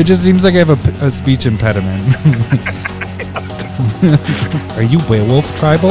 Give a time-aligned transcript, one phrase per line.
[0.00, 2.14] It just seems like I have a speech impediment.
[4.78, 5.90] Are you werewolf tribal?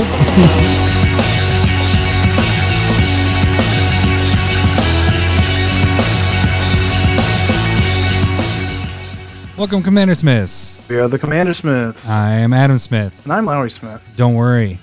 [9.56, 10.84] Welcome, Commander Smiths.
[10.90, 12.10] We are the Commander Smiths.
[12.10, 13.22] I am Adam Smith.
[13.26, 14.02] and I'm Lowry Smith.
[14.16, 14.80] Don't worry,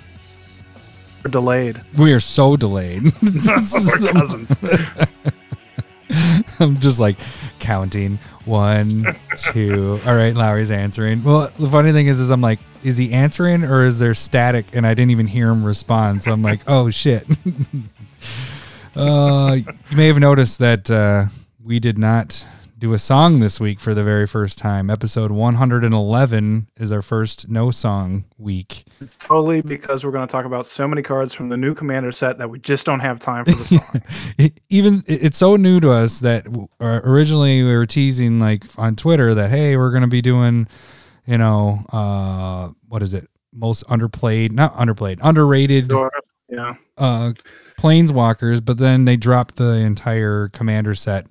[1.24, 1.80] We're delayed.
[1.98, 3.02] we are so delayed.
[3.22, 4.56] We're cousins.
[6.60, 7.16] I'm just like
[7.58, 9.98] counting one, two.
[10.06, 11.22] All right, Lowry's answering.
[11.22, 14.66] Well, the funny thing is, is I'm like, is he answering or is there static?
[14.74, 16.22] And I didn't even hear him respond.
[16.22, 17.26] So I'm like, oh shit.
[18.96, 19.56] uh,
[19.90, 21.26] you may have noticed that uh,
[21.64, 22.44] we did not
[22.78, 24.90] do a song this week for the very first time.
[24.90, 28.84] Episode 111 is our first no song week.
[29.00, 32.12] It's totally because we're going to talk about so many cards from the new Commander
[32.12, 34.02] set that we just don't have time for the song.
[34.38, 36.46] it- even it's so new to us that
[36.80, 40.68] uh, originally we were teasing like on Twitter that hey we're gonna be doing
[41.24, 46.10] you know uh what is it most underplayed not underplayed underrated Sure.
[46.48, 46.74] yeah.
[46.98, 47.32] uh
[47.78, 51.26] planeswalkers but then they dropped the entire commander set.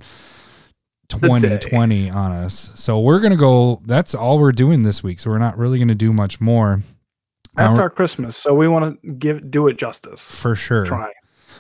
[1.09, 5.38] 2020 on us so we're gonna go that's all we're doing this week so we're
[5.38, 6.81] not really gonna do much more
[7.58, 10.30] Uh, our Christmas, so we want to give do it justice.
[10.30, 11.11] for sure Try.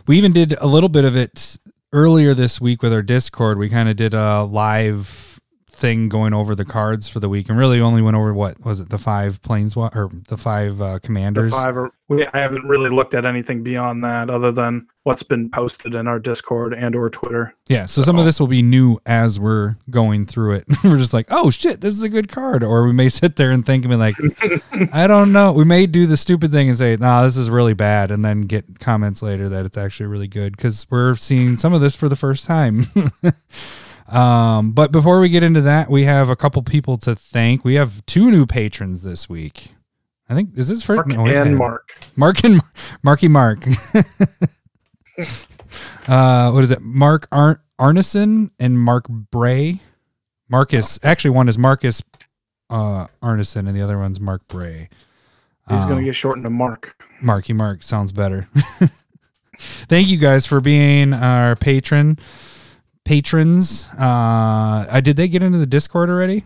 [0.07, 1.57] We even did a little bit of it
[1.93, 3.57] earlier this week with our Discord.
[3.57, 5.34] We kind of did a live
[5.75, 8.79] thing going over the cards for the week, and really only went over what was
[8.79, 11.51] it the five planes or the five uh, The commanders.
[11.51, 15.51] five are, we I haven't really looked at anything beyond that other than what's been
[15.51, 17.53] posted in our Discord and or Twitter.
[17.67, 20.65] Yeah, so some of this will be new as we're going through it.
[20.83, 23.51] we're just like, oh shit, this is a good card, or we may sit there
[23.51, 24.15] and think and be like,
[24.93, 25.51] I don't know.
[25.51, 28.43] We may do the stupid thing and say, nah, this is really bad, and then
[28.43, 32.07] get comments later that it's actually really good because we're seeing some of this for
[32.07, 32.85] the first time.
[34.07, 37.63] um, but before we get into that, we have a couple people to thank.
[37.65, 39.71] We have two new patrons this week.
[40.29, 41.89] I think is this for Mark no, and Mark.
[42.15, 42.61] Mark and
[43.03, 43.65] Marky Mark.
[46.07, 46.81] uh, what is it?
[46.81, 49.79] Mark Ar- Arneson and Mark Bray.
[50.49, 50.99] Marcus.
[51.03, 52.01] Actually, one is Marcus
[52.69, 54.89] uh, Arneson, and the other one's Mark Bray.
[55.69, 56.95] He's going Um, to get shortened to Mark.
[57.21, 58.47] Marky Mark sounds better.
[59.57, 62.19] Thank you guys for being our patron
[63.05, 63.87] patrons.
[63.97, 66.43] Uh, I did they get into the Discord already?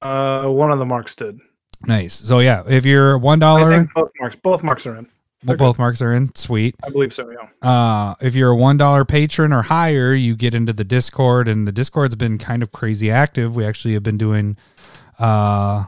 [0.00, 1.38] Uh, one of the Marks did.
[1.86, 2.14] Nice.
[2.14, 4.36] So yeah, if you're one dollar, both Marks.
[4.36, 5.06] Both Marks are in.
[5.46, 5.58] good.
[5.58, 6.34] both marks are in.
[6.34, 6.74] Sweet.
[6.82, 7.30] I believe so.
[7.30, 7.68] Yeah.
[7.68, 11.68] uh if you're a one dollar patron or higher you get into the discord and
[11.68, 14.56] the discord's been kind of crazy active we actually have been doing
[15.20, 15.84] uh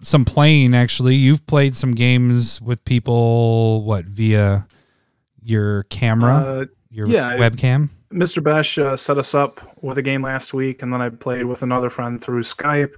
[0.00, 4.66] some playing actually you've played some games with people what via
[5.44, 8.42] your camera Uh, your yeah, webcam Mr.
[8.42, 11.62] Besh uh, set us up with a game last week, and then I played with
[11.62, 12.92] another friend through Skype,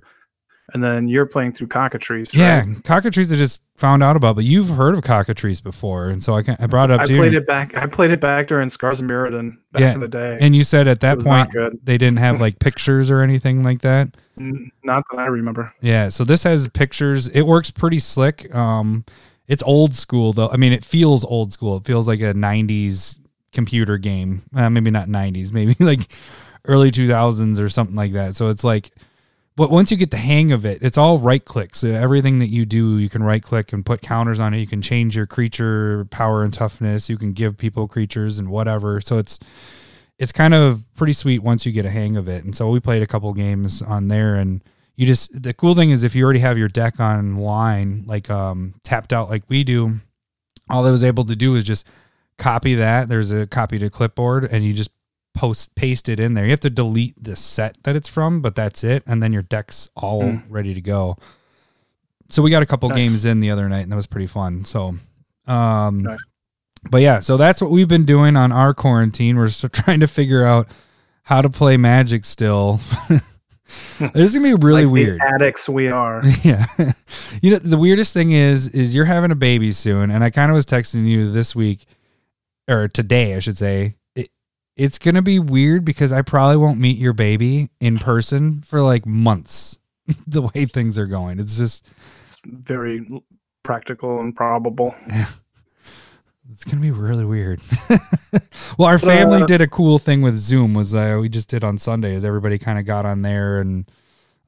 [0.73, 2.33] and then you're playing through Cockatrice.
[2.33, 2.85] yeah right?
[2.85, 6.45] cockatrice i just found out about but you've heard of cockatrice before and so i,
[6.45, 7.77] can, I brought it up I to played you it back.
[7.77, 10.39] I played it back during Scars and Mirrodin back Yeah, in the day.
[10.41, 11.51] and you said at that point
[11.85, 15.75] they didn't have like pictures or anything like that Not that I remember.
[15.81, 17.27] Yeah, so this has pictures.
[17.29, 18.55] It works pretty slick.
[18.55, 19.05] Um,
[19.49, 20.49] it's old school though.
[20.51, 21.79] I mean, it feels old school.
[21.79, 23.19] It feels like a '90s
[23.53, 24.43] computer game.
[24.55, 26.13] Uh, maybe not '90s, maybe like
[26.67, 28.37] early 2000s or something like that.
[28.37, 28.91] So it's like,
[29.57, 31.75] but once you get the hang of it, it's all right click.
[31.75, 34.59] So everything that you do, you can right click and put counters on it.
[34.59, 37.09] You can change your creature power and toughness.
[37.09, 39.01] You can give people creatures and whatever.
[39.01, 39.39] So it's
[40.19, 42.45] it's kind of pretty sweet once you get a hang of it.
[42.45, 44.63] And so we played a couple games on there and
[44.97, 48.75] you just the cool thing is if you already have your deck online like um
[48.83, 49.99] tapped out like we do,
[50.69, 51.87] all I was able to do is just
[52.41, 53.09] copy that.
[53.09, 54.91] There's a copy to clipboard and you just
[55.35, 56.45] post paste it in there.
[56.45, 59.43] You have to delete the set that it's from, but that's it and then your
[59.43, 60.43] deck's all Mm.
[60.49, 61.17] ready to go.
[62.29, 62.97] So we got a couple Nice.
[62.97, 64.65] games in the other night and that was pretty fun.
[64.65, 64.97] So
[65.47, 66.19] um Nice.
[66.91, 69.37] but yeah, so that's what we've been doing on our quarantine.
[69.37, 70.67] We're still trying to figure out
[71.25, 72.81] how to play Magic still.
[74.01, 75.21] this is gonna be really Like the weird.
[75.21, 76.23] addicts we are.
[76.43, 76.67] yeah,
[77.41, 80.51] you know the weirdest thing is is you're having a baby soon, and I kind
[80.51, 81.87] of was texting you this week
[82.71, 83.97] or today, I should say.
[84.15, 84.31] It,
[84.77, 89.05] it's gonna be weird because I probably won't meet your baby in person for like
[89.07, 89.79] months.
[90.27, 91.87] the way things are going, it's just
[92.23, 93.07] It's very
[93.63, 94.95] practical and probable.
[96.53, 97.61] It's gonna be really weird.
[98.79, 100.75] well, our family Uh, did a cool thing with Zoom.
[100.75, 102.15] Was uh, we just did on Sunday?
[102.15, 103.89] Is everybody kind of got on there and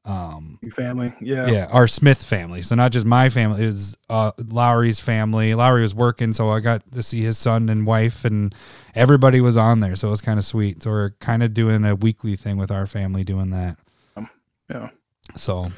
[0.05, 1.13] um Your family.
[1.21, 1.47] Yeah.
[1.47, 2.61] yeah, our Smith family.
[2.61, 5.55] So not just my family, is uh Lowry's family.
[5.55, 8.53] Lowry was working, so I got to see his son and wife, and
[8.95, 9.95] everybody was on there.
[9.95, 10.83] So it was kind of sweet.
[10.83, 13.77] So we're kind of doing a weekly thing with our family doing that.
[14.69, 14.89] Yeah.
[15.35, 15.71] So,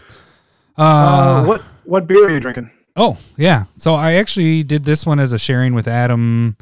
[0.77, 2.71] Uh, uh, what what beer are you drinking?
[2.95, 3.65] Oh, yeah.
[3.75, 6.55] So I actually did this one as a sharing with Adam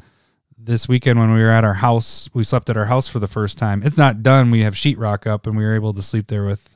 [0.58, 2.28] this weekend when we were at our house.
[2.34, 3.82] We slept at our house for the first time.
[3.84, 4.50] It's not done.
[4.50, 6.73] We have sheetrock up and we were able to sleep there with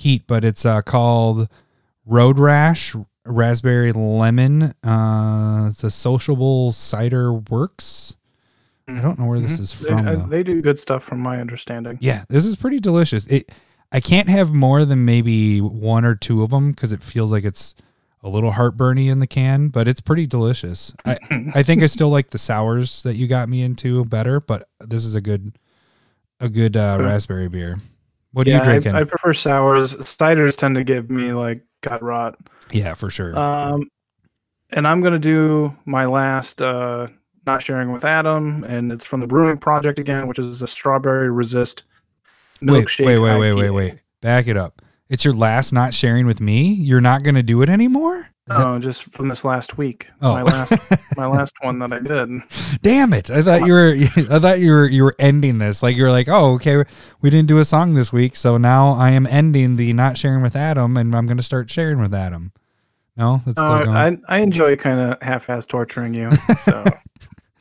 [0.00, 1.48] heat, but it's uh, called
[2.06, 2.94] Road Rash
[3.26, 4.74] Raspberry Lemon.
[4.82, 8.16] Uh, it's a sociable cider works.
[8.88, 9.60] I don't know where this Mhm.
[9.60, 10.08] is from.
[10.08, 10.26] uh, though.
[10.26, 11.98] they do good stuff from my understanding.
[12.00, 13.26] Yeah, this is pretty delicious.
[13.28, 13.50] It
[13.92, 17.44] I can't have more than maybe one or two of them because it feels like
[17.44, 17.74] it's
[18.22, 20.92] a little heartburny in the can, but it's pretty delicious.
[21.04, 21.18] I,
[21.54, 25.04] I think I still like the sours that you got me into better, but this
[25.04, 25.56] is a good
[26.40, 27.80] a good uh, raspberry beer.
[28.32, 28.94] What are yeah, you drinking?
[28.94, 29.94] I, I prefer sours.
[29.96, 32.38] Ciders tend to give me like gut rot.
[32.70, 33.38] yeah, for sure.
[33.38, 33.90] Um,
[34.70, 37.08] and I'm gonna do my last uh,
[37.46, 41.30] not sharing with Adam, and it's from the Brewing Project again, which is a strawberry
[41.30, 41.84] resist
[42.62, 43.06] wait, milkshake.
[43.06, 43.74] wait, wait, wait, wait, IPA.
[43.74, 43.94] wait.
[44.20, 44.82] Back it up.
[45.08, 46.72] It's your last not sharing with me.
[46.72, 48.28] You're not going to do it anymore.
[48.58, 50.08] No, just from this last week.
[50.20, 50.32] Oh.
[50.34, 50.72] My last
[51.16, 52.42] my last one that I did.
[52.82, 53.30] Damn it!
[53.30, 53.94] I thought you were.
[54.30, 54.86] I thought you were.
[54.88, 55.82] You were ending this.
[55.82, 56.84] Like you were like, oh, okay,
[57.20, 60.42] we didn't do a song this week, so now I am ending the not sharing
[60.42, 62.52] with Adam, and I'm going to start sharing with Adam.
[63.16, 64.24] No, that's still Uh, going.
[64.28, 66.32] I I enjoy kind of half-ass torturing you.
[66.32, 66.84] So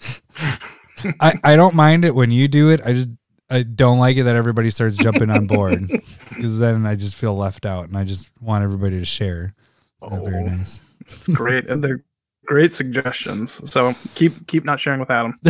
[1.22, 2.82] I, I don't mind it when you do it.
[2.84, 3.10] I just
[3.50, 5.88] I don't like it that everybody starts jumping on board
[6.30, 9.54] because then I just feel left out, and I just want everybody to share.
[10.02, 10.48] It's not very Oh.
[10.48, 10.82] nice.
[11.02, 12.04] it's great, and they're
[12.46, 13.62] great suggestions.
[13.72, 15.40] So keep keep not sharing with Adam.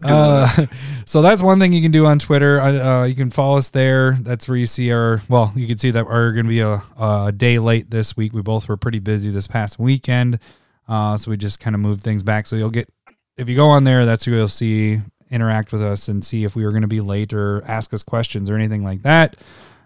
[0.00, 0.66] Uh,
[1.06, 2.60] so that's one thing you can do on Twitter.
[2.60, 4.12] Uh, you can follow us there.
[4.20, 5.20] That's where you see our.
[5.28, 8.32] Well, you can see that we're going to be a, a day late this week.
[8.32, 10.38] We both were pretty busy this past weekend,
[10.86, 12.46] uh, so we just kind of moved things back.
[12.46, 12.88] So you'll get
[13.36, 15.00] if you go on there, that's where you'll see
[15.30, 18.04] interact with us and see if we were going to be late or ask us
[18.04, 19.36] questions or anything like that.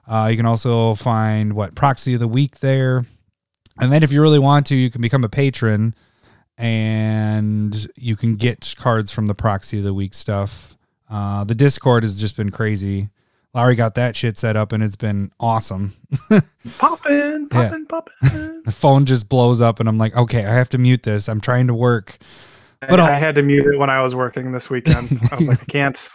[0.06, 3.04] Uh, you can also find what proxy of the week there,
[3.78, 5.94] and then if you really want to, you can become a patron
[6.58, 10.76] and you can get cards from the proxy of the week stuff.
[11.10, 13.08] Uh, the Discord has just been crazy.
[13.54, 15.94] Larry got that shit set up and it's been awesome.
[16.78, 17.68] Popping, Yeah.
[17.68, 18.62] poppin', poppin'.
[18.64, 21.28] The phone just blows up and I'm like, okay, I have to mute this.
[21.28, 22.16] I'm trying to work.
[22.80, 25.18] But I, I had to mute it when I was working this weekend.
[25.30, 26.08] I was like, I can't.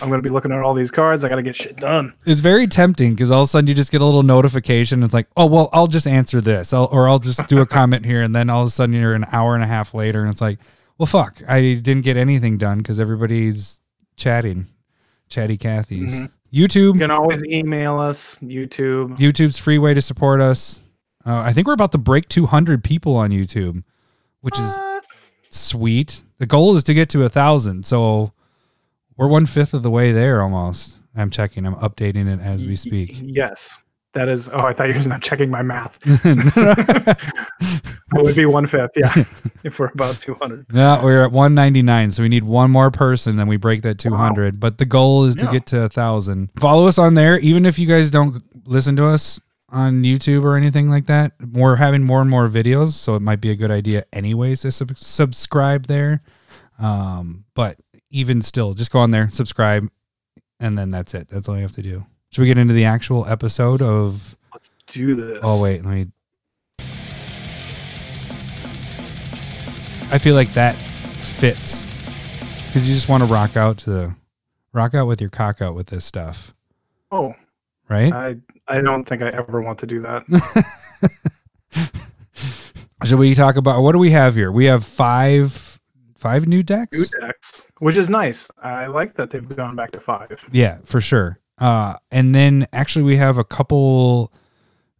[0.00, 1.24] I'm going to be looking at all these cards.
[1.24, 2.12] I got to get shit done.
[2.26, 5.02] It's very tempting because all of a sudden you just get a little notification.
[5.02, 8.04] It's like, oh, well, I'll just answer this I'll, or I'll just do a comment
[8.04, 8.22] here.
[8.22, 10.40] And then all of a sudden you're an hour and a half later and it's
[10.40, 10.58] like,
[10.98, 13.80] well, fuck, I didn't get anything done because everybody's
[14.16, 14.66] chatting.
[15.28, 16.14] Chatty Cathy's.
[16.14, 16.30] Mhm.
[16.52, 16.94] YouTube.
[16.94, 19.16] You can always email us, YouTube.
[19.16, 20.80] YouTube's free way to support us.
[21.24, 23.82] Uh, I think we're about to break 200 people on YouTube,
[24.42, 24.78] which is
[25.50, 26.22] sweet.
[26.38, 28.32] The goal is to get to a thousand, so
[29.16, 30.96] we're one fifth of the way there almost.
[31.14, 31.66] I'm checking.
[31.66, 33.16] I'm updating it as we speak.
[33.22, 33.78] Yes.
[34.14, 34.48] That is.
[34.52, 35.98] Oh, I thought you were not checking my math.
[38.14, 38.90] It would be one fifth.
[38.94, 39.10] Yeah.
[39.64, 40.66] if we're about 200.
[40.70, 44.60] no, we're at 199, so we need one more person, then we break that 200.
[44.60, 45.52] But the goal is to Yeah.
[45.52, 46.50] get to a thousand.
[46.60, 50.56] Follow us on there, even if you guys don't listen to us on YouTube or
[50.58, 51.32] anything like that.
[51.52, 54.72] We're having more and more videos, so it might be a good idea, anyways, to
[54.72, 56.20] sub- subscribe there.
[56.78, 57.78] Um, but
[58.12, 59.90] even still, just go on there, subscribe,
[60.60, 61.28] and then that's it.
[61.28, 62.06] That's all you have to do.
[62.30, 64.36] Should we get into the actual episode of?
[64.52, 65.40] Let's do this.
[65.42, 66.06] Oh wait, let me.
[70.12, 71.86] I feel like that fits
[72.66, 74.14] because you just want to rock out to the
[74.72, 76.52] rock out with your cock out with this stuff,
[77.10, 77.34] Oh,
[77.88, 78.12] right?
[78.12, 78.36] I
[78.68, 80.24] I don't think I ever want to do that.
[83.04, 84.52] Should we talk about what do we have here?
[84.52, 85.71] We have five
[86.22, 86.96] five new decks.
[86.96, 88.48] New decks, which is nice.
[88.62, 90.48] I like that they've gone back to five.
[90.52, 91.40] Yeah, for sure.
[91.58, 94.32] Uh, and then actually we have a couple.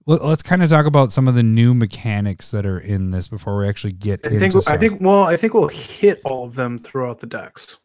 [0.05, 3.29] Let, let's kind of talk about some of the new mechanics that are in this
[3.29, 4.41] before we actually get I into.
[4.41, 7.79] think I think well, I think we'll hit all of them throughout the decks.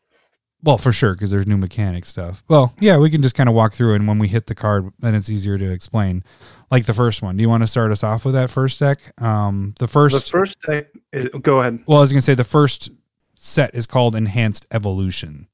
[0.63, 2.43] Well, for sure, because there's new mechanic stuff.
[2.47, 4.91] Well, yeah, we can just kind of walk through, and when we hit the card,
[4.99, 6.23] then it's easier to explain.
[6.71, 7.37] Like the first one.
[7.37, 9.13] Do you want to start us off with that first deck?
[9.21, 10.25] Um, the first.
[10.25, 10.87] the first deck.
[11.13, 11.83] Is, go ahead.
[11.85, 12.89] well, I was gonna say the first
[13.37, 15.47] set is called Enhanced Evolution.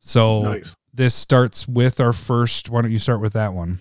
[0.00, 0.74] So Nice.
[0.92, 2.68] this starts with our first.
[2.70, 3.78] Why don't you start with that one?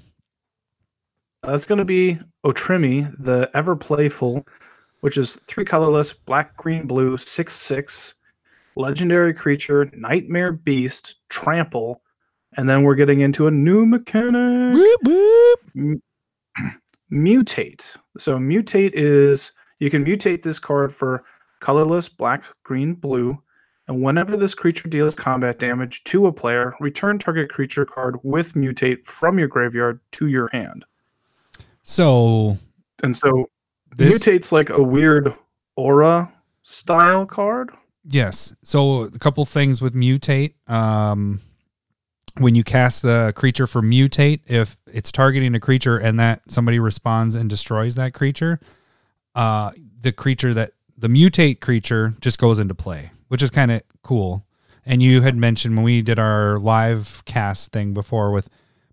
[1.44, 4.46] That's going to be Otrimi, the ever playful,
[5.02, 8.16] which is three colorless, black, green, blue, six six,
[8.76, 12.02] legendary creature, nightmare beast, trample,
[12.58, 14.78] and then we're getting into a new mechanic.
[15.76, 16.02] M-
[17.12, 17.98] mutate.
[18.18, 21.24] So mutate is you can mutate this card for
[21.62, 23.42] colorless, black, green, blue,
[23.88, 28.54] And whenever this creature deals combat damage to a player, return target creature card with
[28.54, 30.86] mutate from your graveyard to your hand.
[31.84, 32.58] So
[33.04, 33.50] And so
[33.96, 35.34] this mutate's like a weird
[35.76, 37.72] aura style card.
[38.06, 38.56] Yes.
[38.64, 40.54] So a couple things with mutate.
[40.68, 41.42] Um,
[42.38, 46.80] when you cast the creature for mutate, if it's targeting a creature and that somebody
[46.80, 48.60] responds and destroys that creature,
[49.36, 50.72] uh, the creature that
[51.02, 54.46] the mutate creature just goes into play, which is kind of cool.
[54.86, 58.50] And you had mentioned when we did our live cast thing before with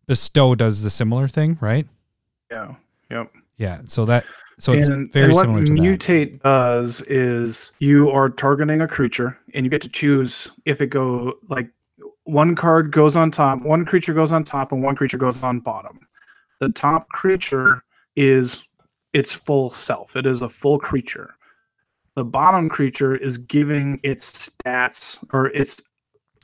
[0.06, 1.86] bestow does the similar thing, right?
[2.50, 2.74] Yeah.
[3.10, 3.32] Yep.
[3.58, 3.82] Yeah.
[3.84, 4.24] So that
[4.58, 5.80] so it's and, very and what similar to that.
[5.80, 10.86] mutate does is you are targeting a creature and you get to choose if it
[10.86, 11.68] go like
[12.24, 15.60] one card goes on top one creature goes on top and one creature goes on
[15.60, 16.00] bottom
[16.60, 17.82] the top creature
[18.16, 18.62] is
[19.12, 21.36] its full self it is a full creature
[22.18, 25.80] the bottom creature is giving its stats or its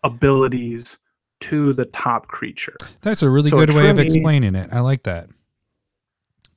[0.05, 0.99] abilities
[1.41, 4.71] to the top creature That's a really So good way of explaining it.
[4.73, 5.29] I like that.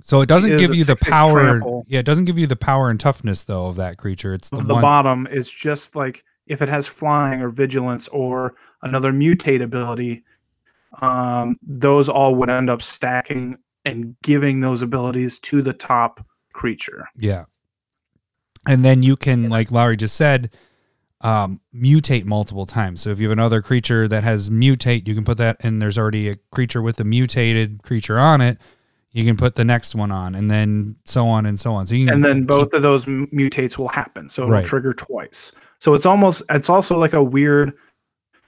[0.03, 1.43] So it doesn't give you the power.
[1.43, 1.83] trample.
[1.88, 4.36] Yeah, it doesn't give you the power and toughness though of that creature.
[4.36, 4.83] It's the, the one.
[4.83, 10.24] bottom is just like if it has flying or vigilance or another mutate ability
[11.01, 17.07] um, those all would end up stacking and giving those abilities to the top creature
[17.17, 17.45] Yeah.
[18.67, 20.51] And then you can, like Lowry just said,
[21.21, 23.01] um, mutate multiple times.
[23.01, 25.97] So if you have another creature that has mutate, you can put that, and there's
[25.97, 28.59] already a creature with a mutated creature on it.
[29.12, 31.88] You can put the next one on, and then so on and so on.
[31.88, 34.65] So you can and then both of those mutates will happen so it'll Right.
[34.65, 37.74] trigger twice so it's almost it's also like a weird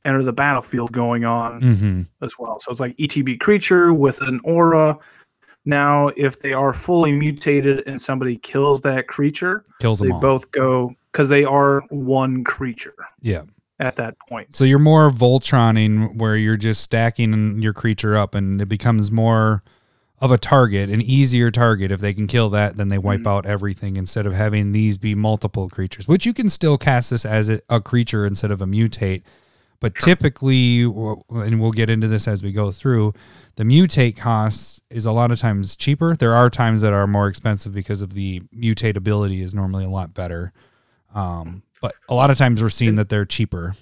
[0.05, 2.07] enter the battlefield going on Mhm.
[2.21, 2.59] as well.
[2.59, 4.97] So it's like ETB creature with an aura.
[5.65, 10.21] Now, if they are fully mutated and somebody kills that creature, kills they them all.
[10.21, 13.43] both go because they are one creature yeah.
[13.79, 14.55] at that point.
[14.55, 19.63] So you're more Voltroning where you're just stacking your creature up and it becomes more
[20.21, 21.91] of a target, an easier target.
[21.91, 23.27] If they can kill that, then they wipe Mhm.
[23.27, 27.25] out everything instead of having these be multiple creatures, which you can still cast this
[27.25, 29.21] as a creature instead of a mutate.
[29.81, 33.13] But typically, and we'll get into this as we go through,
[33.55, 36.15] the mutate cost is a lot of times cheaper.
[36.15, 40.13] There are times that are more expensive because of the mutatability is normally a lot
[40.13, 40.51] better.
[41.15, 43.75] Um, but a lot of times we're seeing that they're cheaper.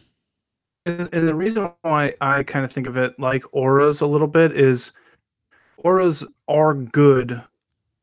[0.86, 4.27] And, and the reason why I kind of think of it like auras a little
[4.27, 4.92] bit is
[5.77, 7.42] auras are good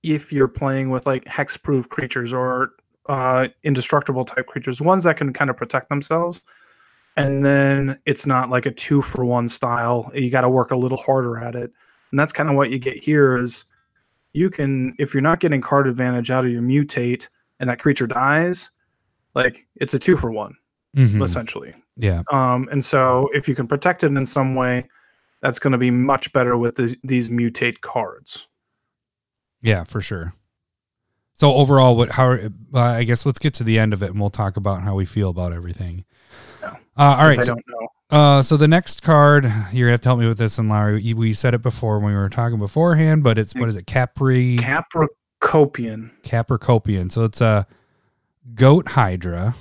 [0.03, 2.73] if you're playing with like hexproof creatures or
[3.09, 6.43] uh, indestructible type creatures, ones that can kind of protect themselves.
[7.17, 10.11] And then it's not like a two for one style.
[10.15, 11.71] You got to work a little harder at it.
[12.11, 13.65] And that's kind of what you get here is
[14.33, 17.29] you can, if you're not getting card advantage out of your mutate
[17.61, 18.73] and that creature dies,
[19.35, 20.55] like it's a two for one,
[20.97, 21.25] Mhm.
[21.25, 21.75] essentially.
[21.97, 22.23] Yeah.
[22.33, 24.89] Um, and so if you can protect it in some way,
[25.41, 28.49] that's going to be much better with these, these mutate cards.
[29.61, 30.35] Yeah, for sure.
[31.35, 32.11] So overall, what?
[32.13, 32.33] How?
[32.33, 32.49] Uh,
[32.81, 35.05] I guess let's get to the end of it, and we'll talk about how we
[35.05, 36.05] feel about everything.
[36.97, 37.39] Uh, all right.
[37.39, 37.89] I So, don't know.
[38.11, 41.13] uh, so the next card, you're gonna have to help me with this, and Larry,
[41.15, 43.87] we said it before when we were talking beforehand, but it's what is it?
[43.87, 46.11] Capri Capricopian.
[46.23, 47.11] Capricopian.
[47.11, 47.67] So it's a
[48.55, 49.55] goat hydra,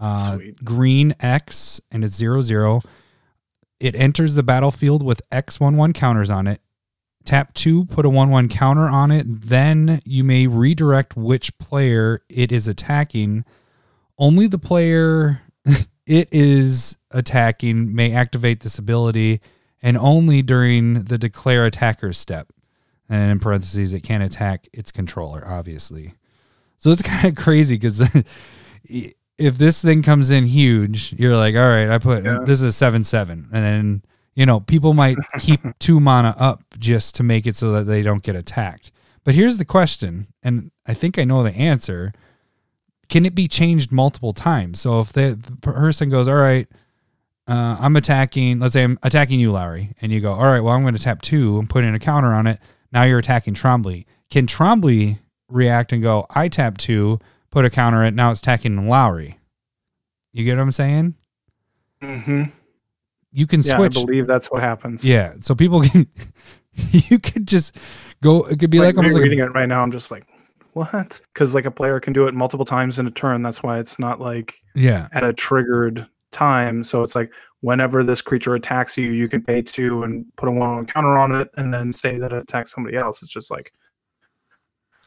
[0.00, 0.64] uh, Sweet.
[0.64, 2.80] green X, and it's zero zero.
[3.80, 6.60] It enters the battlefield with X one one counters on it.
[7.24, 9.26] Tap two, put a one one counter on it.
[9.28, 13.44] Then you may redirect which player it is attacking.
[14.18, 15.40] Only the player
[16.06, 19.40] it is attacking may activate this ability,
[19.82, 22.48] and only during the declare attacker step.
[23.08, 26.14] And in parentheses, it can't attack its controller, obviously.
[26.78, 28.00] So it's kind of crazy because
[28.84, 32.40] if this thing comes in huge, you're like, all right, I put Yeah.
[32.44, 34.02] this is a seven seven, and then
[34.34, 38.02] you know people might keep two mana up just to make it so that they
[38.02, 38.92] don't get attacked.
[39.24, 42.12] But here's the question, and I think I know the answer.
[43.12, 44.80] Can it be changed multiple times?
[44.80, 46.66] So if the, the person goes, all right,
[47.46, 50.72] uh, I'm attacking, let's say I'm attacking you, Lowry, and you go, all right, well,
[50.72, 52.58] I'm going to tap two and put in a counter on it.
[52.90, 54.06] Now you're attacking Trombley.
[54.30, 55.18] Can Trombley
[55.50, 57.18] react and go, I tap two,
[57.50, 59.38] put a counter on it, now it's attacking Lowry?
[60.32, 61.14] You get what I'm saying?
[62.00, 62.44] Mm-hmm.
[63.30, 63.98] You can Yeah, switch.
[63.98, 65.04] I believe that's what happens.
[65.04, 66.06] Yeah, so people can,
[66.92, 67.76] you could just
[68.22, 69.82] go, it could be like, like, almost like, reading it right now.
[69.82, 70.24] I'm just like,
[70.72, 71.20] what?
[71.32, 73.42] Because like a player can do it multiple times in a turn.
[73.42, 76.84] That's why it's not like yeah, at a triggered time.
[76.84, 80.52] So it's like whenever this creature attacks you, you can pay two and put a
[80.52, 83.22] one on counter on it, and then say that it attacks somebody else.
[83.22, 83.72] It's just like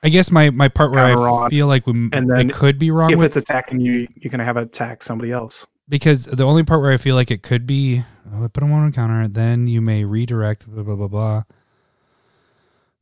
[0.04, 2.78] I guess my, my part where I on, feel like we, and then it could
[2.78, 5.66] be wrong if with it's attacking you, you can have it attack somebody else.
[5.90, 8.04] because the only part where I feel like it could be
[8.34, 11.44] oh, put a one on counter, then you may redirect blah blah blah blah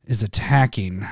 [0.06, 1.06] is attacking.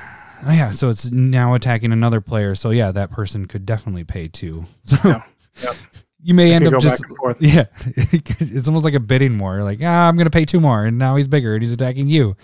[0.45, 2.55] Oh yeah, so it's now attacking another player.
[2.55, 4.65] So yeah, that person could definitely pay two.
[4.83, 5.23] So Yeah,
[5.61, 5.75] yep.
[6.21, 7.37] you may It end up just back and forth.
[7.41, 9.61] yeah, it's almost like a bidding war.
[9.63, 12.35] Like ah, I'm gonna pay two more, and now he's bigger and he's attacking you.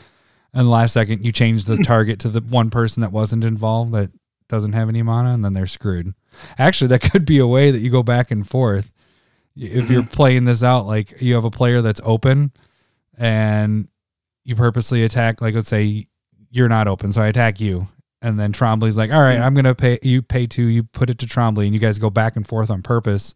[0.54, 3.92] And the last second, you change the target to the one person that wasn't involved
[3.94, 4.12] that
[4.48, 6.14] doesn't have any mana, and then they're screwed.
[6.58, 8.92] Actually, that could be a way that you go back and forth.
[9.56, 12.52] If you're playing this out, like you have a player that's open,
[13.18, 13.88] and
[14.44, 15.42] you purposely attack.
[15.42, 16.08] Like let's say
[16.52, 17.88] you're not open, so I attack you,
[18.22, 20.64] and then Trombley's like, "All right, I'm gonna pay you pay two.
[20.66, 23.34] You put it to Trombley, and you guys go back and forth on purpose."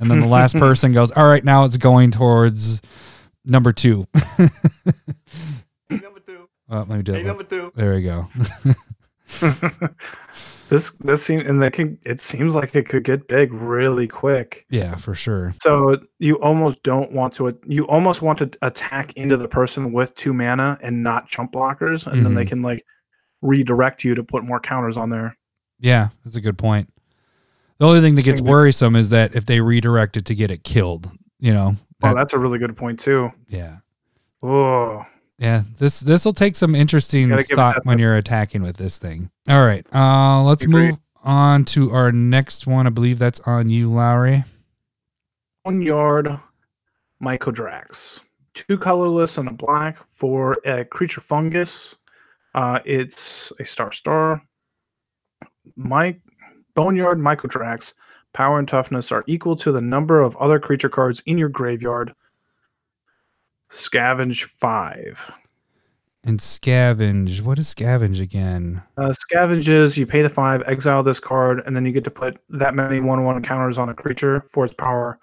[0.00, 2.82] And then the last person goes, "All right, now it's going towards
[3.44, 4.06] number two.
[5.90, 6.48] Number two.
[6.70, 7.26] Oh, let me do Hey, it.
[7.26, 7.70] number two.
[7.76, 8.26] There we go.
[10.68, 14.66] this this seems and that can, it seems like it could get big really quick.
[14.70, 15.54] yeah, for sure.
[15.60, 20.14] So you almost don't want to you almost want to attack into the person with
[20.14, 22.48] two mana and not chump blockers, and then they Mhm.
[22.48, 22.84] can like
[23.42, 25.36] redirect you to put more counters on there.
[25.80, 26.90] Yeah, that's a good point.
[27.78, 30.64] The only thing that gets worrisome is that if they redirect it to get it
[30.64, 31.76] killed, you know.
[32.02, 33.32] Oh, that's a really good point too.
[33.48, 33.78] yeah.
[34.42, 35.04] Oh,
[35.38, 38.76] Yeah, this this will take some interesting Gotta give it thought when you're attacking with
[38.76, 39.30] this thing.
[39.48, 42.86] All right, uh, let's move on to our next one.
[42.86, 44.44] I believe that's on you, Lowry.
[45.62, 46.38] one yard
[47.22, 48.20] Mycodrax.
[48.54, 51.96] Two colorless and a black for a creature fungus.
[52.54, 54.40] Uh, it's a star star.
[55.76, 56.16] My
[56.74, 57.94] Boneyard Mycodrax.
[58.32, 62.14] Power and toughness are equal to the number of other creature cards in your graveyard.
[63.74, 65.30] Scavenge five.
[66.22, 67.42] And scavenge.
[67.42, 68.82] What is scavenge again?
[68.96, 72.38] Uh, scavenges, you pay the five, exile this card, and then you get to put
[72.48, 75.18] that many one-one counters on a creature for its power.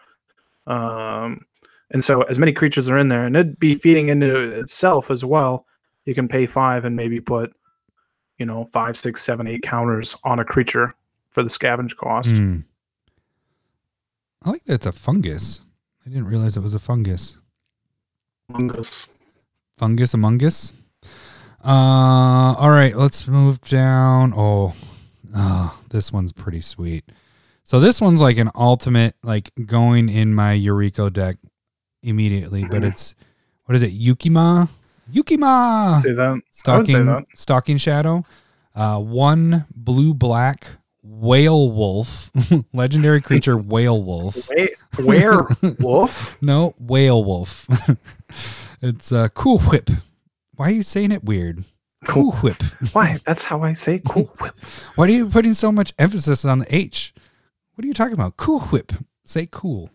[0.68, 1.46] Um,
[1.90, 5.26] and so, as many creatures are in there, and it'd be feeding into itself as
[5.26, 5.66] well.
[6.06, 7.52] You can pay five and maybe put,
[8.38, 10.94] you know, five, six, seven, eight counters on a creature
[11.30, 12.36] for the scavenge cost.
[12.36, 12.60] Hmm.
[14.44, 15.62] I like that it's a fungus.
[16.06, 17.38] I didn't realize it was a fungus.
[18.52, 19.08] Fungus.
[19.78, 20.72] Fungus among us.
[21.64, 24.34] Uh, all right, let's move down.
[24.36, 24.74] Oh,
[25.36, 27.06] oh, this one's pretty sweet.
[27.64, 31.38] So this one's like an ultimate, like going in my Yuriko deck
[32.04, 33.16] immediately, but it's
[33.66, 33.94] what is it?
[33.94, 34.68] Ukkima,
[35.14, 36.42] Ukkima, Say that.
[36.68, 37.26] I would say that.
[37.36, 38.26] stalking shadow.
[38.74, 40.68] Uh, one blue black
[41.04, 42.32] whale wolf,
[42.74, 44.50] legendary creature whale wolf.
[44.50, 44.72] Wait,
[45.04, 45.48] where
[45.80, 46.38] wolf?
[46.42, 47.68] No, whale wolf.
[48.82, 49.90] it's uh, cool whip.
[50.56, 51.64] Why are you saying it weird?
[52.06, 52.62] Cool whip.
[52.94, 53.20] Why?
[53.26, 54.54] That's how I say cool whip.
[54.96, 57.14] Why are you putting so much emphasis on the H?
[57.76, 58.38] What are you talking about?
[58.38, 58.92] Cool whip.
[59.26, 59.90] Say cool.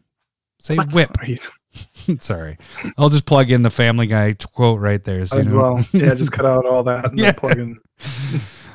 [0.61, 0.93] Say What?
[0.93, 1.11] whip.
[1.21, 2.57] Are Sorry.
[2.97, 5.27] I'll just plug in the Family Guy quote right there.
[5.27, 5.57] So you as know.
[5.57, 5.85] well.
[5.93, 7.33] Yeah, just cut out all that and Yeah.
[7.33, 7.79] plug in.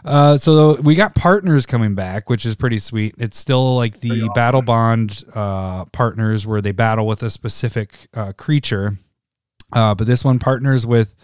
[0.04, 3.16] Uh, so we got partners coming back, which is pretty sweet.
[3.18, 4.30] It's still like the awesome.
[4.34, 8.98] Battlebond uh, partners where they battle with a specific uh, creature.
[9.74, 11.16] Uh, but this one partners with,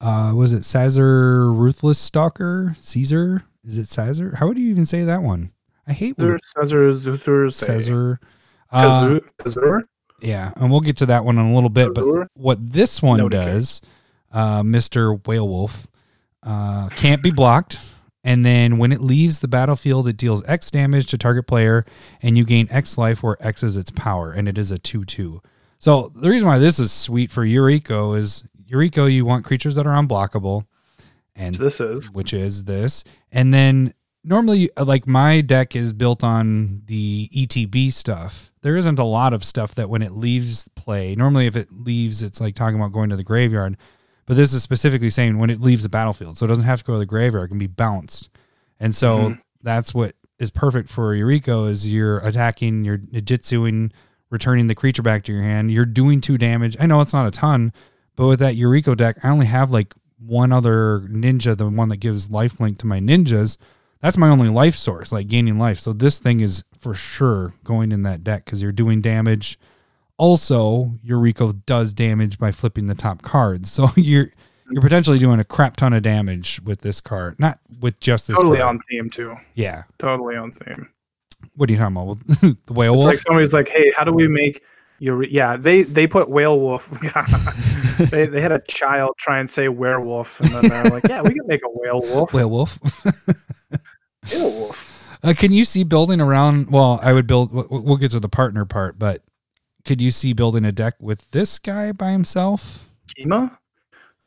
[0.00, 2.76] uh, was it Caesar Ruthless Stalker?
[2.80, 3.42] Caesar?
[3.64, 4.36] Is it Caesar?
[4.36, 5.52] How would you even say that one?
[5.86, 6.38] I hate Caesar,
[6.92, 8.20] Caesar, Caesar.
[8.70, 9.88] Uh, Caesar, Caesar,
[10.20, 11.94] yeah, and we'll get to that one in a little bit.
[11.94, 13.82] But what this one Nobody does,
[14.32, 15.20] uh, Mr.
[15.22, 15.86] Whalewolf,
[16.42, 17.78] uh, can't be blocked.
[18.26, 21.86] And then when it leaves the battlefield, it deals X damage to target player,
[22.20, 25.04] and you gain X life where X is its power, and it is a 2
[25.04, 25.40] 2.
[25.78, 29.86] So the reason why this is sweet for Yuriko is Yuriko, you want creatures that
[29.86, 30.66] are unblockable,
[31.36, 33.04] and This is which is this.
[33.30, 38.50] And then normally, uh, like my deck is built on the ETB stuff.
[38.62, 42.24] There isn't a lot of stuff that when it leaves play, normally if it leaves,
[42.24, 43.76] it's like talking about going to the graveyard.
[44.26, 46.36] But this is specifically saying when it leaves the battlefield.
[46.36, 48.28] So it doesn't have to go to the graveyard, it can be bounced.
[48.80, 49.38] And so Mhm.
[49.62, 53.90] that's what is perfect for Yuriko is you're attacking, you're jitsuing,
[54.30, 55.70] returning the creature back to your hand.
[55.70, 56.76] You're doing two damage.
[56.78, 57.72] I know it's not a ton,
[58.16, 61.98] but with that Yuriko deck, I only have like one other ninja, the one that
[61.98, 63.56] gives life link to my ninjas.
[64.00, 65.78] That's my only life source, like gaining life.
[65.78, 69.58] So this thing is for sure going in that deck because you're doing damage.
[70.18, 73.70] Also, Yuriko does damage by flipping the top cards.
[73.70, 74.30] So you're
[74.70, 77.38] you're potentially doing a crap ton of damage with this card.
[77.38, 78.76] Not with just this totally card.
[78.76, 79.36] on theme too.
[79.54, 79.84] Yeah.
[79.98, 80.88] Totally on theme.
[81.54, 82.56] What are you talking about?
[82.66, 83.06] The whale It's wolf?
[83.06, 84.62] like somebody's like, "Hey, how do we make
[84.98, 86.88] your?" Yeah, they they put whale wolf.
[88.10, 91.30] they they had a child try and say werewolf, and then they're like, "Yeah, we
[91.30, 92.78] can make a whale wolf." whale wolf.
[94.32, 95.18] Whale wolf.
[95.22, 96.70] Uh, can you see building around?
[96.70, 97.52] Well, I would build.
[97.52, 99.22] We'll get to the partner part, but
[99.86, 102.84] could you see building a deck with this guy by himself?
[103.16, 103.56] Kima.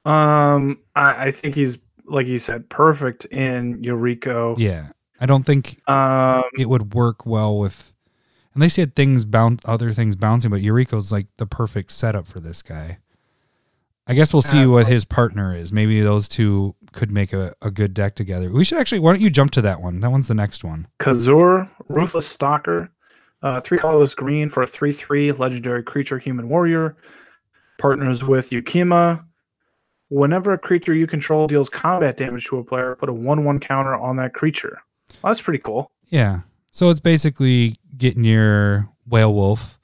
[0.06, 4.58] Um, I, I think he's like you said, perfect in Yuriko.
[4.58, 7.94] Yeah, I don't think Um, it would work well with.
[8.56, 12.40] And they said things bounce, other things bouncing, but Yuriko's like the perfect setup for
[12.40, 12.98] this guy.
[14.08, 15.72] I guess we'll see Uh, what his partner is.
[15.72, 18.50] Maybe those two could make a, a good deck together.
[18.52, 19.00] We should actually.
[19.00, 20.00] Why don't you jump to that one?
[20.00, 20.88] That one's the next one.
[21.00, 22.90] Kazur, Ruthless Stalker,
[23.42, 26.98] uh, three colorless green for a 3 3 legendary creature human warrior.
[27.78, 29.24] Partners with Ukkima.
[30.10, 33.60] Whenever a creature you control deals combat damage to a player, put a 1 1
[33.60, 34.82] counter on that creature.
[35.22, 35.92] Well, that's pretty cool.
[36.08, 36.42] Yeah.
[36.72, 39.80] So it's basically getting your whale wolf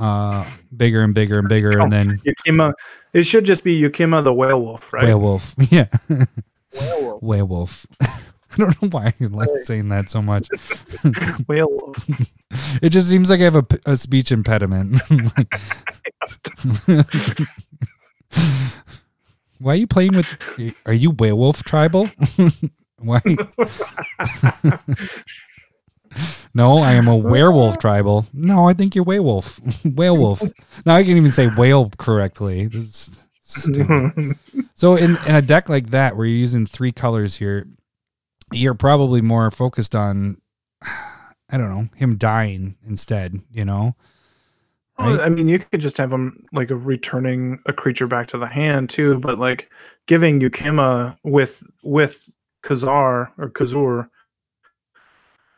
[0.00, 0.44] uh,
[0.76, 2.72] bigger and bigger and bigger, and then Ukkima,
[3.12, 5.04] it should just be Ukkima the whale wolf, right?
[5.04, 5.54] whale wolf.
[5.70, 5.86] Yeah.
[7.20, 7.86] Whale wolf.
[8.54, 10.48] I don't know why I like saying that so much.
[11.48, 12.08] Wolf.
[12.82, 15.00] It just seems like I have a, a speech impediment.
[19.60, 20.74] why are you playing with?
[20.84, 22.10] Are you werewolf tribal?
[22.98, 23.20] why?
[26.52, 28.26] no, I am a werewolf tribal.
[28.32, 29.60] No, I think you're werewolf.
[29.84, 30.42] werewolf.
[30.84, 32.66] Now I can't even say whale correctly.
[32.66, 34.36] This is stupid.
[34.74, 37.68] So in, in a deck like that where you're using three colors here,
[38.52, 40.40] you're probably more focused on
[41.52, 43.96] I don't know, him dying instead, you know?
[44.98, 48.38] Well, I mean, you could just have him like a returning a creature back to
[48.38, 49.70] the hand too, but like
[50.06, 52.28] giving Ukkima with with
[52.62, 54.10] Kazar or Cazur,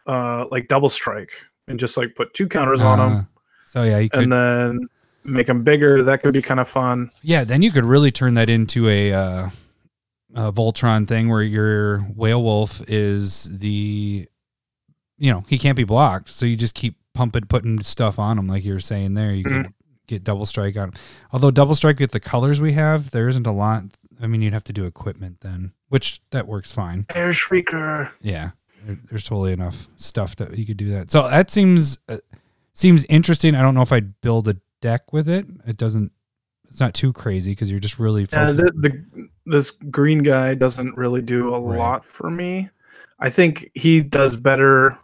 [0.06, 1.32] uh, like double strike
[1.66, 3.26] and just like put two counters on Uh, him
[3.66, 4.88] So yeah, you could and then
[5.24, 6.02] make him bigger.
[6.04, 7.10] That could be kind of fun.
[7.22, 9.50] Yeah, then you could really turn that into a uh
[10.34, 14.28] a Voltron thing where your whale wolf is the
[15.18, 16.30] you know, he can't be blocked.
[16.30, 19.32] So you just keep pumping putting stuff on him like you were saying there.
[19.32, 19.72] You could
[20.06, 20.94] get double strike on him.
[21.32, 23.84] Although double strike with the colors we have, there isn't a lot
[24.20, 27.04] I mean you'd have to do equipment then, which that works fine.
[27.04, 28.10] Fireshrieker.
[28.20, 28.50] Yeah,
[28.84, 31.10] there, there's totally enough stuff that you could do that.
[31.10, 32.18] So that seems uh,
[32.72, 33.54] seems interesting.
[33.54, 35.46] I don't know if I'd build a deck with it.
[35.66, 36.12] It doesn't.
[36.68, 40.96] It's not too crazy because you're just really Yeah, the, the this green guy doesn't
[40.96, 41.78] really do a Right.
[41.78, 42.68] lot for me.
[43.18, 44.98] I think he does better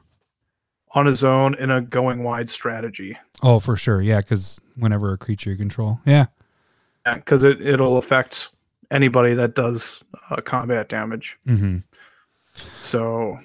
[0.93, 3.17] on his own in a going wide strategy.
[3.43, 4.01] oh, for sure.
[4.01, 6.01] Yeah, because whenever a creature you control.
[6.07, 6.27] Yeah.
[7.05, 8.49] because it it'll affect
[8.91, 11.39] anybody that does uh, combat damage.
[11.47, 11.79] hmm
[12.83, 13.39] So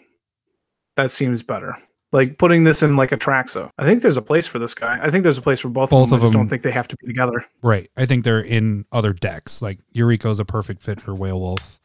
[0.96, 1.78] that seems better.
[2.14, 3.70] Like putting this in like Atraxa.
[3.78, 5.00] I think there's a place for this guy.
[5.02, 6.16] I think there's a place for both, Both of them.
[6.18, 6.42] of I just them.
[6.42, 7.44] don't think they have to be together.
[7.62, 7.90] Right.
[7.98, 9.62] I think they're in other decks.
[9.62, 11.80] Like Yuriko's a perfect fit for Whale Wolf,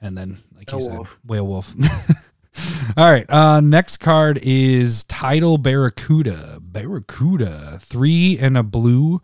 [0.00, 1.18] and then like you said, Whale-wolf.
[1.26, 1.74] Whale Wolf.
[2.96, 3.28] All right.
[3.30, 6.58] Uh, next card is Tidal Barracuda.
[6.60, 9.20] Barracuda, three and a blue.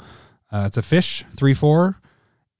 [0.53, 1.99] Uh, it's a fish, three four.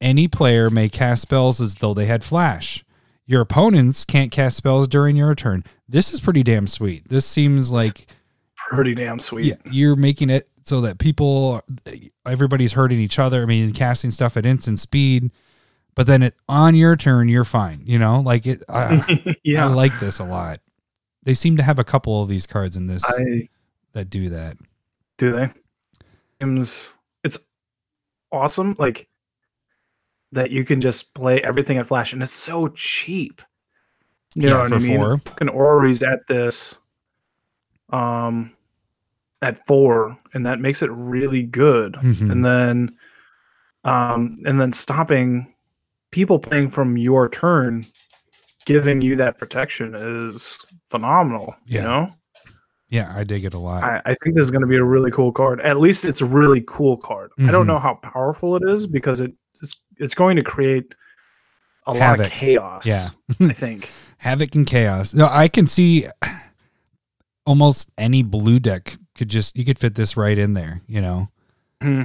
[0.01, 2.85] Any player may cast spells as though they had flash.
[3.27, 5.65] Your opponents can't cast spells during your turn.
[5.89, 7.09] This is pretty damn sweet.
[7.09, 8.07] This seems like
[8.71, 9.47] Pretty damn sweet.
[9.47, 11.63] yeah, you're making it so that people,
[12.27, 13.43] everybody's hurting each other.
[13.43, 15.31] I mean, casting stuff at instant speed,
[15.95, 17.83] but then it on your turn, you're fine.
[17.85, 18.63] You know, like it.
[18.69, 19.67] I, Yeah.
[19.69, 20.61] I like this a lot.
[21.23, 23.49] They seem to have a couple of these cards in this I
[23.93, 24.57] that do that.
[25.19, 25.51] do they.
[27.25, 27.39] It's
[28.31, 28.77] awesome.
[28.79, 29.09] Like
[30.33, 33.41] that you can just play everything at Flash and it's so cheap.
[34.35, 34.97] You know Yeah, what for I mean?
[34.99, 35.19] four.
[35.19, 36.77] Fucking Ori's at this
[37.91, 38.53] um
[39.43, 41.93] at four, and that makes it really good.
[41.95, 42.31] Mhm.
[42.33, 42.97] And then
[43.85, 45.55] um and then stopping
[46.11, 47.85] people playing from your turn
[48.65, 50.59] giving you that protection is
[50.91, 51.55] phenomenal.
[51.67, 51.77] Yeah.
[51.81, 52.09] You know?
[52.89, 53.85] Yeah, I dig it a lot.
[53.85, 55.61] I, I think this is going to be a really cool card.
[55.61, 57.31] At least it's a really cool card.
[57.39, 57.51] I Mhm.
[57.53, 59.33] don't know how powerful it is because it,
[59.99, 60.95] it's going to create
[61.87, 62.87] a lot of chaos.
[62.87, 63.11] Yeah.
[63.41, 63.89] I think.
[64.19, 65.15] Havoc and chaos.
[65.15, 66.07] No, I can see
[67.47, 70.81] almost any blue deck could just you could fit this right in there.
[70.87, 71.29] You know.
[71.83, 72.05] Hmm.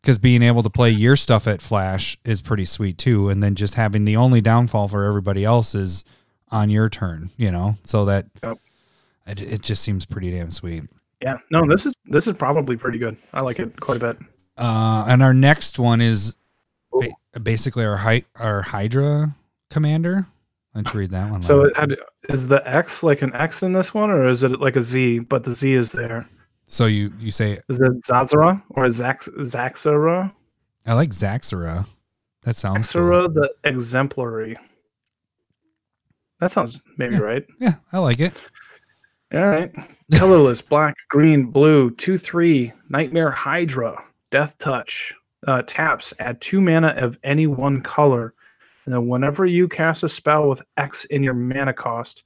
[0.00, 3.54] because being able to play your stuff at Flash is pretty sweet too, and then
[3.54, 6.02] just having the only downfall for everybody else is
[6.50, 8.58] on your turn, you know, so that Yep.
[9.26, 10.84] it, it just seems pretty damn sweet.
[11.20, 11.36] Yeah.
[11.50, 13.16] No, this is this is probably pretty good.
[13.34, 14.16] I like it quite a bit.
[14.56, 16.34] Uh, and our next one is
[17.42, 19.34] basically our hy- our Hydra
[19.70, 20.26] commander.
[20.74, 21.42] Let's read that one.
[21.42, 21.96] So it had,
[22.30, 25.18] is the X like an X in this one, or is it like a Z?
[25.20, 26.26] But the Z is there.
[26.66, 30.32] so you you say Is it Zazara or Zax Zaxara?
[30.86, 31.86] I like Zaxara.
[32.42, 33.02] That sounds cool.
[33.02, 34.56] Zaxara the exemplary.
[36.40, 37.20] That sounds maybe Yeah.
[37.20, 37.46] right.
[37.60, 38.42] Yeah, I like it.
[39.32, 39.70] All right.
[40.14, 45.14] Colorless, black, green, blue, 2 3, Nightmare Hydra, Death Touch.
[45.46, 48.34] Uh, taps, add two mana of any one color.
[48.84, 52.24] And then whenever you cast a spell with X in your mana cost,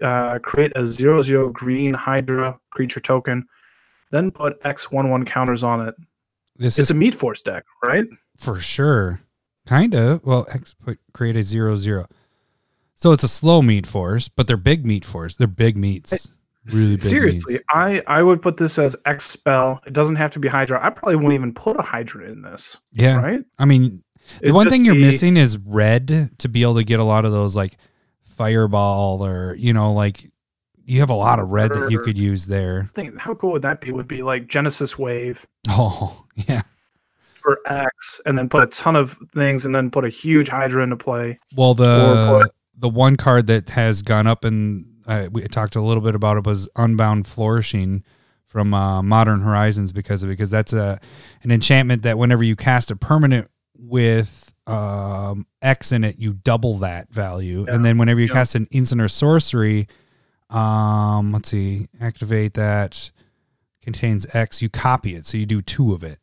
[0.00, 3.46] uh, create a 0 0 green Hydra creature token.
[4.10, 5.94] Then put X 1 1 counters on it.
[6.56, 8.06] This It's is a Meat Force deck, right?
[8.38, 9.20] for sure.
[9.66, 10.24] Kind of.
[10.24, 12.06] Well, X put create a zero zero.
[12.96, 15.36] So it's a slow meat force, but they're big meat force.
[15.36, 16.28] They're big meats.
[16.72, 17.64] Really big Seriously, meats.
[17.70, 19.80] I, I would put this as X spell.
[19.86, 20.78] It doesn't have to be Hydra.
[20.84, 23.16] I probably wouldn't even put a Hydra in this, Yeah.
[23.16, 23.44] right?
[23.58, 24.02] I mean,
[24.40, 27.04] the It'd one thing you're be- missing is red to be able to get a
[27.04, 27.76] lot of those like
[28.22, 30.30] fireball or you know like
[30.86, 32.90] you have a lot of red that you could use there.
[32.94, 33.90] think how cool would that be?
[33.92, 36.62] Would be like Genesis Wave Oh yeah.
[37.34, 40.82] for X, and then put a ton of things, and then put a huge Hydra
[40.82, 41.38] into play.
[41.56, 42.48] Well, the
[42.78, 46.36] the one card that has gone up and uh, we talked a little bit about
[46.36, 48.02] it was Unbound Flourishing
[48.46, 51.00] from uh, Modern Horizons because of because that's a
[51.42, 56.78] an enchantment that whenever you cast a permanent with um, X in it, you double
[56.78, 57.74] that value, Yeah.
[57.74, 58.32] and then whenever you Yeah.
[58.34, 59.88] cast an instant or sorcery,
[60.50, 63.10] um, let's see, activate that
[63.82, 66.18] contains X, you copy it, so you do two of it.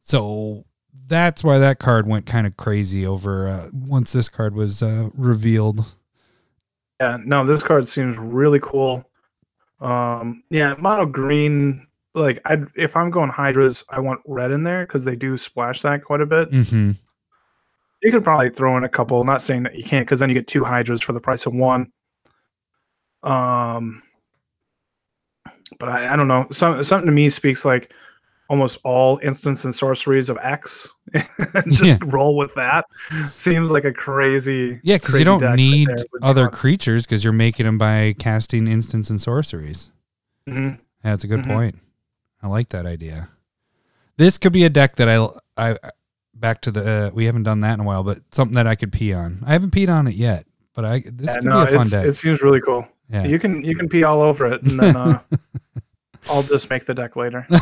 [0.00, 0.64] So
[1.06, 5.10] that's why that card went kind of crazy over uh, once this card was uh,
[5.14, 5.84] revealed.
[7.00, 9.08] Yeah, no, this card seems really cool.
[9.80, 11.86] Um, yeah, mono green.
[12.14, 15.80] Like, I if I'm going Hydras, I want red in there because they do splash
[15.82, 16.50] that quite a bit.
[16.50, 16.92] Mm-hmm.
[18.02, 19.24] You could probably throw in a couple.
[19.24, 21.54] Not saying that you can't, because then you get two Hydras for the price of
[21.54, 21.90] one.
[23.22, 24.02] Um,
[25.78, 26.46] but I, I don't know.
[26.50, 27.94] Some something to me speaks like
[28.50, 30.90] almost all instants and sorceries of X.
[31.68, 32.84] Just roll with that.
[33.36, 34.80] Seems like a crazy.
[34.82, 35.88] Yeah, because you don't right need
[36.20, 39.90] other creatures because you're making them by casting instants and sorceries.
[40.48, 40.72] Mhm.
[41.04, 41.46] Yeah, that's a good Mhm.
[41.46, 41.78] point.
[42.42, 43.28] I like that idea.
[44.16, 45.78] This could be a deck that I I
[46.34, 48.74] back to the uh, we haven't done that in a while, but something that I
[48.74, 49.42] could pee on.
[49.46, 51.88] I haven't peed on it yet, but I this Yeah, could no, be a fun
[51.88, 52.04] deck.
[52.06, 52.86] It seems really cool.
[53.08, 53.24] yeah.
[53.24, 55.20] You can you can pee all over it, and then uh,
[56.30, 57.46] I'll just make the deck later.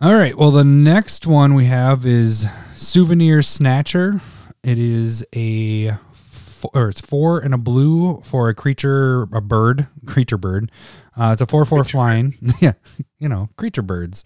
[0.00, 0.36] All right.
[0.36, 4.20] Well, the next one we have is Souvenir Snatcher.
[4.64, 5.92] It is a
[6.22, 10.72] four, or it's four and a blue for a creature, a bird, creature bird.
[11.16, 12.36] Uh, it's a four four flying.
[12.60, 12.72] yeah,
[13.18, 14.24] you know, creature birds.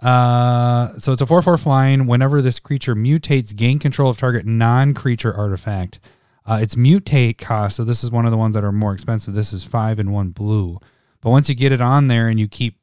[0.00, 2.06] Uh, so it's a four four flying.
[2.06, 5.98] Whenever this creature mutates, gain control of target non creature artifact.
[6.46, 7.76] Uh, its mutate cost.
[7.76, 9.34] So this is one of the ones that are more expensive.
[9.34, 10.78] This is five and one blue.
[11.20, 12.78] But once you get it on there and you keep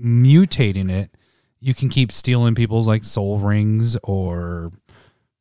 [0.00, 1.16] mutating it,
[1.60, 4.70] you can keep stealing people's like Sol Rings or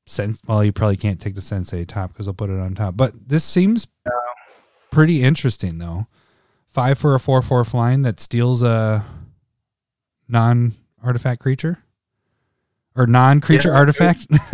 [0.06, 0.42] sense.
[0.48, 2.98] Well, you probably can't take the sensei top because I'll put it on top.
[2.98, 3.88] But this seems
[4.92, 6.08] pretty interesting though.
[6.70, 9.06] Five for a four four flying that steals a
[10.28, 11.80] non artifact creature
[12.96, 14.28] or non creature Yeah, artifact.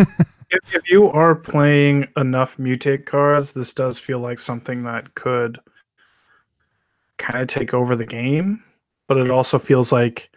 [0.49, 5.59] if, if you are playing enough mutate cards, this does feel like something that could
[7.17, 8.63] kind of take over the game,
[9.07, 10.29] but it also feels like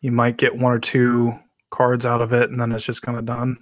[0.00, 1.32] you might get one or two
[1.70, 3.56] cards out of it, and then it's just kind of done.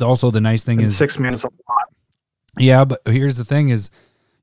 [0.00, 1.88] also, the nice thing And is six mana is a lot.
[2.58, 3.90] Yeah, but here's the thing is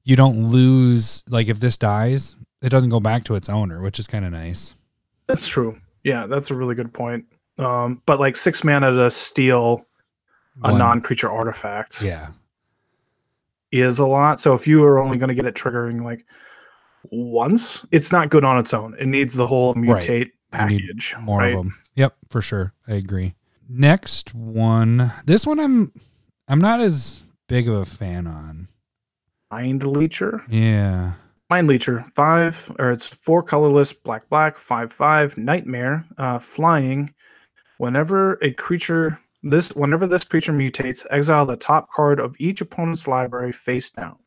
[0.03, 3.99] you don't lose like if this dies, it doesn't go back to its owner, which
[3.99, 4.73] is kind of nice.
[5.27, 5.79] That's true.
[6.03, 7.25] Yeah, that's a really good point.
[7.59, 9.85] Um, but like six mana to steal
[10.63, 12.29] a One- non-creature artifact Yeah.
[13.71, 14.39] is a lot.
[14.39, 16.25] So if you are only going to get it triggering like
[17.11, 18.95] once, it's not good on its own.
[18.99, 21.15] It needs the whole mutate need package.
[21.21, 21.53] More right?
[21.53, 21.79] of them.
[21.95, 22.73] Yep, for sure.
[22.87, 23.35] I agree.
[23.67, 25.11] Next one.
[25.25, 25.91] This one I'm
[26.47, 28.67] I'm not as big of a fan on.
[29.51, 30.43] Mind Leecher.
[30.49, 31.13] Yeah.
[31.49, 37.13] Mind Leecher, five, or it's four colorless, black, black, five, five, nightmare, uh, flying.
[37.77, 43.07] Whenever a creature this whenever this creature mutates, exile the top card of each opponent's
[43.07, 44.17] library face down.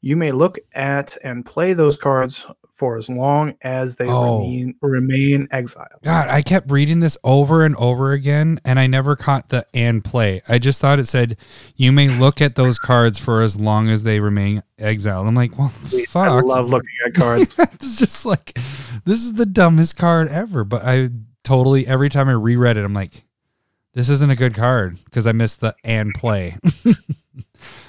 [0.00, 4.38] You may look at and play those cards for as long as they Oh.
[4.42, 5.88] remain remain exiled.
[6.04, 10.04] God, I kept reading this over and over again and I never caught the and
[10.04, 10.42] play.
[10.48, 11.36] I just thought it said
[11.74, 15.26] you may look at those cards for as long as they remain exiled.
[15.26, 16.28] I'm like, well, fuck.
[16.28, 17.54] I love looking at cards.
[17.58, 18.56] it's just like
[19.04, 20.62] this is the dumbest card ever.
[20.62, 21.08] But I
[21.42, 23.24] totally every time I reread it, I'm like,
[23.94, 26.56] this isn't a good card because I missed the and play.
[26.86, 26.94] All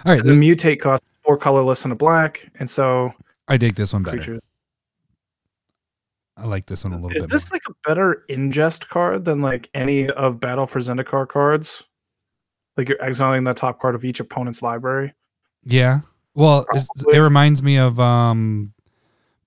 [0.06, 3.13] right, the this, mutate costs four colorless and a black, and so
[3.48, 4.18] I dig this one better.
[4.18, 4.39] creatures.
[6.36, 7.26] I like this one a little Is bit.
[7.26, 11.84] Is this like a better ingest card than like any of Battle for Zendikar cards?
[12.78, 15.13] Like you're exiling the top card of each opponent's library.
[15.65, 16.00] Yeah.
[16.34, 16.65] Well,
[17.13, 18.74] it reminds me of um,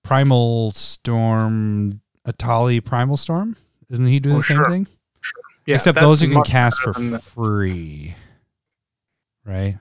[0.03, 3.57] Primal Storm, Etali Primal Storm.
[3.89, 4.69] Isn't he doing Oh, the same sure.
[4.69, 4.87] thing?
[5.65, 8.15] Yeah, Except those you can cast for free,
[9.43, 9.79] right?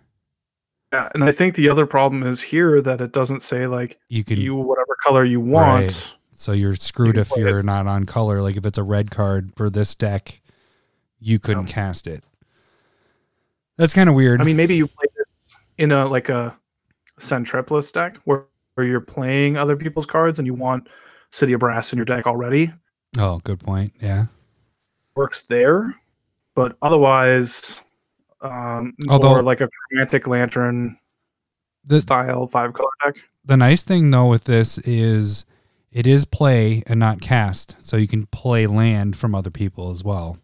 [0.92, 4.24] Yeah, and I think the other problem is here that it doesn't say like You
[4.24, 4.38] can.
[4.38, 5.84] you whatever color you want.
[5.84, 6.12] Right.
[6.32, 8.42] so you're screwed can if you're not on color.
[8.42, 10.40] Like if it's a red card for this deck,
[11.18, 11.72] you couldn't Yeah.
[11.74, 12.24] cast it.
[13.78, 14.40] That's kind of weird.
[14.40, 16.54] I mean, maybe you play this in a like a
[17.18, 20.88] Centriplus deck where, where you're playing other people's cards and you want
[21.30, 22.72] City of Brass in your deck already.
[23.18, 23.92] oh, good point.
[24.00, 24.26] Yeah.
[25.14, 25.94] Works there,
[26.54, 27.80] but otherwise,
[28.42, 30.98] um, Although- or like a romantic Lantern
[31.84, 33.16] The- style five color deck.
[33.44, 35.44] The nice thing though with this is
[35.90, 40.02] it is play and not cast, so you can play land from other people as
[40.04, 40.38] well.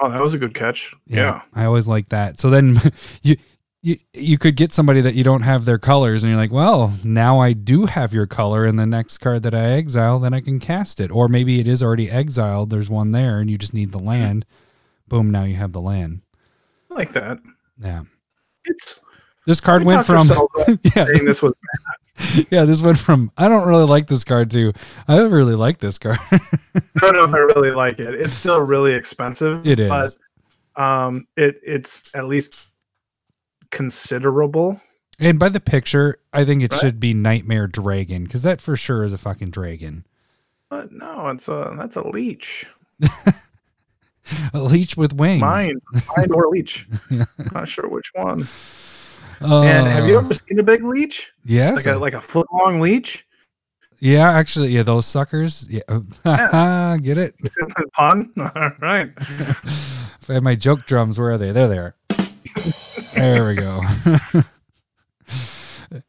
[0.00, 0.94] Oh, that was a good catch.
[1.06, 1.42] Yeah.
[1.54, 2.40] I always like that.
[2.40, 2.78] So then
[3.22, 3.36] you
[3.84, 6.94] you you could get somebody that you don't have their colors and you're like, "Well,
[7.04, 10.40] now I do have your color and the next card that I exile, then I
[10.40, 13.74] can cast it." Or maybe it is already exiled, there's one there and you just
[13.74, 14.44] need the land.
[15.08, 16.22] Boom, now you have the land.
[16.92, 17.38] I like that.
[17.82, 18.02] Yeah.
[18.66, 19.00] It's
[19.46, 20.26] This card went from
[20.94, 21.54] yeah, saying this was
[22.50, 24.72] yeah, this went from I don't really like this card to
[25.08, 26.18] I really like this card.
[26.30, 26.40] I
[27.00, 28.14] don't know if I really like it.
[28.14, 29.66] It's still really expensive.
[29.66, 29.88] It is.
[29.88, 32.54] but um, it it's at least
[33.70, 34.80] considerable.
[35.18, 36.80] and by the picture, I think it Right.
[36.80, 40.06] should be Nightmare Dragon because that for sure is a fucking dragon.
[40.68, 42.66] But no, it's a that's a leech.
[44.54, 45.40] A leech with wings.
[45.40, 45.78] Mine,
[46.16, 46.86] mine or leech.
[47.10, 47.24] Yeah.
[47.52, 48.46] Not sure which one.
[49.40, 51.32] Uh, and have you ever seen a big leech?
[51.44, 51.84] Yes.
[51.84, 53.26] Like a like a foot long leech.
[53.98, 55.68] yeah, actually, yeah, those suckers.
[55.68, 55.80] Yeah.
[57.02, 57.34] Get it?
[57.92, 58.30] Pun.
[58.38, 59.10] All right.
[59.18, 61.50] if I had my joke drums, where are they?
[61.50, 61.94] There they are.
[63.14, 63.80] there we go.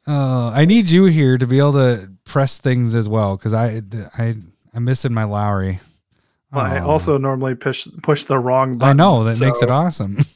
[0.08, 3.82] uh, I need you here to be able to press things as well because I,
[4.18, 4.36] I,
[4.74, 5.80] I'm missing my Lowry.
[6.54, 6.90] I Oh.
[6.92, 9.00] also normally push push the wrong button.
[9.00, 10.18] I know that makes it awesome.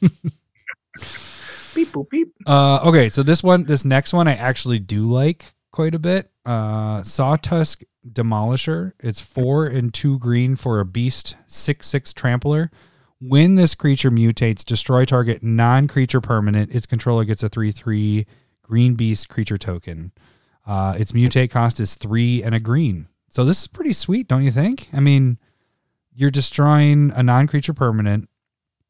[1.74, 2.34] beep boop beep.
[2.46, 6.30] Uh, okay, so this one, this next one, I actually do like quite a bit.
[6.44, 8.92] Uh, Sawtusk Demolisher.
[9.00, 12.70] It's four and two green for a beast six six trampler.
[13.20, 16.72] When this creature mutates, destroy target non-creature permanent.
[16.74, 18.26] Its controller gets a three three
[18.62, 20.12] green beast creature token.
[20.66, 23.08] Uh, its mutate cost is three and a green.
[23.28, 24.88] So this is pretty sweet, don't you think?
[24.92, 25.38] I mean,
[26.18, 28.28] you're destroying a non-creature permanent.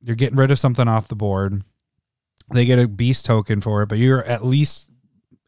[0.01, 1.63] You're getting rid of something off the board
[2.55, 4.91] they get a beast token for it, but you're at least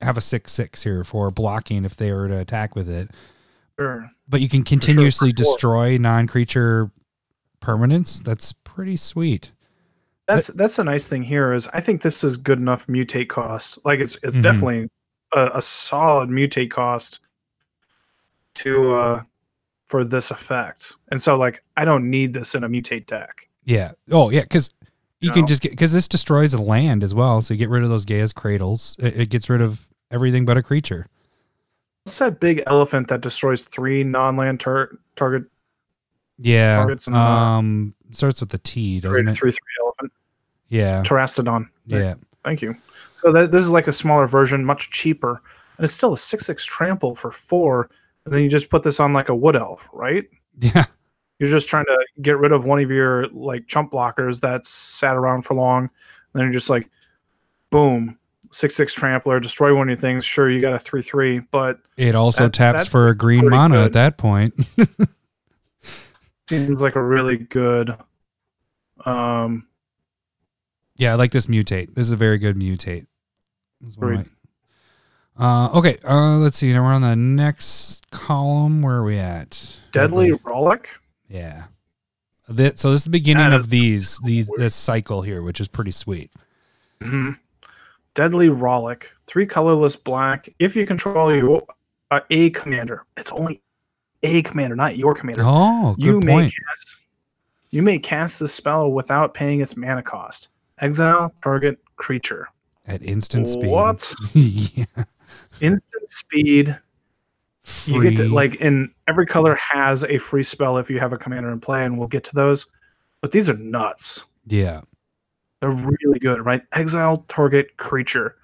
[0.03, 3.09] have a six six here for blocking if they were to attack with it.
[3.79, 4.11] Sure.
[4.29, 5.45] But you can continuously for sure.
[5.53, 6.90] destroy non creature
[7.62, 8.23] permanents.
[8.23, 9.53] That's pretty sweet.
[10.29, 13.79] That's that's a nice thing here is I think this is good enough mutate cost.
[13.85, 14.43] Like it's it's Mhm.
[14.43, 14.88] definitely
[15.35, 17.21] a, a solid mutate cost
[18.57, 19.23] to uh
[19.90, 20.92] for this effect.
[21.09, 23.48] And so like I don't need this in a mutate deck.
[23.64, 23.90] Yeah.
[24.12, 24.70] Oh yeah, because
[25.18, 27.42] you can just get because this destroys a land as well.
[27.42, 28.94] So you get rid of those Gaea's Cradles.
[29.00, 31.09] It, it gets rid of everything but a creature.
[32.05, 35.42] What's that big elephant that destroys three non-land tar- target
[36.38, 36.76] Yeah.
[36.76, 39.55] Targets and, Um starts with the T, doesn't three it?
[39.55, 40.12] three elephant?
[40.68, 41.03] Yeah.
[41.03, 41.68] Terastodon.
[41.88, 42.14] Yeah.
[42.44, 42.76] Thank you.
[43.20, 45.42] So that, this is like a smaller version, much cheaper,
[45.76, 47.90] and it's still a six six trample for four.
[48.25, 50.29] And then you just put this on like a wood elf, right?
[50.59, 50.85] Yeah.
[51.39, 55.17] You're just trying to get rid of one of your like chump blockers that's sat
[55.17, 55.85] around for long.
[55.85, 55.91] And
[56.35, 56.89] then you're just like,
[57.71, 58.19] boom,
[58.53, 60.25] six six trampler, destroy one of your things.
[60.25, 63.77] Sure, you got a three three, but It also That- taps for a green mana
[63.77, 63.87] good.
[63.87, 64.53] at that point.
[66.49, 67.97] seems like a really good.
[69.05, 69.67] Um,
[70.97, 71.95] Yeah, I like this mutate.
[71.95, 73.07] This is a very good mutate
[73.87, 74.27] is one of Agreed.
[74.27, 74.33] my-
[75.38, 76.73] uh, okay, uh, let's see.
[76.73, 78.83] Now we're on the next column.
[78.83, 79.79] Where are we at?
[79.93, 80.87] Deadly Rollick.
[81.29, 81.64] Yeah.
[82.47, 86.33] So this is the beginning of these these this cycle here, which is pretty sweet.
[87.01, 87.31] hmm
[88.14, 90.49] Deadly Rollick, three colorless black.
[90.59, 91.62] If you control your
[92.11, 93.62] uh, a commander, it's only
[94.24, 95.43] a commander, not your commander.
[95.45, 96.55] Oh, good you may point.
[96.68, 97.03] cast
[97.70, 100.49] you may cast the spell without paying its mana cost.
[100.81, 102.49] Exile target creature.
[102.87, 103.70] At instant speed.
[103.70, 104.12] What?
[104.35, 104.85] yeah.
[105.61, 106.79] Instant speed.
[107.85, 108.29] You get to Free.
[108.29, 111.85] like in every color has a free spell if you have a commander in play,
[111.85, 112.67] and we'll get to those.
[113.21, 114.25] But these are nuts.
[114.47, 114.81] Yeah.
[115.61, 116.63] They're really good, right?
[116.73, 118.37] Exile target creature.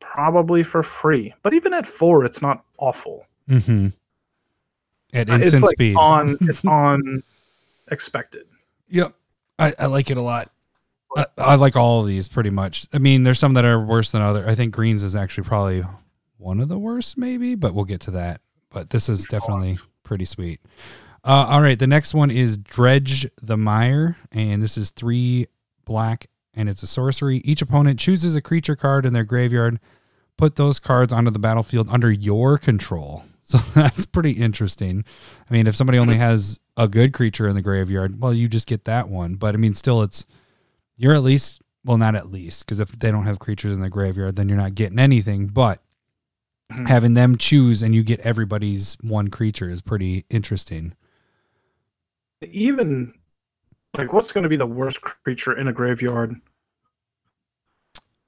[0.00, 1.32] Probably for free.
[1.42, 3.24] But even at four, it's not awful.
[3.48, 3.88] Mm-hmm.
[5.14, 5.96] At Uh, instant it's like speed.
[5.96, 7.22] on it's on
[7.90, 8.44] expected.
[8.90, 9.14] Yep.
[9.58, 10.50] I, I like it a lot.
[11.16, 12.86] I, I like all of these pretty much.
[12.92, 14.46] I mean, there's some that are worse than other.
[14.46, 15.82] I think greens is actually probably
[16.38, 18.40] one of the worst, maybe, but we'll get to that.
[18.70, 20.60] But this is definitely pretty sweet.
[21.24, 25.46] Uh, all right, the next one is Dredge the Mire, and this is three
[25.84, 27.38] black, and it's a sorcery.
[27.38, 29.80] Each opponent chooses a creature card in their graveyard.
[30.36, 33.24] Put those cards onto the battlefield under your control.
[33.46, 35.04] So that's pretty interesting.
[35.48, 38.66] I mean, if somebody only has a good creature in the graveyard, well, you just
[38.66, 39.36] get that one.
[39.36, 40.26] But I mean, still, it's
[40.96, 43.88] you're at least well, not at least because if they don't have creatures in the
[43.88, 45.46] graveyard, then you're not getting anything.
[45.46, 45.80] But
[46.72, 46.88] Mhm.
[46.88, 50.94] having them choose and you get everybody's one creature is pretty interesting.
[52.42, 53.14] Even
[53.96, 56.34] like, what's going to be the worst creature in a graveyard?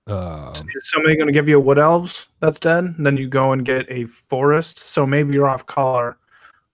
[0.07, 2.85] Um, Is somebody going to give you a wood elves that's dead?
[2.85, 4.79] And then you go and get a forest.
[4.79, 6.17] So maybe you're off color.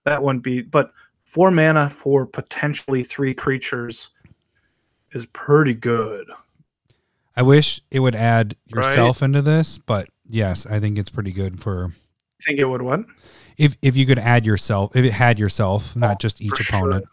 [0.05, 0.61] That wouldn't be.
[0.61, 0.91] But
[1.23, 4.11] four mana for potentially three creatures
[5.11, 6.27] is pretty good.
[7.35, 8.85] I wish it would add Right.
[8.85, 12.81] yourself into this, but yes, I think it's pretty good for You think it would
[12.81, 13.01] what?
[13.57, 16.77] if if you could add yourself, if it had yourself, not Oh, just each sure.
[16.79, 17.05] opponent,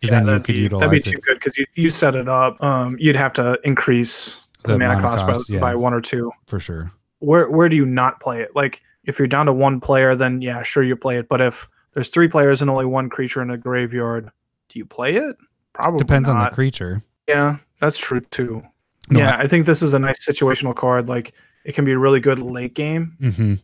[0.00, 1.12] because Yeah, then you could be, utilize That'd be it.
[1.12, 2.62] too good because you, you set it up.
[2.62, 5.60] Um, you'd have to increase the, The mana, cost, cost, by, yeah.
[5.60, 6.30] by one or two.
[6.46, 6.90] for sure.
[7.20, 8.50] Where where do you not play it?
[8.54, 11.28] Like if you're down to one player, then yeah, sure you play it.
[11.28, 14.30] But if there's three players and only one creature in a graveyard,
[14.68, 15.36] do you play it?
[15.72, 17.02] Probably Depends on the creature.
[17.28, 18.62] Yeah, that's true too.
[19.08, 21.08] No, yeah, I think this is a nice situational card.
[21.08, 21.32] Like
[21.64, 23.16] it can be a really good late game.
[23.20, 23.54] hmm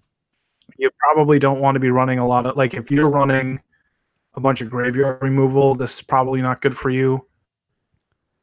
[0.78, 3.60] You probably don't want to be running a lot of like if you're running
[4.34, 7.26] a bunch of graveyard removal, this is probably not good for you.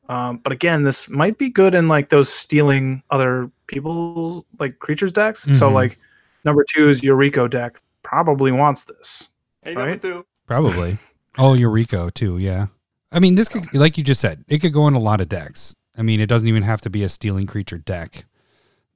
[0.10, 5.12] Um, but again, this might be good in like those stealing other people like creatures
[5.14, 5.44] decks.
[5.44, 5.74] So Mhm.
[5.74, 6.00] like
[6.44, 9.30] number two is Yuriko deck probably wants this.
[9.62, 10.04] Hey, Right?
[10.46, 10.98] Probably.
[11.38, 12.38] oh, Yuriko too.
[12.38, 12.68] Yeah.
[13.14, 15.30] I mean, this could, like you just said, it could go in a lot of
[15.30, 15.76] decks.
[15.98, 18.26] I mean, it doesn't even have to be a stealing creature deck.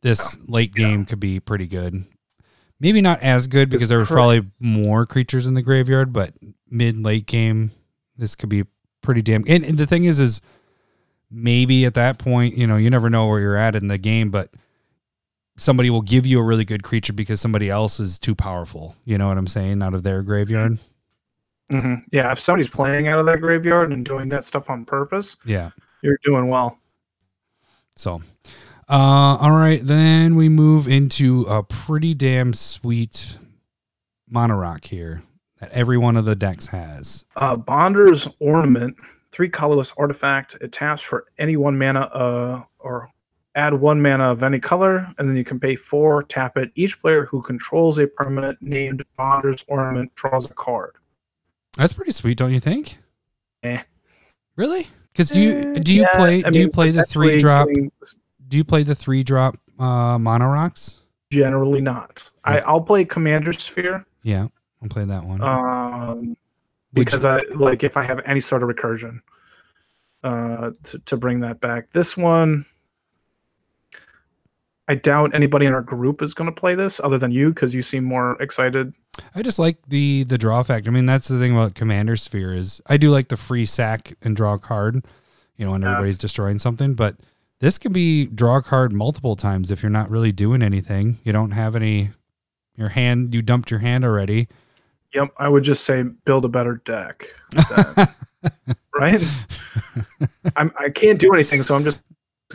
[0.02, 0.88] This late yeah.
[0.88, 2.06] game could be pretty good.
[2.80, 4.16] Maybe not as good because It's there were correct.
[4.16, 6.34] probably more creatures in the graveyard, but
[6.70, 7.72] mid late game,
[8.18, 8.66] this could be
[9.02, 9.44] pretty damn.
[9.48, 10.42] And, and the thing is, is
[11.32, 14.30] maybe at that point, you know, you never know where you're at in the game,
[14.30, 14.52] but
[15.58, 18.96] somebody will give you a really good creature because somebody else is too powerful.
[19.06, 19.82] You know what I'm saying?
[19.82, 20.78] Out of their graveyard.
[21.72, 25.36] hmm Yeah, if somebody's playing out of their graveyard and doing that stuff on purpose,
[25.46, 25.72] Yeah.
[26.04, 26.78] you're doing well.
[27.96, 28.22] So,
[28.90, 33.38] uh, all right, then we move into a pretty damn sweet
[34.30, 35.24] mana rock here
[35.60, 37.26] that every one of the decks has.
[37.36, 38.96] Uh, Bonder's Ornament,
[39.32, 40.58] three colorless artifact.
[40.62, 43.10] It taps for any one mana, uh, or
[43.56, 46.72] add one mana of any color, and then you can pay four, tap it.
[46.76, 50.96] Each player who controls a permanent named Bonder's Ornament draws a card.
[51.76, 52.98] That's pretty sweet, don't you think?
[53.64, 53.82] Eh.
[54.56, 54.88] Really?
[55.12, 57.68] Because do you Eh, do you yeah, play I do you play the three drop
[58.48, 61.00] do you play the three drop uh mana rocks?
[61.32, 62.30] Generally not.
[62.46, 62.60] I.
[62.62, 64.48] I'll play Commander Sphere Yeah,
[64.82, 65.42] I'll play that one.
[65.42, 66.38] um,
[66.94, 69.20] because I like if I have any sort of recursion
[70.24, 71.92] uh, to, to bring that back.
[71.92, 72.66] This one,
[74.88, 77.74] I doubt anybody in our group is going to play this other than you because
[77.76, 78.94] you seem more excited.
[79.36, 80.90] I just like the the draw factor.
[80.90, 84.14] I mean, that's the thing about Commander Sphere is I do like the free sack
[84.22, 85.04] and draw card,
[85.58, 85.90] you know, when Yeah.
[85.92, 86.94] everybody's destroying something.
[86.94, 87.18] But
[87.60, 91.20] this can be draw a card multiple times if you're not really doing anything.
[91.24, 92.10] You don't have any.
[92.76, 94.48] Your hand, you dumped your hand already.
[95.14, 97.28] Yep, I would just say build a better deck,
[99.00, 99.24] right?
[100.56, 102.02] I'm, I can't do anything, so I'm just.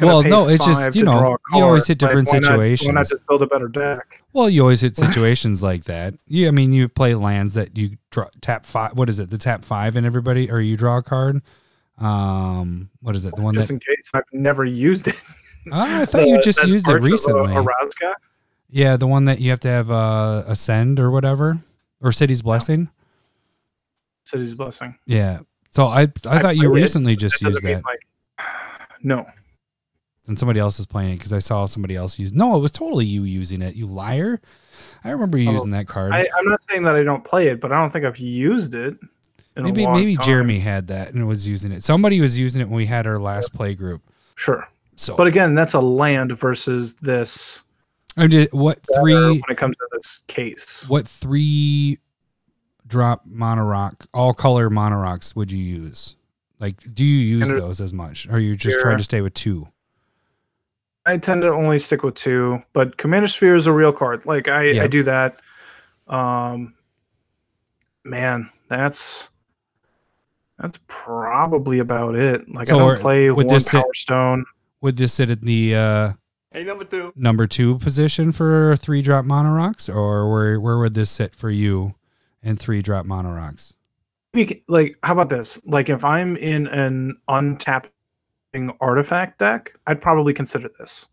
[0.01, 3.09] Well, no, it's just, you know, you always hit different why not- Why not situations.
[3.11, 4.23] just build a better deck?
[4.33, 6.15] Well, you always hit situations like that.
[6.27, 8.97] Yeah, I mean, you play lands that you draw, tap five.
[8.97, 9.29] What is it?
[9.29, 11.43] The tap five and everybody, or you draw a card.
[11.99, 13.35] Um, what is it?
[13.37, 15.17] The one just that in case I've never used it.
[15.73, 17.53] oh, I thought you just used it of, uh, recently.
[17.55, 18.15] Orazca?
[18.71, 21.59] Yeah, the one that you have to have uh, ascend or whatever,
[22.01, 22.89] or city's blessing.
[24.25, 24.97] City's Blessing.
[25.05, 25.41] Yeah.
[25.71, 26.83] So I I thought you played it.
[26.83, 28.01] recently just That used that, like
[29.03, 29.27] no
[30.29, 32.33] and somebody else is playing it because I saw somebody else use.
[32.33, 33.75] No, it was totally you using it.
[33.75, 34.41] You liar!
[35.05, 36.13] I remember you Oh, using that card.
[36.13, 38.75] I, i'm not saying that i don't play it but i don't think i've used
[38.75, 38.97] it
[39.57, 40.25] maybe maybe time.
[40.25, 41.83] Jeremy had that and was using it.
[41.83, 44.03] Somebody was using it when we had our last play group.
[44.37, 47.63] sure So, but again that's a land versus this
[48.17, 49.15] I mean, what three?
[49.15, 51.99] when it comes to this case What three
[52.87, 56.15] drop mana rock, all color mana rocks would you use?
[56.61, 58.27] Like, do you use those as much?
[58.29, 58.83] Or are you just Sure.
[58.83, 59.69] trying to stay with two?
[61.05, 64.47] i tend to only stick with two but commander sphere is a real card like
[64.47, 64.85] i Yeah.
[64.85, 65.41] i do that
[66.07, 66.75] um
[68.05, 69.29] man that's
[70.63, 72.49] that's probably about it.
[72.49, 74.45] Like So i don't play would one this sit- power stone.
[74.81, 76.13] would this sit at the uh,
[76.53, 77.13] Hey, number two.
[77.17, 81.51] number two position for three drop mana rocks, or where where would this sit for
[81.51, 81.95] you
[82.43, 83.75] in three drop mana rocks?
[84.69, 85.59] Like how about this?
[85.67, 87.91] Like if i'm in an untapping
[88.81, 91.07] artifact deck i'd probably consider this.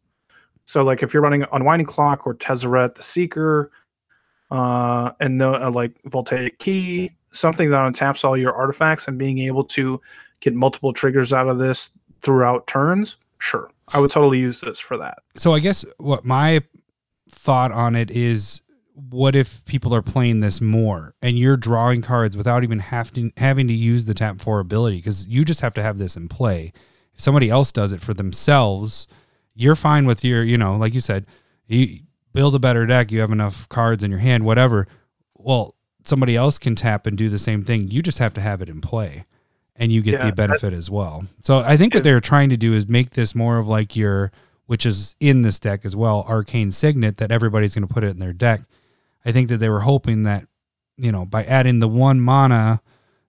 [0.65, 3.71] So like if you're running unwinding clock or tezzeret the seeker
[4.51, 9.39] uh and no uh, like voltaic key something that untaps all your artifacts and being
[9.39, 9.99] able to
[10.39, 14.97] get multiple triggers out of this throughout turns sure i would totally use this for
[14.97, 16.61] that So I guess what my
[17.29, 18.61] thought on it is
[19.09, 23.67] what if people are playing this more and you're drawing cards without even having having
[23.67, 26.73] to use the tap four ability because you just have to have this in play.
[27.13, 29.07] If somebody else does it for themselves,
[29.55, 31.27] you're fine with your, you know, like you said,
[31.67, 32.01] you
[32.33, 34.87] build a better deck, you have enough cards in your hand, whatever.
[35.35, 37.89] Well, somebody else can tap and do the same thing.
[37.89, 39.25] You just have to have it in play
[39.75, 41.25] and you get Yeah, the benefit as well.
[41.41, 44.31] So I think what they're trying to do is make this more of like your
[44.65, 48.11] which is in this deck as well, Arcane Signet, that everybody's going to put it
[48.11, 48.61] in their deck.
[49.25, 50.45] I think that they were hoping that,
[50.95, 52.79] you know, by adding the one mana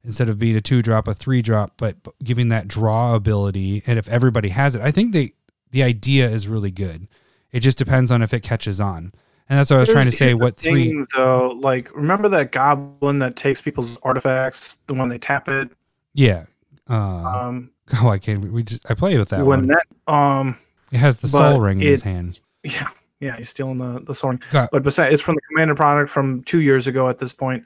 [0.05, 3.83] instead of being a two drop, a three drop, but but giving that draw ability,
[3.87, 5.33] and if everybody has it, I think they
[5.71, 7.09] the idea is really good.
[7.53, 9.13] It just depends on if it catches on,
[9.51, 10.33] and that's what I was trying to say.
[10.35, 10.87] What three?
[10.87, 15.71] thing, though like remember that goblin that takes people's artifacts the one they tap it
[16.15, 16.47] Yeah.
[16.89, 17.71] Uh, um
[18.03, 18.41] oh, I can't.
[18.53, 19.69] We just I play with that when one.
[19.69, 20.57] that um
[20.93, 22.41] it has the Sol Ring in his hand.
[22.65, 22.89] yeah
[23.21, 26.43] yeah he's stealing the the sword Got- but besides it's from the commander product from
[26.45, 27.63] two years ago at this point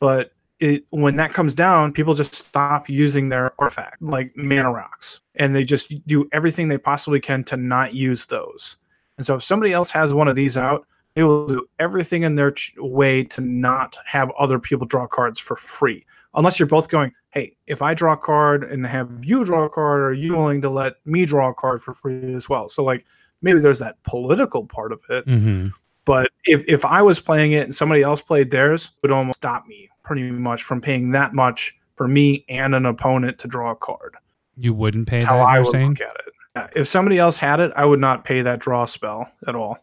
[0.00, 5.20] but it when that comes down people just stop using their artifact like mana rocks
[5.36, 8.76] and they just do everything they possibly can to not use those
[9.16, 12.34] and so if somebody else has one of these out they will do everything in
[12.36, 16.04] their ch- way to not have other people draw cards for free
[16.34, 19.68] unless you're both going hey if i draw a card and have you draw a
[19.70, 22.82] card are you willing to let me draw a card for free as well so
[22.84, 23.04] like
[23.42, 25.68] maybe there's that political part of it Mm-hmm.
[26.04, 29.38] but if, if i was playing it and somebody else played theirs it would almost
[29.38, 33.72] stop me pretty much from paying that much for me and an opponent to draw
[33.72, 34.16] a card
[34.56, 35.36] You wouldn't pay that's that.
[35.38, 35.90] how i would saying?
[35.90, 39.28] look at it if somebody else had it i would not pay that draw spell
[39.48, 39.78] at all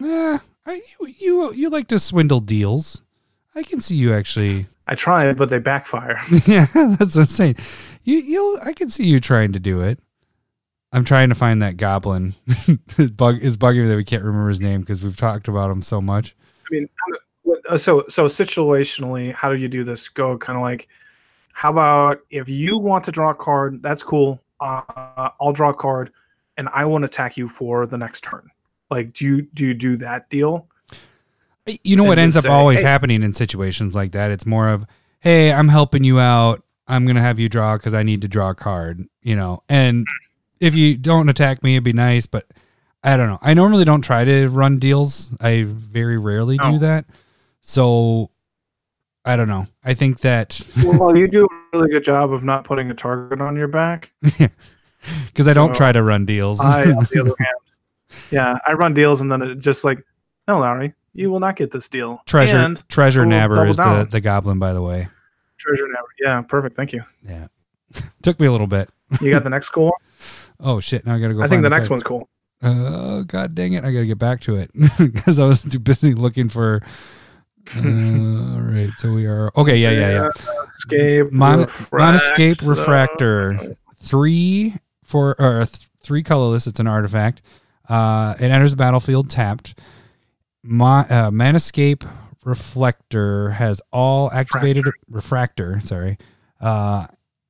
[0.00, 0.38] Yeah,
[0.74, 3.02] you, you you like to swindle deals.
[3.54, 4.66] I can see you actually.
[4.86, 7.56] i try but they backfire yeah, that's what I'm saying.
[8.04, 9.98] You you'll I can see you trying to do it.
[10.92, 12.34] I'm trying to find that goblin.
[12.98, 15.70] it bug it's bugging me that we can't remember his name because we've talked about
[15.70, 16.36] him so much.
[16.66, 20.08] I mean, how do- what- uh, so so situationally, how do you do this?
[20.08, 20.88] Go kind of like,
[21.52, 24.40] how about if you want to draw a card, that's cool.
[24.60, 26.12] Uh, I'll draw a card,
[26.56, 28.48] and I won't attack you for the next turn.
[28.90, 30.68] Like, do you do you do that deal?
[31.82, 34.30] You know what ends up say, always "Hey." happening in situations like that?
[34.30, 34.86] It's more of,
[35.20, 36.62] hey, I'm helping you out.
[36.86, 39.04] I'm gonna have you draw because I need to draw a card.
[39.22, 40.06] You know, and
[40.60, 42.26] if you don't attack me, it'd be nice.
[42.26, 42.46] But
[43.02, 43.38] I don't know.
[43.42, 45.30] I normally don't try to run deals.
[45.40, 47.06] I very rarely do that.
[47.62, 48.30] So
[49.24, 49.66] I don't know.
[49.84, 53.40] I think that well, you do a really good job of not putting a target
[53.40, 54.12] on your back.
[55.26, 56.60] because I don't try to run deals.
[56.60, 57.58] I, on the other hand,
[58.30, 60.04] yeah, I run deals, and then it just like,
[60.48, 62.20] no, Larry, you will not get this deal.
[62.26, 64.08] treasure and treasure nabber is the, down.
[64.08, 65.08] the goblin, by the way.
[65.56, 66.08] treasure nabber.
[66.20, 66.76] Yeah, perfect.
[66.76, 67.02] Thank you.
[67.26, 67.48] Yeah,
[68.22, 68.90] took me a little bit.
[69.20, 69.94] You got the next goal.
[70.58, 71.04] Oh shit!
[71.04, 71.40] Now I gotta go.
[71.40, 72.30] I think find the next one's cool.
[72.62, 73.84] Oh god dang it!
[73.84, 76.80] I gotta get back to it because I was too busy looking for.
[77.76, 79.76] Uh, all right, so we are okay.
[79.76, 80.28] Yeah, yeah, yeah.
[80.64, 81.30] Escape.
[81.30, 81.92] Mon- refract,
[82.22, 86.66] Manascape uh, Refractor, three for or th- three colorless.
[86.66, 87.42] It's an artifact.
[87.88, 89.78] Uh, it enters the battlefield tapped.
[90.62, 91.30] Mon- uh,
[92.44, 95.80] Reflector has all activated refractor.
[95.80, 96.16] Sorry,
[96.60, 97.08] uh,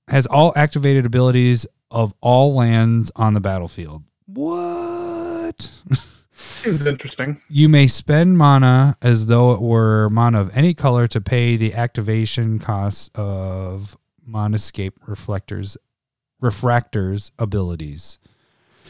[0.09, 4.05] has all activated abilities of all lands on the battlefield.
[4.27, 5.71] What?
[6.37, 7.41] Seems interesting.
[7.49, 11.75] You may spend mana as though it were mana of any color to pay the
[11.75, 13.97] activation costs of
[14.29, 15.77] Manascape Reflectors
[16.43, 18.19] Refractors abilities.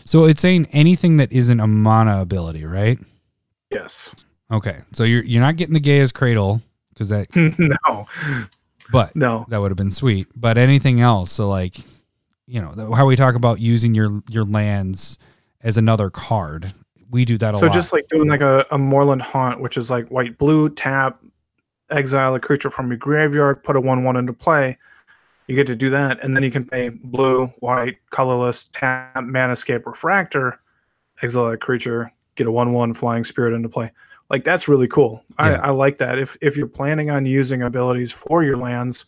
[0.07, 2.99] So it's saying anything that isn't a mana ability, right?
[3.71, 4.15] Yes.
[4.51, 4.79] Okay.
[4.93, 6.63] So you're you're not getting the Gaea's Cradle
[6.95, 7.27] because that
[7.89, 8.07] no.
[8.91, 9.45] but No.
[9.49, 10.29] that would have been sweet.
[10.37, 11.79] But anything else, so like
[12.47, 15.19] you know, how we talk about using your your lands
[15.63, 16.73] as another card.
[17.11, 17.73] We do that a So lot.
[17.73, 21.21] So just like doing like a, a Moorland Haunt, which is like white blue, tap,
[21.91, 24.79] exile a creature from your graveyard, put a one one into play.
[25.47, 29.87] You get to do that, and then you can pay blue, white, colorless, tap, Manascape,
[29.87, 30.61] Refractor,
[31.23, 33.93] exile a creature, get a one one flying spirit into play.
[34.29, 35.23] Like that's really cool.
[35.39, 35.61] I, Yeah.
[35.63, 36.19] I like that.
[36.19, 39.07] If if you're planning on using abilities for your lands,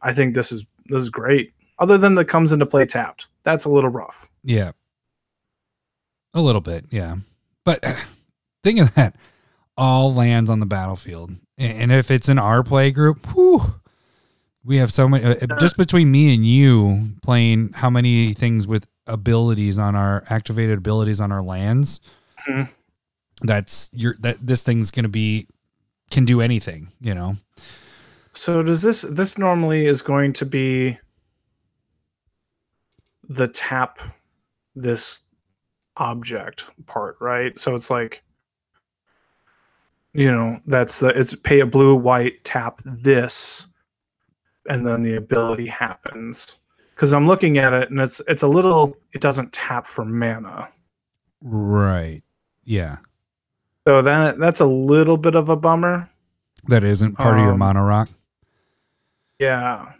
[0.00, 1.52] I think this is this is great.
[1.78, 3.28] Other than that comes into play tapped.
[3.42, 4.28] That's a little rough.
[4.42, 4.72] Yeah.
[6.34, 7.16] A little bit, yeah.
[7.64, 7.84] But
[8.62, 9.16] think of that.
[9.76, 11.32] All lands on the battlefield.
[11.56, 13.74] And if it's in our play group, whew,
[14.64, 15.24] we have so many.
[15.24, 20.78] uh, Just between me and you playing how many things with abilities on our activated
[20.78, 22.00] abilities on our lands,
[22.48, 22.68] Mhm.
[23.42, 25.46] that's your that this thing's gonna be
[26.10, 27.36] can do anything, you know.
[28.32, 30.98] So does this this normally is going to be
[33.28, 33.98] the tap
[34.74, 35.18] this
[35.96, 37.58] object part, right?
[37.58, 38.22] So it's like
[40.12, 43.68] you know, that's the it's pay a blue white tap this
[44.68, 46.56] and then the ability happens.
[46.96, 50.68] Cuz I'm looking at it and it's it's a little it doesn't tap for mana.
[51.40, 52.22] Right.
[52.64, 52.98] Yeah.
[53.88, 56.08] So that that's a little bit of a bummer.
[56.68, 58.10] That isn't part of your Um, mana rock.
[59.38, 59.92] Yeah.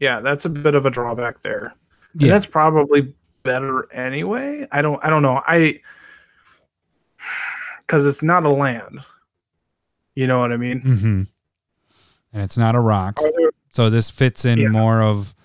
[0.00, 1.74] Yeah, that's a bit of a drawback there.
[2.14, 2.30] And Yeah.
[2.32, 4.66] that's probably better anyway.
[4.72, 5.42] I don't I don't know.
[5.46, 5.80] I
[7.86, 9.00] cuz it's not a land.
[10.14, 10.80] You know what I mean?
[10.80, 11.22] Mm-hmm.
[12.32, 13.20] And it's not a rock.
[13.20, 14.68] Are there, So this fits in Yeah.
[14.70, 15.36] more of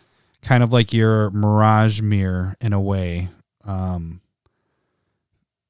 [0.41, 3.29] kind of like your Mirage Mirror in a way.
[3.63, 4.21] Um,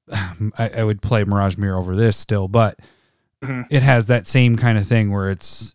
[0.57, 2.79] I, I would play Mirage Mirror over this still, but
[3.43, 3.65] Mhm.
[3.69, 5.73] it has that same kind of thing where it's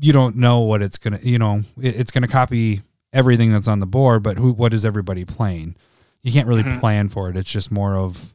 [0.00, 2.82] you don't know what it's gonna, you know, it, it's gonna copy
[3.12, 5.76] everything that's on the board, but who, what is everybody playing?
[6.24, 6.80] You can't really Mhm.
[6.80, 7.36] plan for it.
[7.36, 8.34] It's just more of,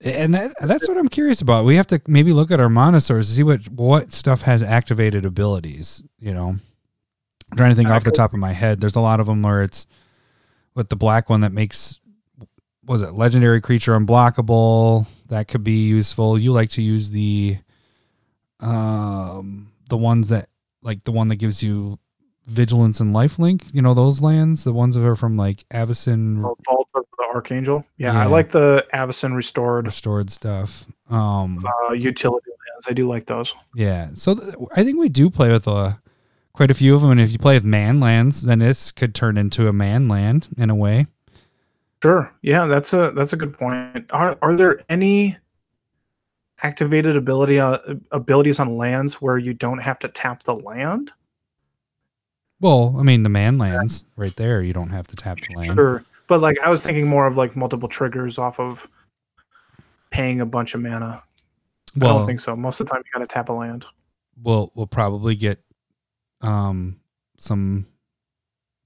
[0.00, 1.64] and that, that's what I'm curious about.
[1.64, 5.24] We have to maybe look at our monosaurs to see what what stuff has activated
[5.26, 6.04] abilities.
[6.20, 6.58] You know,
[7.50, 8.80] I'm trying to think off the top of my head.
[8.80, 9.86] There's a lot of them where it's
[10.74, 12.00] with the black one that makes
[12.84, 16.38] was it legendary creature unblockable that could be useful.
[16.38, 17.58] You like to use the
[18.60, 20.48] um the ones that
[20.82, 21.98] like the one that gives you
[22.46, 23.62] vigilance and lifelink.
[23.72, 27.84] You know those lands, the ones that are from like Avacyn Vault of the Archangel.
[27.96, 28.22] Yeah, Yeah.
[28.22, 30.86] I like the Avacyn restored restored stuff.
[31.10, 32.86] Um, uh, utility lands.
[32.88, 33.54] I do like those.
[33.74, 34.08] yeah.
[34.14, 35.94] So th- I think we do play with uh,
[36.58, 39.14] quite a few of them, and if you play with man lands, then this could
[39.14, 41.06] turn into a man land in a way.
[42.02, 42.34] Sure.
[42.42, 44.10] Yeah, that's a that's a good point.
[44.10, 45.38] Are are there any
[46.64, 47.78] activated ability uh,
[48.10, 51.12] abilities on lands where you don't have to tap the land?
[52.60, 54.60] Well, I mean the man lands right there.
[54.60, 55.76] You don't have to tap the land.
[55.76, 56.04] Sure.
[56.26, 58.88] But like I was thinking more of like multiple triggers off of
[60.10, 61.22] paying a bunch of mana.
[61.96, 62.56] Well, I don't think so.
[62.56, 63.84] Most of the time you gotta tap a land.
[64.42, 65.62] we'll we'll probably get
[66.40, 67.00] um
[67.38, 67.86] some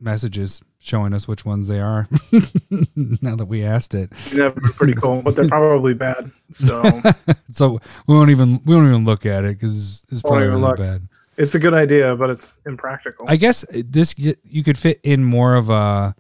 [0.03, 2.09] messages showing us which ones they are.
[2.97, 6.31] now that we asked it, be pretty cool, but they're probably bad.
[6.51, 6.83] So
[7.53, 10.77] so we won't even we won't even look at it because it's probably really look.
[10.77, 11.09] bad.
[11.37, 13.27] it's a good idea, but it's impractical.
[13.29, 16.15] I guess this you could fit in more of a.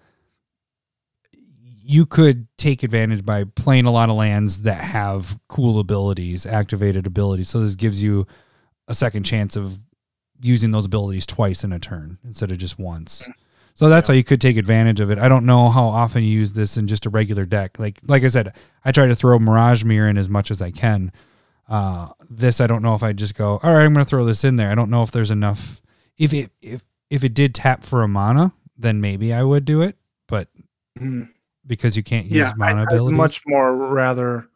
[1.85, 7.07] You could take advantage by playing a lot of lands that have cool abilities, activated
[7.07, 7.49] abilities.
[7.49, 8.27] So this gives you
[8.87, 9.81] a second chance of
[10.43, 13.27] using those abilities twice in a turn instead of just once.
[13.75, 15.19] So that's how you could take advantage of it.
[15.19, 17.79] I don't know how often you use this in just a regular deck.
[17.79, 20.71] Like like I said, I try to throw Mirage Mirror in as much as I
[20.71, 21.11] can.
[21.69, 24.27] Uh, this I don't know if I just go, all right, I'm going to throw
[24.27, 24.71] this in there.
[24.71, 25.81] I don't know if there's enough.
[26.19, 29.81] If it if if it did tap for a mana, then maybe I would do
[29.81, 29.97] it.
[30.29, 30.49] But
[31.01, 31.29] Mhm.
[31.67, 34.49] because you can't use yeah, I, mana I'd abilities, much more rather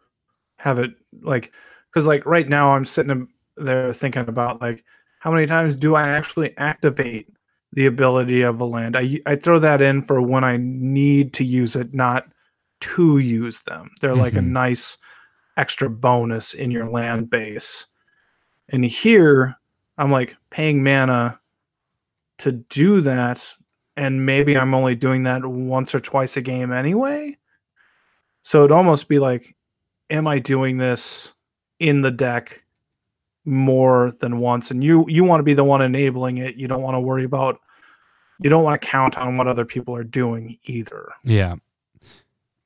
[0.58, 0.90] have it
[1.22, 1.52] like
[1.90, 4.84] because like right now I'm sitting there thinking about like
[5.20, 7.28] how many times do I actually activate
[7.72, 8.96] the ability of a land?
[8.96, 12.26] I I throw that in for when I need to use it, not
[12.80, 13.90] to use them.
[14.00, 14.48] They're like a Mhm.
[14.52, 14.98] nice
[15.56, 17.86] extra bonus in your land base.
[18.70, 19.56] And here
[19.98, 21.40] I'm like paying mana
[22.38, 23.54] to do that
[23.96, 27.36] and maybe I'm only doing that once or twice a game anyway.
[28.42, 29.56] So it'd almost be like,
[30.10, 31.34] am I doing this
[31.80, 32.62] in the deck
[33.46, 34.70] more than once?
[34.70, 36.56] And you you want to be the one enabling it.
[36.56, 37.60] You don't want to worry about
[38.40, 41.08] you don't want to count on what other people are doing either.
[41.24, 41.54] yeah.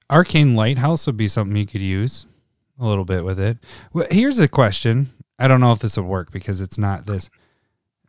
[0.08, 2.26] Arcane Lighthouse would be something you could use
[2.80, 3.58] a little bit with it.
[3.92, 5.10] Well, here's a question.
[5.38, 7.30] I don't know if this would work because it's not this,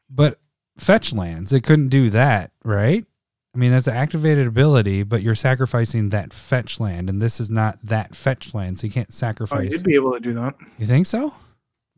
[0.10, 0.40] but
[0.78, 1.54] fetch lands.
[1.54, 3.06] It couldn't do that, right?
[3.54, 7.50] I mean, that's an activated ability, but you're sacrificing that fetch land, and this is
[7.52, 10.56] not that fetch land, so you can't sacrifice Oh, you'd be able to do that.
[10.80, 11.34] you think so?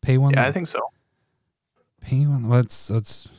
[0.03, 0.33] Pay one.
[0.33, 0.81] Yeah, I think so.
[2.01, 2.49] Pay one.
[2.49, 3.29] Let's let's.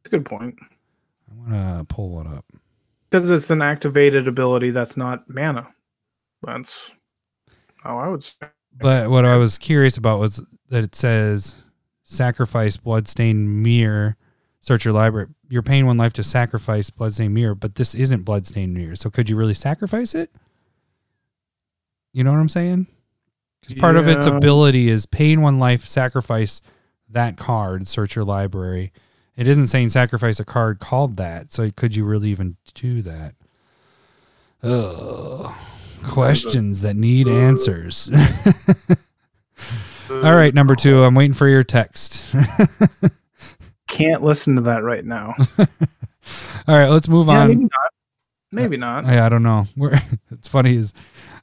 [0.00, 0.58] It's a good point.
[0.62, 2.44] I want to pull one up.
[3.10, 5.68] Because it's an activated ability that's not mana.
[6.42, 6.90] That's
[7.82, 8.48] how I would say.
[8.80, 11.56] But what I was curious about was that it says
[12.02, 14.16] sacrifice bloodstained mire.
[14.62, 15.26] Search your library.
[15.48, 18.96] You're paying one life to sacrifice bloodstained mire, but this isn't bloodstained mire.
[18.96, 20.30] So could you really sacrifice it?
[22.12, 22.86] You know what I'm saying?
[23.74, 26.60] Because part of its ability is paying one life, sacrifice
[27.08, 28.92] that card, search your library.
[29.36, 31.52] It isn't saying sacrifice a card called that.
[31.52, 33.34] So could you really even do that?
[34.62, 35.52] Ugh.
[36.04, 38.10] Questions that need answers.
[40.10, 41.04] All right, number two.
[41.04, 42.34] I'm waiting for your text.
[43.88, 45.34] Can't listen to that right now.
[45.58, 47.48] All right, let's move Yeah, on.
[47.48, 47.70] maybe not.
[48.52, 49.04] Maybe not.
[49.04, 49.66] I, I don't know.
[49.76, 50.00] We're,
[50.30, 50.92] it's funny is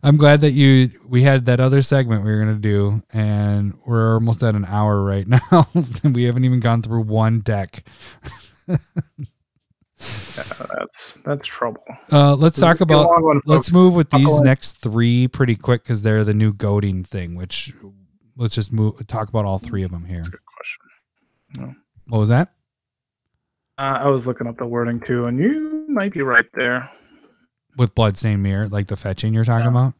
[0.03, 4.13] I'm glad that you we had that other segment we were gonna do, and we're
[4.13, 5.67] almost at an hour right now.
[6.03, 7.83] and we haven't even gone through one deck.
[8.67, 8.75] yeah,
[9.97, 11.83] That's that's trouble.
[12.11, 13.21] Uh, let's talk about.
[13.23, 17.35] one, Let's move with these next three pretty quick because they're the new goading thing.
[17.35, 17.73] Which
[18.35, 20.21] let's just move talk about all three of them here.
[20.21, 21.75] Good question.
[22.07, 22.53] What was that?
[23.79, 26.89] Uh, I was looking up the wording too, and you might be right there.
[27.77, 29.69] With bloodstained mire, like the fetching you're talking Yeah.
[29.69, 29.93] about.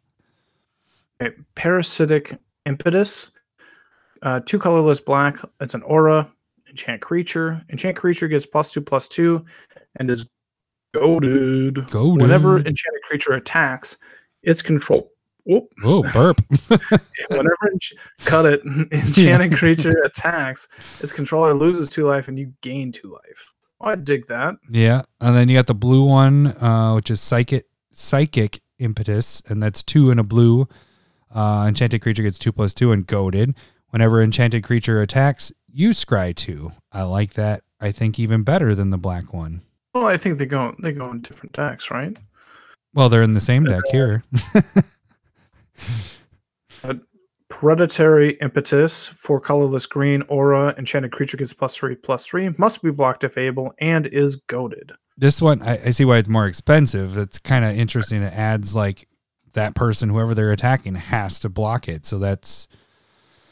[1.21, 3.32] Okay, parasitic impetus.
[4.23, 5.38] Uh, two colorless black.
[5.61, 6.30] It's an aura.
[6.69, 7.61] Enchant creature.
[7.69, 9.45] Enchant creature gets plus two plus two,
[9.95, 10.25] and is
[10.93, 11.88] goaded.
[11.89, 12.21] Goaded.
[12.21, 13.97] Whenever enchanted creature attacks,
[14.43, 15.11] its control.
[15.45, 15.71] Whoop.
[15.84, 16.41] Oh, burp.
[17.30, 17.93] Whenever ench-
[18.25, 18.61] cut it,
[18.91, 20.67] enchanted creature attacks,
[20.99, 23.53] its controller loses two life, and you gain two life.
[23.80, 24.55] I dig that.
[24.69, 29.61] Yeah, and then you got the blue one, uh, which is psychic psychic impetus, and
[29.61, 30.67] that's two in a blue.
[31.34, 33.55] Uh, enchanted creature gets two plus two and goaded.
[33.89, 36.71] Whenever enchanted creature attacks, you scry two.
[36.91, 37.63] I like that.
[37.80, 39.61] I think even better than the black one.
[39.93, 42.17] Well, I think they go they go in different decks, right?
[42.93, 44.23] Well, they're in the same deck here.
[47.49, 50.75] Predatory impetus for colorless green aura.
[50.77, 52.49] Enchanted creature gets plus three plus three.
[52.57, 54.91] Must be blocked if able, and is goaded.
[55.17, 57.17] this one, I, I see why it's more expensive.
[57.17, 58.21] It's kind of interesting.
[58.21, 59.07] It adds like
[59.53, 62.05] that person, whoever they're attacking, has to block it.
[62.05, 62.67] So that's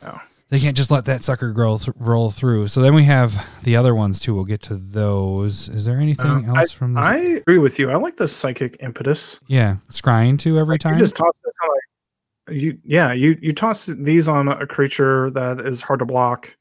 [0.03, 0.19] Oh.
[0.49, 2.67] they can't just let that sucker roll th- roll through.
[2.67, 4.35] So then we have the other ones too.
[4.35, 5.67] We'll get to those.
[5.69, 7.03] Is there anything Um, else from this?
[7.03, 7.89] I agree with you.
[7.89, 9.39] I like the psychic impetus.
[9.47, 10.93] yeah, scrying too every time.
[10.93, 11.79] You just toss this on like
[12.49, 12.77] you.
[12.83, 16.55] Yeah, you you toss these on a creature that is hard to block,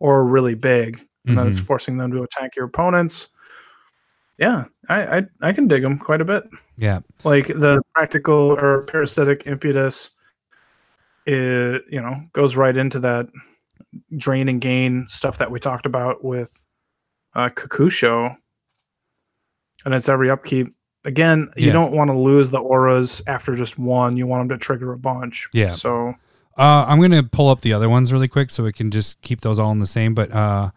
[0.00, 3.28] or really big, and then it's forcing them to attack your opponents.
[4.38, 6.44] Yeah, I I, I can dig them quite a bit.
[6.76, 10.10] yeah, like the practical or parasitic impetus
[11.26, 13.28] it you know goes right into that
[14.16, 16.52] drain and gain stuff that we talked about with
[17.34, 18.34] uh Kokusho
[19.84, 20.74] and it's every upkeep
[21.04, 21.72] again you Yeah.
[21.72, 24.98] don't want to lose the auras after just one you want them to trigger a
[24.98, 25.70] bunch Yeah.
[25.70, 26.14] so
[26.56, 29.40] Uh, I'm gonna pull up the other ones really quick so we can just keep
[29.40, 30.12] those all in the same.
[30.14, 30.70] But uh,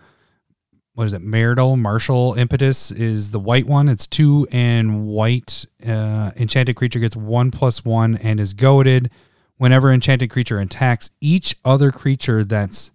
[0.93, 1.21] what is it?
[1.21, 3.89] Marital Martial Impetus is the white one.
[3.89, 5.65] It's two and white.
[5.85, 9.09] Uh, enchanted creature gets one plus one and is goaded.
[9.57, 12.93] Whenever enchanted creature attacks, each other creature that's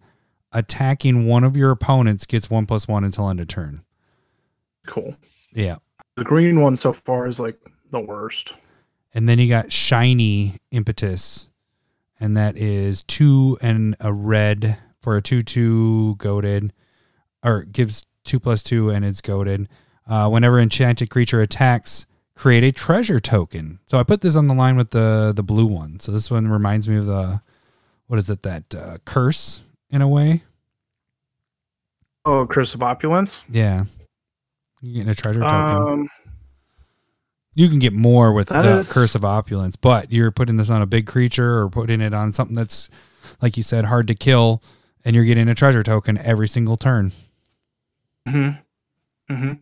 [0.51, 3.83] attacking one of your opponents gets one plus one until end of turn.
[4.87, 5.17] cool
[5.53, 5.77] Yeah.
[6.21, 7.59] The green one so far is like
[7.93, 8.53] the worst
[9.15, 11.49] And then you got shiny impetus,
[12.21, 16.75] and that is two and a red for a two-two goaded,
[17.43, 19.67] or gives two plus two and it's goaded.
[20.07, 22.05] Uh, whenever enchanted creature attacks,
[22.35, 23.79] create a treasure token.
[23.87, 26.01] So I put this on the line with the the blue one.
[26.01, 27.41] So this one reminds me of the
[28.09, 30.43] what is it that uh, curse in a way?
[32.27, 33.85] oh curse of opulence Yeah,
[34.81, 35.77] you getting a treasure token.
[35.77, 36.09] um
[37.55, 40.83] You can get more with the is- curse of opulence, but you're putting this on
[40.83, 42.89] a big creature or putting it on something that's,
[43.43, 44.63] like you said, hard to kill,
[45.05, 47.13] and you're getting a treasure token every single turn.
[48.29, 48.51] hmm
[49.29, 49.53] hmm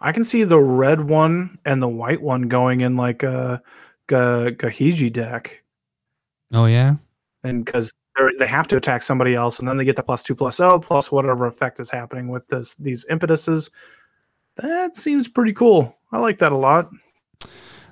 [0.00, 3.62] I can see the red one and the white one going in like a
[4.06, 5.62] Ga- Gahiji deck,
[6.52, 6.94] Oh yeah,
[7.44, 7.92] and because
[8.38, 10.78] they have to attack somebody else, and then they get the plus two plus oh
[10.78, 13.70] plus whatever effect is happening with this these impetuses.
[14.58, 15.96] That seems pretty cool.
[16.12, 16.90] I like that a lot.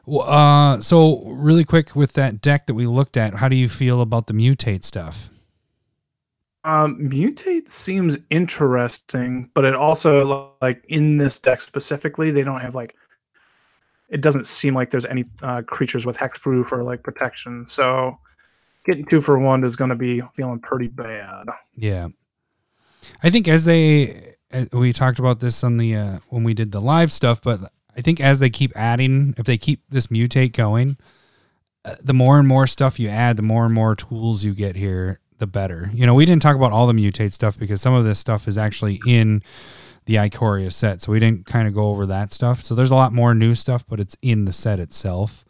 [0.05, 3.69] Well, Uh, so really quick with that deck that we looked at, how do you
[3.69, 5.31] feel about the mutate stuff?
[6.65, 12.75] Um, mutate seems interesting, but it also like in this deck specifically, they don't have
[12.75, 12.95] like.
[14.09, 17.67] It doesn't seem like there's any uh, creatures with hexproof or like protection.
[17.67, 18.19] So,
[18.85, 21.47] getting two for one is going to be feeling pretty bad.
[21.77, 22.09] Yeah,
[23.23, 24.36] I think as they
[24.73, 28.01] we talked about this on the uh, when we did the live stuff, but I
[28.01, 30.97] think as they keep adding, if they keep this mutate going,
[31.85, 34.77] uh, the more and more stuff you add, the more and more tools you get
[34.77, 35.91] here, the better.
[35.95, 38.47] You know, we didn't talk about all the mutate stuff because some of this stuff
[38.47, 39.43] is actually in
[40.05, 42.63] the Ikoria set, so we didn't kind of go over that stuff.
[42.63, 45.45] So there's a lot more new stuff, but it's in the set itself.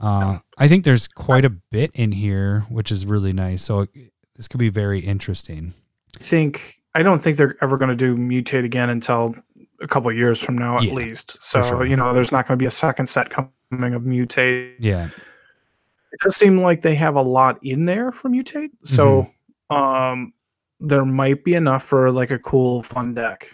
[0.00, 3.62] Uh, I think there's quite a bit in here, which is really nice.
[3.64, 5.74] So it, this could be very interesting.
[6.18, 9.36] I think I don't think they're ever going to do mutate again until
[9.80, 11.38] a couple of years from now, at Yeah, least.
[11.40, 11.86] So sure.
[11.86, 14.74] you know, there's not going to be a second set coming of mutate.
[14.80, 15.04] Yeah.
[15.06, 19.30] It does seem like they have a lot in there for mutate, so
[19.70, 20.32] um,
[20.80, 23.48] there might be enough for like a cool, fun deck.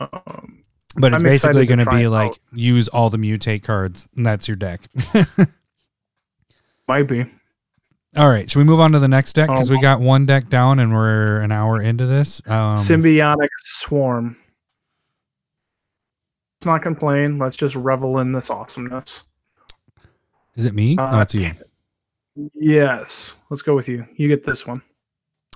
[0.00, 0.64] Um,
[0.96, 2.38] But it's I'm basically going to be like out.
[2.52, 4.80] use all the mutate cards, and that's your deck.
[6.88, 7.26] might be.
[8.16, 8.50] All right.
[8.50, 9.48] Should we move on to the next deck?
[9.48, 12.42] Because we Um, got one deck down and we're an hour into this.
[12.46, 14.36] Um, Symbiotic Swarm.
[16.56, 17.38] Let's not complain.
[17.38, 19.22] Let's just revel in this awesomeness.
[20.56, 20.96] is it me?
[20.98, 21.52] Uh, no, it's you.
[22.54, 23.36] Yes.
[23.48, 24.06] Let's go with you.
[24.16, 24.82] You get this one.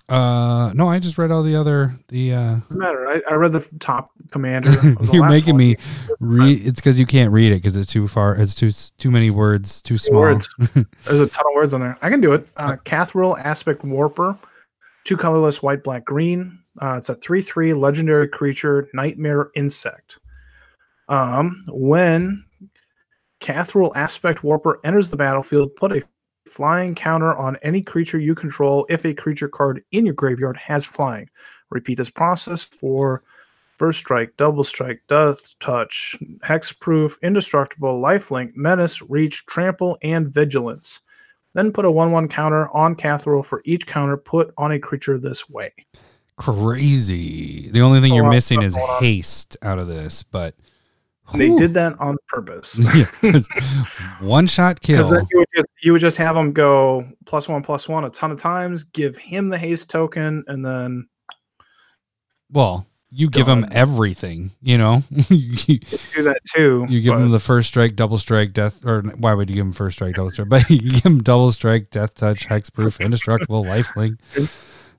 [0.09, 2.35] Uh, no, I just read all the other the.
[2.35, 3.09] uh Doesn't matter.
[3.09, 4.71] I, I read the top commander.
[4.71, 5.77] the You're making me
[6.21, 6.67] read.
[6.67, 8.37] It's because you can't read it because it's too far.
[8.37, 9.81] It's too too many words.
[9.81, 10.21] Too small.
[10.21, 10.55] Words.
[10.59, 11.97] There's a ton of words on there.
[12.03, 12.47] I can do it.
[12.59, 14.39] Uh, Kathril Aspect Warper,
[15.05, 16.59] two colorless, white, black, green.
[16.83, 20.19] Uh, it's a three-three legendary creature, Nightmare Insect.
[21.09, 22.45] Um, when
[23.41, 26.03] Kathril Aspect Warper enters the battlefield, put a
[26.47, 30.85] flying counter on any creature you control if a creature card in your graveyard has
[30.85, 31.29] flying.
[31.71, 33.23] Repeat this process for
[33.77, 41.01] First Strike, Double Strike, Death Touch, Hexproof, Indestructible, Lifelink, Menace, Reach, Trample, and Vigilance.
[41.55, 45.19] Then put a 1 1 counter on Kathril for each counter put on a creature
[45.19, 45.73] this way.
[46.37, 47.71] Crazy.
[47.71, 50.55] The only thing you're missing is haste out of this, but
[51.33, 52.79] They did that on purpose.
[52.95, 53.41] Yeah,
[54.21, 55.09] one shot kill.
[55.09, 58.11] Because you would, just, you would just have him go plus one, plus one a
[58.11, 61.09] ton of times, give him the haste token, and then
[62.53, 64.53] Well, you give him everything.
[64.61, 65.79] You know, you
[66.15, 66.87] do that too.
[66.89, 68.85] you give him the first strike, double strike, death.
[68.85, 70.49] Or why would you give him first strike, double strike?
[70.49, 74.19] But you give him double strike, death touch, hexproof, indestructible, lifelink.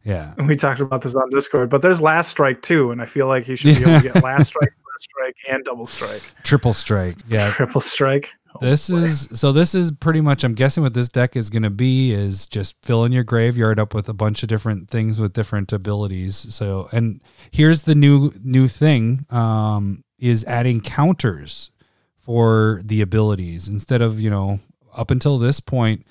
[0.04, 0.34] Yeah.
[0.38, 3.28] And we talked about this on Discord, but there's last strike too, and I feel
[3.28, 6.22] like he should be able to get last strike, strike, and double strike.
[6.44, 7.18] Triple strike.
[7.28, 7.52] Yeah.
[7.52, 8.34] Triple strike.
[8.56, 8.98] Oh, This boy.
[8.98, 9.52] is so.
[9.52, 10.44] This is pretty much.
[10.44, 13.94] I'm guessing what this deck is going to be is just filling your graveyard up
[13.94, 16.54] with a bunch of different things with different abilities.
[16.54, 17.22] So, and
[17.52, 21.72] here's the new new thing: um, is adding counters
[22.20, 24.60] for the abilities instead of you know
[24.96, 26.06] up until this point.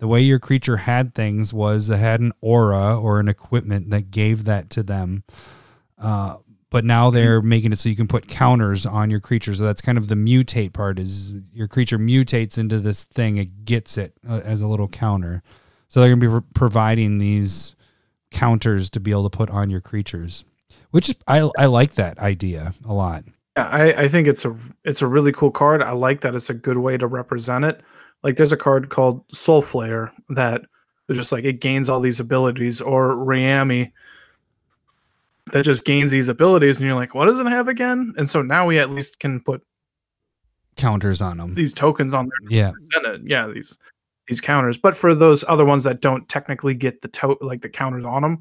[0.00, 4.10] The way your creature had things was it had an aura or an equipment that
[4.10, 5.22] gave that to them.
[5.96, 6.36] Uh,
[6.74, 9.54] but now they're making it so you can put counters on your creature.
[9.54, 13.64] So that's kind of the mutate part is your creature mutates into this thing, it
[13.64, 15.44] gets it uh, as a little counter.
[15.88, 17.76] So they're going to be pro- providing these
[18.32, 20.44] counters to be able to put on your creatures,
[20.90, 23.22] which is, I, I like that idea a lot.
[23.56, 25.80] Yeah, I, I think it's a it's a really cool card.
[25.80, 27.82] I like that it's a good way to represent it.
[28.24, 30.62] Like there's a card called Soulflayer that
[31.08, 33.92] is just like it gains all these abilities, or Rayami
[35.54, 38.12] that just gains these abilities, and you're like, what does it have again?
[38.18, 39.62] And so now we at least can put
[40.76, 41.54] Counters on them.
[41.54, 42.70] these tokens on there Yeah.
[42.72, 43.30] to represent it.
[43.30, 43.78] Yeah, these
[44.26, 44.76] these counters.
[44.76, 48.22] But for those other ones that don't technically get the to- like the counters on
[48.22, 48.38] them,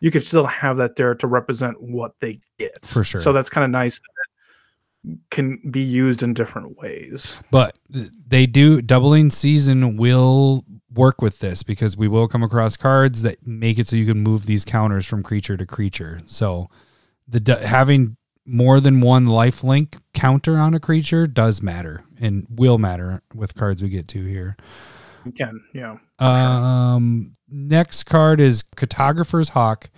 [0.00, 2.86] you could still have that there to represent what they get.
[2.86, 3.20] For sure.
[3.20, 7.38] So that's kind of nice that it can be used in different ways.
[7.50, 12.76] But uh, they do doubling season will work with this because we will come across
[12.76, 16.20] cards that make it so you can move these counters from creature to creature.
[16.26, 16.70] So
[17.28, 22.78] the having more than one life link counter on a creature does matter and will
[22.78, 24.56] matter with cards we get to here.
[25.24, 25.96] You can, yeah.
[26.20, 29.90] Um, next card is Cartographer's Hawk.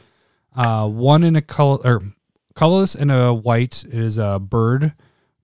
[0.56, 2.02] Uh, one in a color or
[2.54, 4.94] colorless and a white is a bird,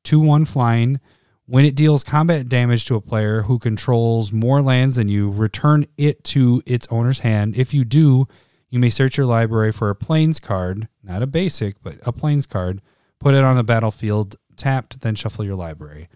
[0.03, 1.01] two one flying.
[1.47, 5.87] When it deals combat damage to a player who controls more lands than you, return
[5.99, 7.55] it to its owner's hand.
[7.55, 8.27] If you do,
[8.71, 12.47] you may search your library for a plains card, not a basic, but a plains
[12.47, 12.81] card.
[13.19, 16.09] Put it on the battlefield, tapped, then shuffle your library.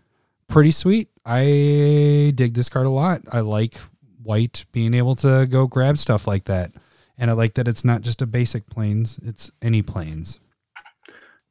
[0.49, 1.11] Pretty sweet.
[1.27, 3.21] I dig this card a lot.
[3.31, 3.79] I like
[4.23, 6.73] white being able to go grab stuff like that.
[7.19, 10.41] And I like that it's not just a basic plains, it's any plains.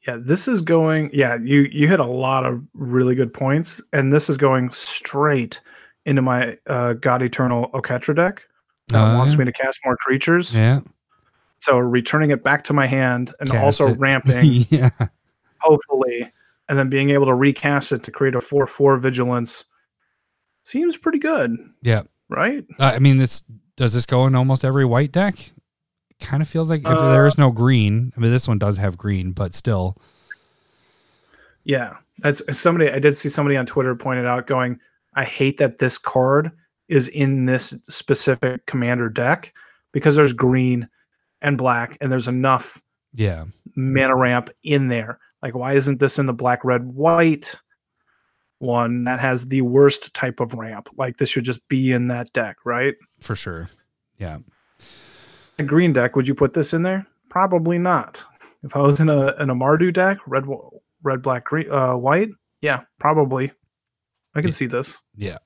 [0.07, 4.13] Yeah, this is going yeah, you you hit a lot of really good points and
[4.13, 5.59] this is going straight
[6.05, 8.43] into my uh God Eternal Oketra deck.
[8.89, 10.53] That Uh, wants me to cast more creatures.
[10.55, 10.79] Yeah.
[11.59, 13.99] So returning it back to my hand and Cast also it.
[13.99, 14.89] ramping yeah.
[15.59, 16.31] hopefully,
[16.69, 19.65] and then being able to recast it to create a 4 4 vigilance
[20.63, 21.51] seems pretty good,
[21.81, 22.03] Yeah.
[22.29, 22.63] right?
[22.79, 23.43] Uh, I mean, this
[23.75, 25.51] does this go in almost every white deck?
[26.19, 28.11] Kind of feels like if Uh, there is no green.
[28.17, 29.97] I mean, this one does have green, but still.
[31.63, 31.97] Yeah.
[32.19, 34.79] That's somebody I did see somebody on Twitter pointed out going,
[35.13, 36.51] I hate that this card
[36.87, 39.53] is in this specific commander deck
[39.91, 40.87] because there's green
[41.41, 42.81] and black and there's enough
[43.13, 43.45] Yeah.
[43.75, 45.19] mana ramp in there.
[45.43, 47.53] Like, why isn't this in the black, red, white
[48.59, 50.89] one that has the worst type of ramp?
[50.97, 52.95] Like, this should just be in that deck, right?
[53.19, 53.69] For sure.
[54.17, 54.39] Yeah.
[55.59, 57.05] A green deck, would you put this in there?
[57.29, 58.23] Probably not.
[58.63, 60.45] If I was in a in a Mardu deck, red,
[61.03, 62.29] red, black, green, uh, white,
[62.61, 63.51] yeah, probably.
[64.35, 64.53] I can Yeah.
[64.53, 64.99] see this.
[65.15, 65.37] Yeah.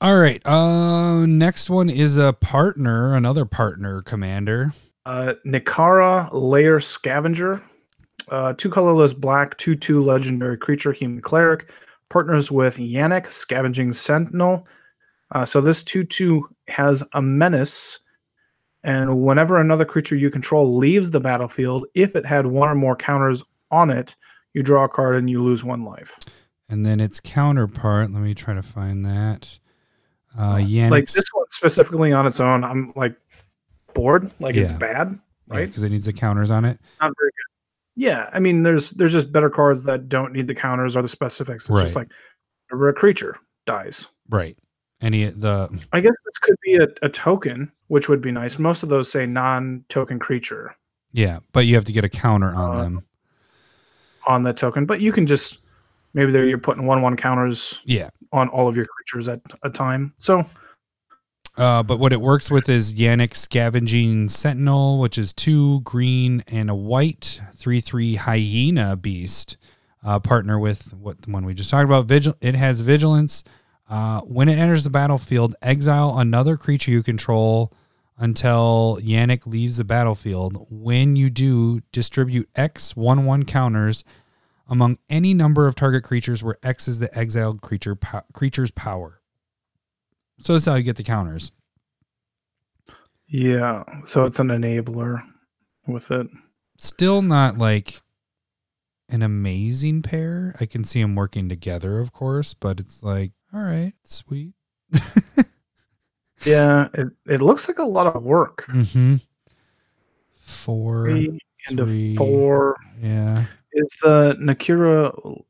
[0.00, 0.44] All right.
[0.46, 4.72] Uh next one is a partner, another partner commander.
[5.06, 7.62] Uh, Nikara Lair Scavenger,
[8.28, 11.70] uh, two colorless black, two two legendary creature, human cleric,
[12.08, 14.66] partners with Yannik Scavenging Sentinel.
[15.32, 17.98] Uh, so this two two has a menace,
[18.82, 22.96] and whenever another creature you control leaves the battlefield, if it had one or more
[22.96, 24.16] counters on it,
[24.54, 26.18] you draw a card and you lose one life.
[26.68, 29.58] And then its counterpart, let me try to find that.
[30.38, 33.16] Uh Yannik's, Like this one specifically on its own, I'm like
[33.94, 34.32] bored.
[34.40, 35.18] Like it's bad,
[35.48, 35.66] right?
[35.66, 36.78] because it needs the counters on it.
[37.00, 38.02] not very good.
[38.02, 41.08] Yeah, I mean, there's there's just better cards that don't need the counters or the
[41.08, 41.68] specifics.
[41.68, 42.08] It's just like
[42.72, 44.06] a creature dies.
[44.28, 44.56] Right.
[45.02, 48.58] Any the I guess this could be a, a token, which would be nice.
[48.58, 50.74] Most of those say non-token creature
[51.12, 53.04] yeah, but you have to get a counter on Uh, them.
[54.28, 55.58] on the token, but you can just
[56.14, 58.10] maybe there you're putting one one counters Yeah.
[58.32, 60.12] on all of your creatures at a time.
[60.16, 60.44] So
[61.56, 66.70] Uh, but what it works with is Yannik Scavenging Sentinel, which is two green and
[66.70, 69.56] a white, three three hyena beast.
[70.02, 72.06] Uh, partner with what the one we just talked about.
[72.06, 72.34] Vigil.
[72.40, 73.44] It has vigilance.
[73.90, 77.72] Uh, when it enters the battlefield, exile another creature you control
[78.16, 80.66] until Yannik leaves the battlefield.
[80.70, 84.04] When you do, distribute X one one counters
[84.68, 89.20] among any number of target creatures where X is the exiled creature po- creature's power.
[90.40, 91.50] So that's how you get the counters.
[93.26, 95.22] yeah, so it's an enabler
[95.86, 96.28] with it.
[96.78, 98.00] Still not like
[99.08, 100.54] an amazing pair.
[100.60, 104.52] I can see them working together, of course, but it's like, all right, sweet.
[106.46, 108.64] Yeah, it, it looks like a lot of work.
[108.68, 109.16] Mm-hmm.
[110.40, 111.04] Four.
[111.04, 111.38] Three
[111.68, 112.16] into three.
[112.16, 112.76] four.
[113.02, 113.44] Yeah.
[113.74, 115.42] is the Nikara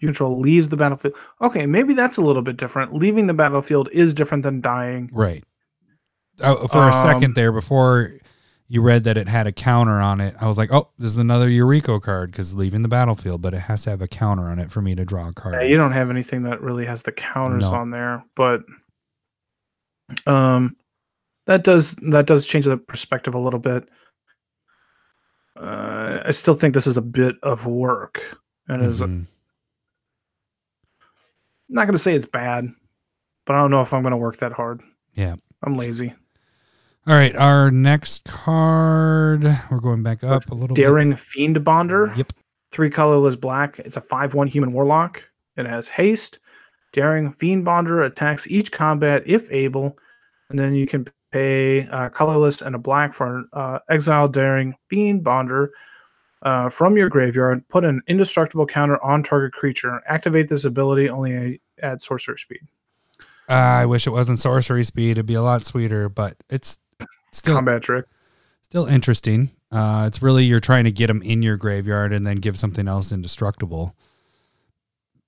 [0.00, 1.14] control leaves the battlefield.
[1.40, 2.92] Okay, maybe that's a little bit different.
[2.94, 5.08] Leaving the battlefield is different than dying.
[5.10, 5.42] Right.
[6.40, 8.12] Uh, for a Um, second there, before
[8.70, 11.18] you read that it had a counter on it, I was like, oh, this is
[11.18, 14.58] another Yuriko card because leaving the battlefield, but it has to have a counter on
[14.58, 15.54] it for me to draw a card.
[15.54, 17.72] Yeah, you don't have anything that really has the counters No.
[17.74, 18.60] on there, but
[20.26, 20.76] um,
[21.46, 23.88] that does that does change the perspective a little bit.
[25.58, 28.20] Uh, I still think this is a bit of work,
[28.68, 29.26] and is Mhm.
[31.68, 32.68] not going to say it's bad,
[33.46, 34.82] but I don't know if I'm going to work that hard.
[35.14, 35.36] Yeah.
[35.62, 36.14] I'm lazy.
[37.08, 39.42] All right, our next card.
[39.70, 42.14] We're going back up a little Daring Fiendbonder.
[42.14, 42.34] Yep.
[42.70, 43.78] Three colorless black.
[43.78, 45.26] It's a 5 1 human warlock.
[45.56, 46.38] It has haste.
[46.92, 49.96] Daring Fiendbonder attacks each combat if able.
[50.50, 55.68] And then you can pay uh, colorless and a black for uh, exile Daring Fiendbonder
[56.42, 57.66] uh, from your graveyard.
[57.68, 60.02] Put an indestructible counter on target creature.
[60.08, 62.60] Activate this ability only at sorcerer speed.
[63.48, 63.54] bit.
[63.54, 65.12] I wish it wasn't sorcery speed.
[65.12, 66.78] It'd be a lot sweeter, but it's
[67.32, 68.04] still Combat trick.
[68.62, 69.50] still interesting.
[69.70, 72.88] Uh, it's really you're trying to get them in your graveyard and then give something
[72.88, 73.94] else indestructible.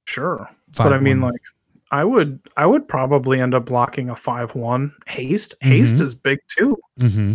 [0.06, 0.48] Sure.
[0.74, 1.32] Five, but I mean, one.
[1.32, 1.42] like,
[1.90, 5.54] I would, I would probably end up blocking a five-one haste.
[5.60, 6.00] Haste Mhm.
[6.02, 6.76] is big too.
[7.00, 7.34] Mm-hmm.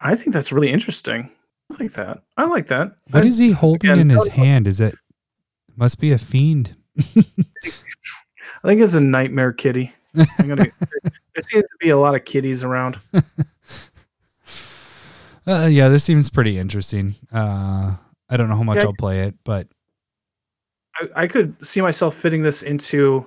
[0.00, 1.30] I think that's really interesting.
[1.72, 2.22] I like that.
[2.36, 2.92] I like that.
[3.10, 4.68] What I, is he holding again, in his hand?
[4.68, 4.94] Is it
[5.76, 6.76] must be a fiend?
[7.16, 9.92] I think it's a nightmare kitty.
[10.38, 10.66] I'm gonna,
[11.34, 12.98] there seems to be a lot of kitties around.
[15.46, 17.14] Uh, yeah, this seems pretty interesting.
[17.32, 17.94] Uh,
[18.28, 18.84] I don't know how much Yeah.
[18.86, 19.68] I'll play it, but
[20.96, 23.26] I, I could see myself fitting this into.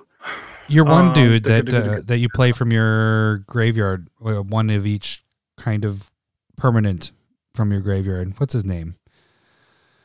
[0.68, 4.86] you're one Um, dude that uh, that you play from your graveyard, uh, one of
[4.86, 5.24] each
[5.56, 6.10] kind of
[6.56, 7.12] permanent
[7.54, 8.34] from your graveyard.
[8.38, 8.96] What's his name?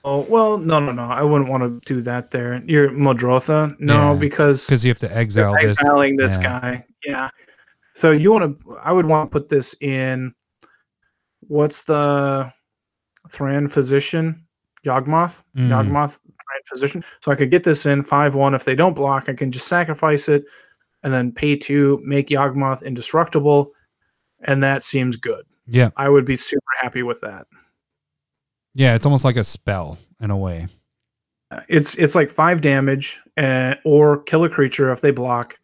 [0.06, 1.04] Oh well, no, no, no.
[1.04, 2.32] I wouldn't want to do that.
[2.32, 3.76] There, you're Muldrotha.
[3.80, 5.72] No, Yeah, because Because you have to exile this.
[5.72, 6.44] exiling this yeah.
[6.44, 6.86] guy.
[7.04, 7.30] Yeah.
[7.94, 8.78] So you want to?
[8.84, 10.34] I would want to put this in.
[11.48, 12.52] What's the
[13.32, 14.46] Thran physician?
[14.86, 15.42] Yawgmoth.
[15.58, 15.68] Mm.
[15.68, 17.04] Yawgmoth Thran physician.
[17.22, 18.54] So I could get this in five one.
[18.54, 20.46] If they don't block, I can just sacrifice it,
[21.04, 23.72] and then pay two, make Yawgmoth indestructible,
[24.44, 25.46] and that seems good.
[25.68, 27.48] Yeah, I would be super happy with that.
[28.76, 30.68] yeah, it's almost like a spell in a way.
[31.68, 35.58] It's it's like five damage, uh, or kill a creature if they block,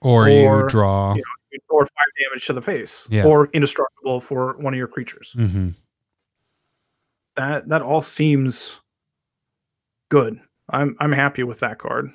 [0.00, 1.14] Or, Or, you draw.
[1.14, 1.22] you
[1.68, 3.24] or five damage to the face, Yeah.
[3.24, 5.32] or indestructible for one of your creatures.
[5.34, 5.70] hmm
[7.36, 8.80] That that all seems
[10.08, 10.40] good.
[10.68, 12.10] I'm I'm happy with that card.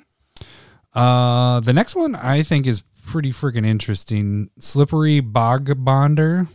[0.94, 4.50] Uh, the next one I think is pretty freaking interesting.
[4.58, 6.48] Slippery Bogbonder.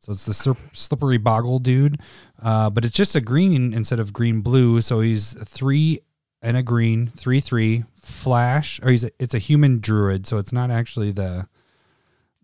[0.00, 2.00] So it's the sir- slippery boggle dude,
[2.42, 4.80] uh, but it's just a green instead of green blue.
[4.80, 6.00] So he's three
[6.40, 8.80] and a green, three three flash.
[8.82, 11.46] Or he's a, it's a human druid, so it's not actually the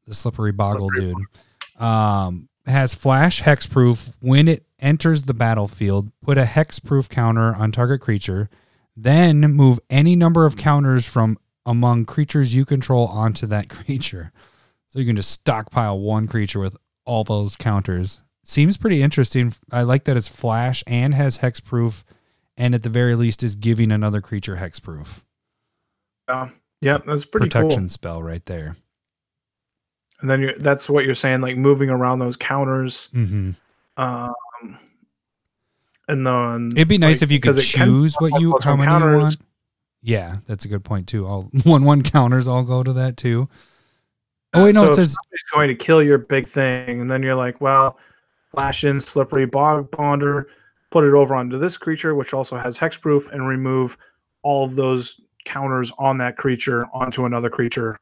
[0.08, 1.82] the slippery boggle Slippery dude.
[1.82, 4.12] Um, has flash hexproof.
[4.20, 8.48] When it enters the battlefield, put a hexproof counter on target creature.
[8.96, 14.32] Then move any number of counters from among creatures you control onto that creature.
[14.88, 18.22] So you can just stockpile one creature with all those counters.
[18.44, 19.52] Seems pretty interesting.
[19.70, 22.02] I like that it's flash and has hexproof,
[22.56, 25.22] and at the very least is giving another creature hexproof.
[26.28, 26.48] Yeah,
[26.80, 27.88] yeah, that's pretty Protection cool.
[27.88, 28.76] spell right there.
[30.20, 33.08] And then you're, that's what you're saying, like moving around those counters.
[33.12, 33.52] hmm
[33.96, 34.34] Um,
[36.08, 38.58] and then It'd be nice like, if you could because it can choose what you
[38.62, 39.12] how many counters.
[39.12, 39.36] you want.
[40.02, 41.26] Yeah, that's a good point too.
[41.26, 43.48] All one one counters all go to that too.
[44.54, 47.22] Oh wait, no, so it says somebody's going to kill your big thing, and then
[47.22, 47.98] you're like, well,
[48.50, 50.46] flash in slippery bogbonder,
[50.90, 53.98] put it over onto this creature, which also has hexproof, and remove
[54.42, 57.98] all of those counters on that creature onto another creature.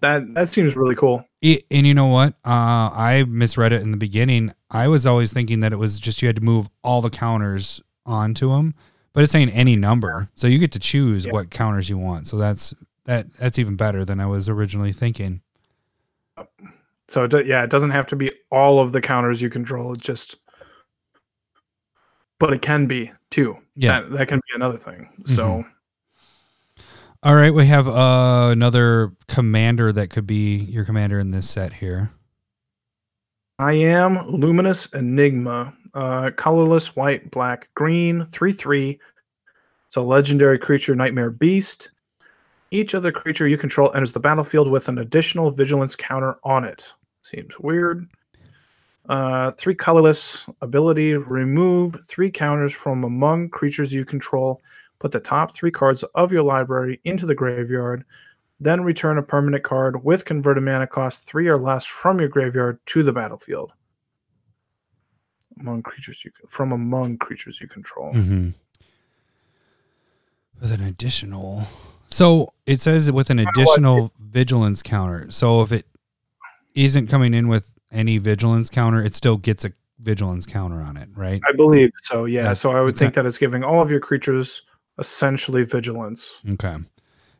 [0.00, 1.24] That that seems really cool.
[1.42, 2.34] It, and you know what?
[2.44, 4.52] Uh, I misread it in the beginning.
[4.70, 7.80] I was always thinking that it was just you had to move all the counters
[8.04, 8.74] onto them,
[9.12, 11.32] but it's saying any number, so you get to choose Yeah.
[11.32, 12.26] what counters you want.
[12.26, 12.74] So that's
[13.04, 13.32] that.
[13.34, 15.40] That's even better than I was originally thinking.
[17.08, 19.92] So it, yeah, it doesn't have to be all of the counters you control.
[19.92, 20.36] It's just,
[22.40, 23.56] but it can be too.
[23.76, 24.00] Yeah.
[24.00, 25.08] that, that can be another thing.
[25.24, 25.64] So
[27.26, 31.72] All right, we have uh, another commander that could be your commander in this set
[31.72, 32.12] here.
[33.60, 39.00] Tayam Luminous Enigma, uh, colorless, white, black, green, 3 3.
[39.88, 41.90] It's a legendary creature, Nightmare Beast.
[42.70, 46.92] Each other creature you control enters the battlefield with an additional vigilance counter on it.
[47.22, 48.06] Seems weird.
[49.08, 54.62] Uh, three colorless ability remove three counters from among creatures you control.
[54.98, 58.04] Put the top three cards of your library into the graveyard.
[58.58, 62.78] Then return a permanent card with converted mana cost three or less from your graveyard
[62.86, 63.72] to the battlefield.
[65.60, 68.12] Among creatures you from among creatures you control.
[68.14, 68.50] Mm-hmm.
[70.60, 71.64] With an additional,
[72.08, 75.30] so it says with an additional vigilance counter.
[75.30, 75.86] So if it
[76.74, 81.08] isn't coming in with any vigilance counter, it still gets a vigilance counter on it,
[81.14, 81.42] right?
[81.48, 82.24] I believe so.
[82.24, 82.44] Yeah.
[82.44, 84.62] Yeah, so I would it's think that it's giving all of your creatures
[84.98, 86.40] essentially vigilance.
[86.48, 86.76] Okay.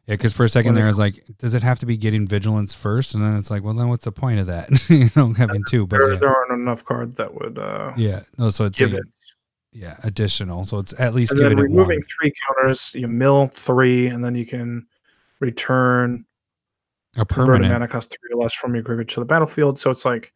[0.07, 2.27] Yeah, because for a second there, I was like, does it have to be getting
[2.29, 3.15] vigilance first?
[3.15, 4.69] And then it's like, well, then what's the point of that?
[4.89, 6.19] you know, having two, but There, yeah.
[6.21, 8.23] there aren't enough cards that would uh, yeah.
[8.39, 9.05] No, so it's give a- it.
[9.73, 10.63] yeah additional.
[10.65, 14.47] So it's at least And then removing three counters, you mill three, and then you
[14.47, 14.87] can
[15.41, 16.25] return
[17.17, 17.73] A permanent.
[17.73, 19.77] mana cost three or less from your graveyard to the battlefield.
[19.79, 20.33] So it's like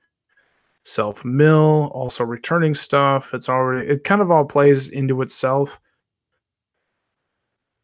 [0.82, 3.34] self mill, also returning stuff.
[3.34, 5.78] It's already it kind of all plays into itself.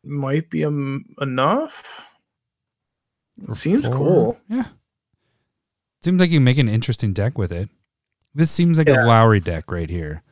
[0.06, 2.06] Might be um, enough.
[3.46, 3.94] for Seems four.
[3.96, 4.38] cool.
[4.48, 4.64] Yeah.
[6.02, 7.68] Seems like you make an interesting deck with it.
[8.34, 9.04] This seems like Yeah.
[9.04, 10.22] a Lowry deck right here.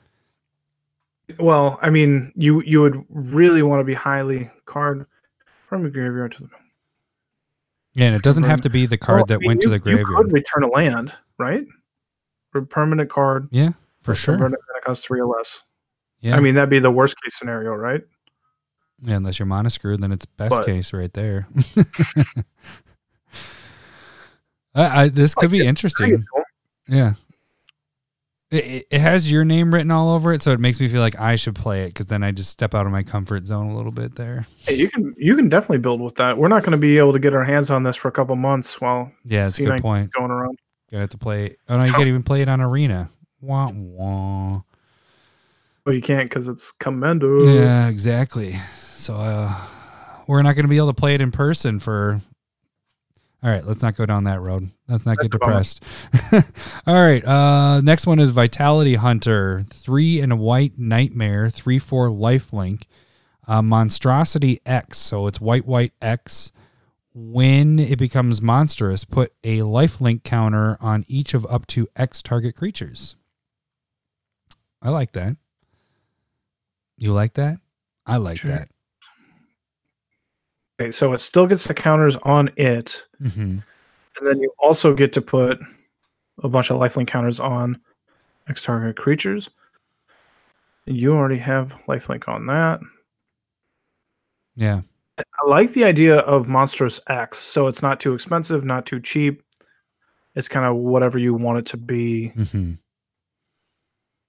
[1.39, 5.07] Well, I mean, you you would really want to be highly card
[5.69, 6.51] from your graveyard to the
[7.95, 9.69] Yeah, and it doesn't have to be the card Well, I that mean, went you-
[9.69, 10.09] to the graveyard.
[10.11, 11.65] You could return a land, right?
[12.53, 13.71] For permanent card, yeah,
[14.03, 14.35] for sure.
[14.35, 15.63] Converted mana cost three or less.
[16.21, 16.37] Yeah.
[16.37, 18.03] I mean, that'd be the worst case scenario, right?
[19.03, 21.47] Yeah, unless you're mono screwed, then it's best But- case right there.
[24.75, 26.25] I, I, this could be interesting.
[26.89, 27.15] Yeah.
[28.51, 31.19] It, it- has your name written all over it, so it makes me feel like
[31.19, 33.77] I should play it because then I just step out of my comfort zone a
[33.77, 34.47] little bit there.
[34.59, 36.37] Hey, you can you can definitely build with that.
[36.39, 38.35] We're not going to be able to get our hands on this for a couple
[38.37, 40.13] months while Yeah, that's a C9 good point.
[40.13, 40.59] going around.
[40.91, 41.57] Gonna have to play.
[41.69, 43.11] Oh no, you can't even play it on Arena.
[43.41, 44.63] Wah wah.
[45.85, 47.43] But you can't because it's commando.
[47.45, 48.57] Yeah, exactly.
[48.97, 49.55] So uh,
[50.27, 52.21] we're not going to be able to play it in person for.
[53.43, 54.71] All right, let's not go down that road.
[54.89, 55.83] Let's not get That's a depressed.
[56.87, 62.09] All right, uh, next one is Vitality Hunter, three and a white nightmare, three four
[62.09, 62.85] lifelink,
[63.47, 64.97] uh, monstrosity X.
[64.97, 66.53] So it's white white X.
[67.13, 72.57] When it becomes monstrous, put a lifelink counter on each of up to X target
[72.57, 73.15] creatures.
[74.81, 75.37] I like that.
[76.97, 77.59] You like that?
[78.07, 78.51] I like Sure.
[78.51, 78.69] that.
[80.85, 83.59] Okay, so it still gets the counters on it, hmm
[84.17, 85.59] and then you also get to put
[86.45, 87.81] a bunch of lifelink counters on
[88.49, 89.51] X target creatures.
[90.87, 92.81] You already have lifelink on that.
[94.55, 94.83] Yeah.
[95.19, 99.43] I like the idea of Monstrous X, so it's not too expensive, not too cheap.
[100.37, 102.29] It's kind of whatever you want it to be.
[102.29, 102.75] hmm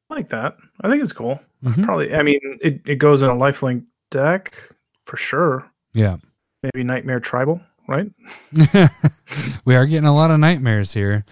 [0.10, 0.56] like that.
[0.82, 1.40] I think it's cool.
[1.64, 1.84] Mhm.
[1.84, 4.56] Probably, I mean, it, it goes in a lifelink deck
[5.03, 5.69] for sure.
[5.94, 6.18] Yeah.
[6.74, 8.10] Maybe Nightmare Tribal, right?
[9.66, 11.26] we are getting a lot of nightmares here.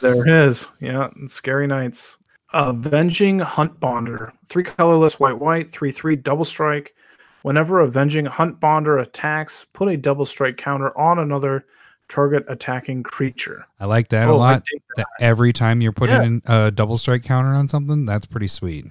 [0.00, 0.70] There is.
[0.80, 2.18] Yeah, Scary Nights.
[2.52, 4.32] Avenging Huntbonder.
[4.46, 6.94] Three colorless white white, three three double strike.
[7.42, 11.66] Whenever Avenging Huntbonder attacks, put a double strike counter on another
[12.08, 13.66] target attacking creature.
[13.80, 14.62] I like that a Oh, I lot.
[14.70, 16.22] think That every time you're putting Yeah.
[16.22, 18.86] in a double strike counter on something, that's pretty sweet.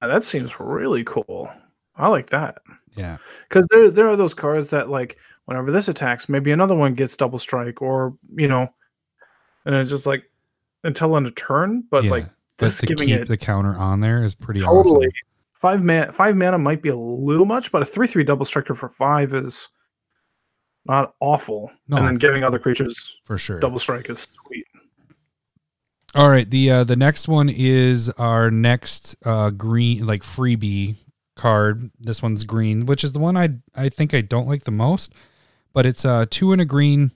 [0.00, 1.50] that, that seems really cool.
[1.96, 2.61] I like that.
[2.96, 3.18] Yeah.
[3.48, 5.16] Because there there are those cards that like
[5.46, 8.68] whenever this attacks, maybe another one gets double strike, or you know,
[9.64, 10.24] and it's just like
[10.84, 11.84] until end of turn.
[11.90, 12.10] But yeah.
[12.10, 12.26] like
[12.58, 15.12] but this to giving keep it the counter on there is pretty totally awesome.
[15.54, 18.74] five man five mana might be a little much, but a three three double striker
[18.74, 19.68] for five is
[20.84, 21.70] not awful.
[21.88, 21.96] No.
[21.96, 23.60] And then giving other creatures For sure.
[23.60, 24.66] double strike is sweet.
[26.14, 30.96] All right, the uh, the next one is our next uh, green like freebie
[31.34, 31.90] card.
[31.98, 35.12] This one's green, which is the one I I think I don't like the most,
[35.72, 37.12] but it's uh two and a green.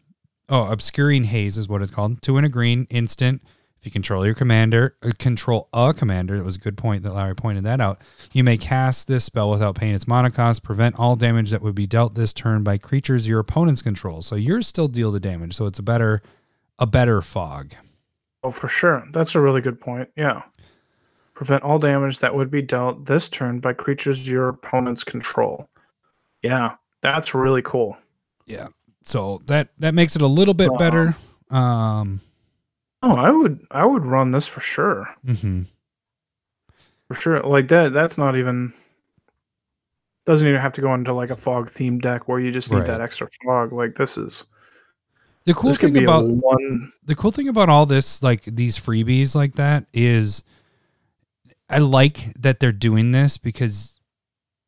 [0.48, 2.22] Oh, obscuring haze is what it's called.
[2.22, 3.42] Two and a green instant.
[3.78, 6.38] If you control your commander, uh, control a commander.
[6.38, 8.00] That was a good point that Larry pointed that out.
[8.32, 10.62] You may cast this spell without paying its mana cost.
[10.62, 14.22] Prevent all damage that would be dealt this turn by creatures your opponents control.
[14.22, 15.54] So yours still deal the damage.
[15.54, 16.22] So it's a better
[16.78, 17.74] a better fog.
[18.42, 19.04] Oh, for sure.
[19.12, 20.08] That's a really good point.
[20.16, 20.42] Yeah.
[21.36, 25.68] Prevent all damage that would be dealt this turn by creatures your opponents control.
[26.42, 27.94] Yeah, that's really cool.
[28.46, 28.68] Yeah.
[29.04, 30.78] So that that makes it a little bit Wow.
[30.78, 31.16] better.
[31.50, 32.22] Um
[33.02, 35.14] Oh, I would I would run this for sure.
[35.26, 35.66] mhm.
[37.08, 37.40] For sure.
[37.42, 38.72] Like that that's not even
[40.24, 42.78] doesn't even have to go into like a fog themed deck where you just need
[42.78, 42.86] Right.
[42.86, 43.74] that extra fog.
[43.74, 44.44] Like this is
[45.44, 49.56] The cool thing about one the cool thing about all this like these freebies like
[49.56, 50.42] that is
[51.68, 53.98] I like that they're doing this because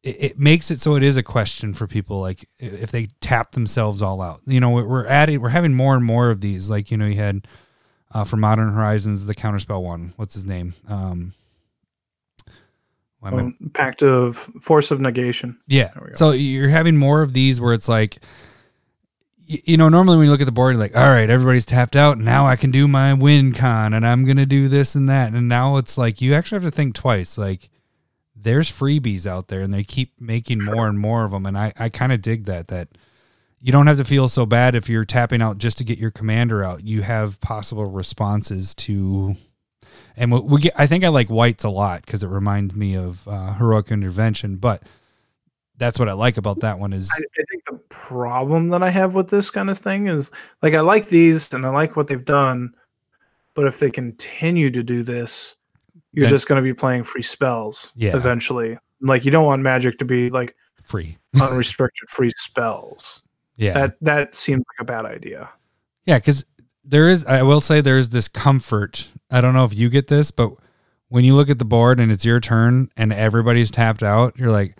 [0.02, 3.52] it, it makes it so it is a question for people like if they tap
[3.52, 4.40] themselves all out.
[4.46, 7.16] You know, we're- adding we're having more and more of these like you know you
[7.16, 7.46] had
[8.12, 10.12] uh, for Modern Horizons the counterspell one.
[10.16, 10.74] What's his name?
[10.88, 11.34] Um
[13.24, 15.58] am I um, pact of force of negation.
[15.66, 15.90] Yeah.
[15.94, 16.14] There we go.
[16.14, 18.18] So you're having more of these where it's like,
[19.48, 21.96] you know, normally when you look at the board, you're like, all right, everybody's tapped
[21.96, 22.18] out.
[22.18, 25.32] Now I can do my win con and I'm going to do this and that.
[25.32, 27.38] And now it's like, you actually have to think twice.
[27.38, 27.70] Like,
[28.36, 31.46] there's freebies out there and they keep making more and more of them.
[31.46, 32.88] And I, I kind of dig that, that
[33.58, 36.10] you don't have to feel so bad if you're tapping out just to get your
[36.10, 36.84] commander out.
[36.84, 39.34] You have possible responses to.
[40.14, 42.96] And we, we get, I think I like whites a lot because it reminds me
[42.96, 44.82] of uh, heroic intervention, but
[45.78, 48.90] that's what I like about that one is I, I think the problem that I
[48.90, 50.30] have with this kind of thing is
[50.62, 52.74] like I like these and I like what they've done,
[53.54, 55.54] but if they continue to do this,
[56.12, 58.16] you're Then- just going to be playing free spells Yeah.
[58.16, 58.76] eventually.
[59.00, 61.16] Like you don't want magic to be like free.
[61.40, 63.22] unrestricted free spells.
[63.56, 63.74] Yeah.
[63.74, 65.50] That that seems like a bad idea.
[66.06, 66.44] yeah, because
[66.84, 69.08] there is I will say there is this comfort.
[69.30, 70.52] I don't know if you get this, but
[71.08, 74.50] when you look at the board and it's your turn and everybody's tapped out, you're
[74.50, 74.76] like,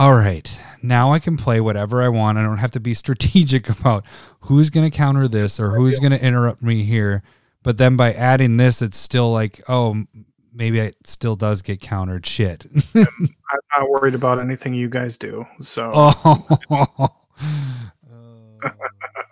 [0.00, 2.38] all right, now I can play whatever I want.
[2.38, 4.02] I don't have to be strategic about
[4.40, 7.22] who's going to counter this or who's going to interrupt me here.
[7.62, 10.04] But then by adding this, it's still like, oh,
[10.54, 12.24] maybe it still does get countered.
[12.24, 12.66] Shit.
[12.94, 13.36] I'm
[13.76, 15.44] not worried about anything you guys do.
[15.60, 17.08] So oh.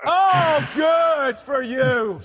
[0.04, 2.20] Oh, good for you.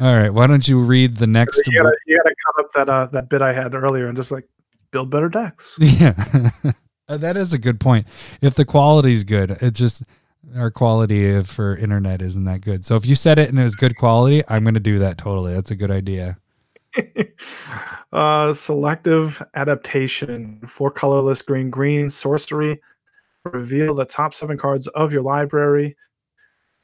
[0.00, 0.30] All right.
[0.34, 1.64] Why don't you read the next?
[1.64, 4.32] you gotta you gotta cut up that uh that bit I had earlier and just
[4.32, 4.48] like
[4.90, 5.76] build better decks.
[5.80, 6.14] Yeah.
[7.08, 8.06] Uh, that is a good point.
[8.42, 10.02] If the quality's good, it just
[10.56, 12.84] our quality for internet isn't that good.
[12.84, 15.18] So if you said it and it was good quality, I'm going to do that
[15.18, 15.54] totally.
[15.54, 16.36] That's a good idea.
[18.12, 22.80] uh, selective adaptation for colorless green green sorcery.
[23.44, 25.96] Reveal the top seven cards of your library.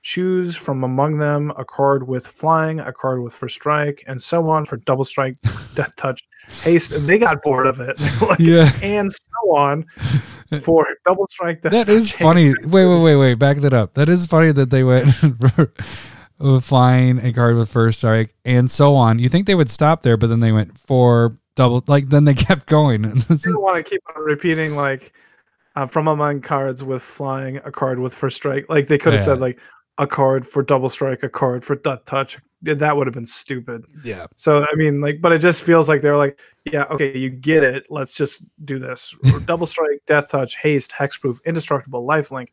[0.03, 4.49] Choose from among them a card with flying, a card with first strike, and so
[4.49, 5.37] on for double strike,
[5.75, 6.23] death touch,
[6.63, 6.93] haste.
[6.93, 8.71] And they got bored of it, Like, Yeah.
[8.83, 9.85] and so on
[10.63, 11.63] for double strike.
[11.63, 12.55] That is funny.
[12.65, 13.35] Wait, wait, wait, wait.
[13.35, 13.95] Back that up.
[13.95, 15.11] That is funny that they went
[16.63, 19.19] flying a card with first strike and so on.
[19.19, 22.35] You think they would stop there, but then they went for double like then they
[22.49, 23.03] kept going.
[23.03, 25.13] Don't want to keep on repeating like
[25.77, 28.67] uh, from among cards with flying, a card with first strike.
[28.69, 29.27] Like they could have Yeah.
[29.27, 29.59] said like
[29.99, 32.39] a card for double strike, a card for death touch.
[32.63, 33.85] That would have been stupid.
[34.03, 34.27] yeah.
[34.37, 37.63] So I mean, like, but it just feels like they're like, yeah, okay, you get
[37.63, 37.85] it.
[37.91, 39.15] Let's just do this.
[39.45, 42.49] Double strike, death touch, haste, hexproof, indestructible, lifelink,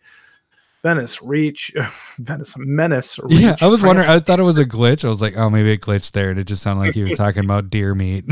[0.84, 1.72] Venice, reach,
[2.18, 3.19] Venice, menace.
[3.19, 4.09] Reach, Yeah, I was wondering.
[4.09, 5.05] I thought it was a glitch.
[5.05, 7.13] I was like, oh, maybe it glitched there, and it just sounded like he was
[7.18, 8.26] talking about deer meat.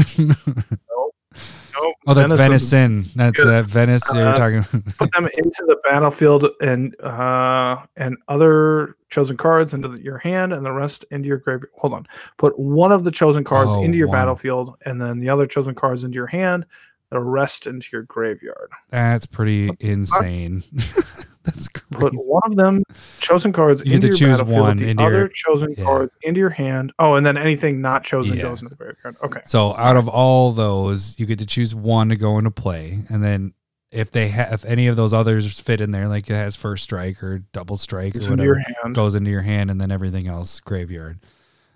[1.81, 3.03] Nope, oh, that's venison.
[3.03, 3.11] venison.
[3.17, 3.47] That's Good.
[3.47, 4.01] uh, Venice.
[4.13, 4.63] You're Uh, talking.
[4.97, 10.53] Put them into the battlefield and uh and other chosen cards into the, your hand
[10.53, 11.69] and the rest into your graveyard.
[11.77, 12.07] Hold on.
[12.37, 14.15] Put one of the chosen cards Oh, into your one.
[14.17, 16.65] battlefield and then the other chosen cards into your hand.
[17.11, 18.69] The rest into your graveyard.
[18.91, 20.63] That's pretty insane.
[21.53, 22.83] that's put one of them
[23.19, 25.75] chosen cards You get into to your choose battlefield, one the into other your- chosen
[25.77, 25.83] yeah.
[25.83, 26.93] cards into your hand.
[26.99, 28.43] Oh, and then anything not chosen Yeah.
[28.43, 29.17] goes into the graveyard.
[29.23, 29.41] Okay.
[29.45, 33.23] So out of all those, you get to choose one to go into play, and
[33.23, 33.53] then
[33.91, 36.83] if they have if any of those others fit in there, like it has first
[36.83, 38.93] strike or double strike It's or whatever, hand.
[38.95, 41.19] goes into your hand, and then everything else graveyard.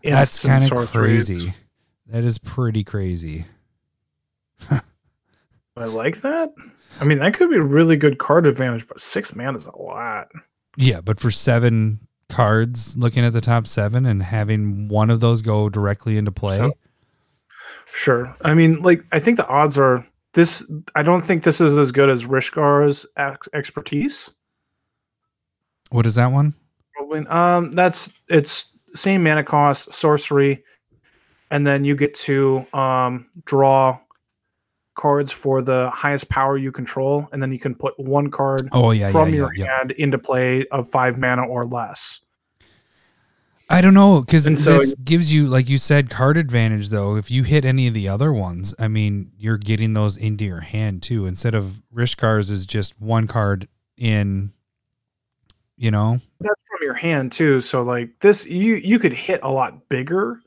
[0.04, 1.28] That's kind of sorceries.
[1.28, 1.54] crazy.
[2.08, 3.46] That is pretty crazy.
[4.70, 6.52] I like that.
[7.00, 9.76] I mean, that could be a really good card advantage, but six man is a
[9.78, 10.28] lot.
[10.78, 12.00] Yeah, but for seven
[12.30, 16.58] cards, looking at the top seven and having one of those go directly into play,
[16.58, 16.74] So-
[17.96, 18.36] Sure.
[18.44, 20.66] I mean, like, I think the odds are this.
[20.96, 24.32] I don't think this is as good as Rishkar's ex- expertise.
[25.92, 26.56] what is that one?
[26.96, 27.28] Probably.
[27.28, 28.66] Um, that's it's
[28.96, 30.64] same mana cost, sorcery,
[31.52, 34.00] and then you get to um draw
[34.96, 38.92] cards for the highest power you control, and then you can put one card Oh
[38.92, 42.22] yeah, from yeah, your yeah, hand into play of five mana or less.
[43.70, 46.90] I don't know because so- this gives you, like you said, card advantage.
[46.90, 50.46] Though, if you hit any of the other ones, I mean, you're getting those into
[50.46, 51.26] your hand too.
[51.26, 53.68] Instead of Rishkar's is just one card
[53.98, 54.52] in.
[55.76, 57.60] You know, That's from your hand too.
[57.60, 60.40] So like this, you you could hit a lot bigger,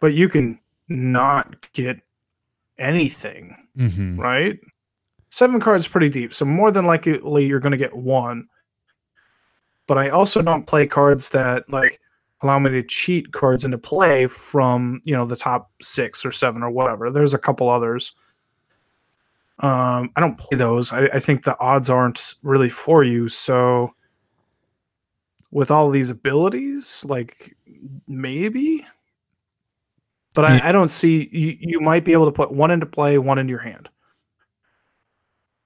[0.00, 1.98] but you can not get
[2.78, 3.56] anything.
[3.80, 4.20] Mm-hmm.
[4.20, 4.58] right?
[5.30, 8.46] Seven cards pretty deep, so more than likely you're going to get one.
[9.86, 12.00] But I also don't play cards that like
[12.42, 16.62] allow me to cheat cards into play from you know the top six or seven
[16.62, 17.10] or whatever.
[17.10, 18.12] There's a couple others.
[19.60, 20.92] Um, I don't play those.
[20.92, 23.28] I, I think the odds aren't really for you.
[23.28, 23.92] So
[25.50, 27.56] with all these abilities, like
[28.06, 28.86] maybe.
[30.34, 30.44] But.
[30.44, 33.38] I, I don't see you, you might be able to put one into play, one
[33.38, 33.88] into your hand.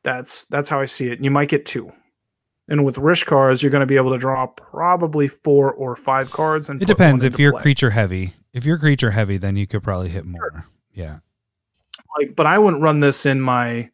[0.03, 1.15] That's that's how I see it.
[1.15, 1.93] And You might get two.
[2.69, 6.71] And with Rishkar's, you're going to be able to draw probably four or five cards.
[6.71, 7.23] And it depends.
[7.23, 7.63] If you're play.
[7.63, 10.67] creature heavy, if you're creature heavy, then you could probably hit more.
[10.93, 11.19] Yeah.
[12.19, 13.91] like, but I wouldn't run this in my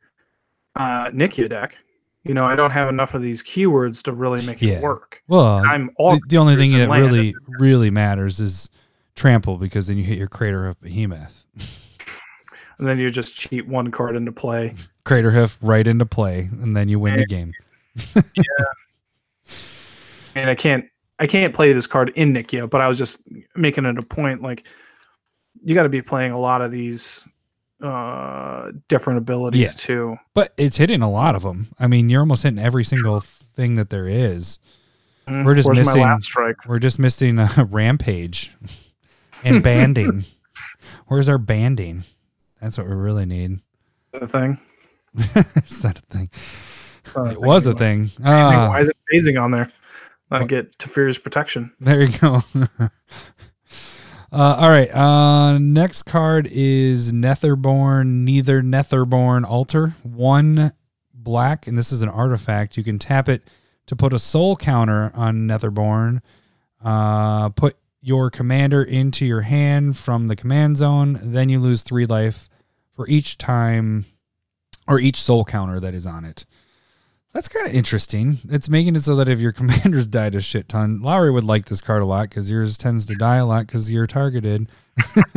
[0.76, 1.76] uh, Nikia deck.
[2.22, 4.74] You know, I don't have enough of these keywords to really make Yeah.
[4.74, 5.22] it work.
[5.26, 8.68] Well, I'm all the, the only thing that really really matters is
[9.20, 11.44] trample because then you hit your Craterhoof Behemoth.
[12.78, 14.74] and then you just cheat one card into play.
[15.04, 17.52] Craterhoof right into play, and then you win the game.
[20.34, 20.84] and I can't
[21.18, 23.18] I can't play this card in Nikia, but I was just
[23.54, 24.64] making it a point like
[25.62, 27.26] you got to be playing a lot of these
[27.82, 29.68] uh different abilities Yeah.
[29.76, 30.16] too.
[30.34, 31.68] But it's hitting a lot of them.
[31.78, 34.58] I mean, you're almost hitting every single thing that there is.
[35.28, 36.56] Mm, We're just missing- my last strike.
[36.66, 38.52] We're just missing a rampage
[39.44, 40.24] and banding.
[41.06, 42.04] Where's our banding?
[42.60, 43.60] That's what we really need.
[44.12, 44.58] The thing.
[45.14, 46.28] it's not a thing.
[47.16, 48.10] Uh, It was a thing.
[48.24, 49.70] Ah, Why is it phasing on there?
[50.30, 51.72] I get Teferi's protection.
[51.80, 52.44] There you go.
[52.80, 52.88] uh,
[54.32, 54.88] all right.
[54.94, 59.96] Uh, next card is Netherborn, neither Netherborn altar.
[60.04, 60.70] One
[61.12, 62.76] black, and this is an artifact.
[62.76, 63.42] You can tap it
[63.86, 66.20] to put a soul counter on Netherborn.
[66.82, 71.18] Uh, put your commander into your hand from the command zone.
[71.22, 72.48] Then you lose three life
[72.94, 74.06] for each time
[74.88, 76.46] or each soul counter that is on it.
[77.32, 78.38] That's kind of interesting.
[78.48, 81.66] It's making it so that if your commanders died a shit ton, Lowry would like
[81.66, 84.68] this card a lot because yours tends to die a lot because you're targeted.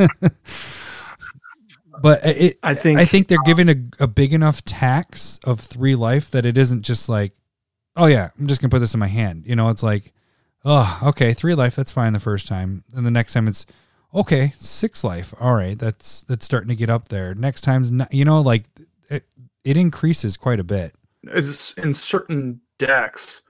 [2.01, 5.95] but it, I think I think they're giving a, a big enough tax of three
[5.95, 7.33] life that it isn't just like,
[7.95, 9.43] oh yeah, I'm just gonna put this in my hand.
[9.45, 10.13] You know, it's like,
[10.65, 13.65] oh okay, three life, that's fine the first time, and the next time it's
[14.13, 15.33] okay, six life.
[15.39, 17.33] All right, that's that's starting to get up there.
[17.35, 18.63] Next time's not, you know, like
[19.09, 19.25] it
[19.63, 20.93] it increases quite a bit.
[21.23, 23.41] is in certain decks,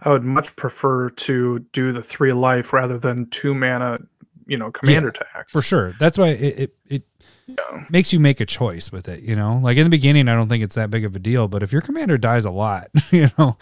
[0.00, 3.98] I would much prefer to do the three life rather than two mana,
[4.46, 5.52] you know, commander tax.
[5.52, 5.94] for sure.
[5.98, 7.02] That's why it, it it
[7.46, 7.84] Yeah.
[7.90, 9.22] makes you make a choice with it.
[9.22, 11.48] You know, like in the beginning, I don't think it's that big of a deal,
[11.48, 13.56] but if your commander dies a lot, you know,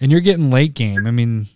[0.00, 1.48] and you're getting late game, I mean,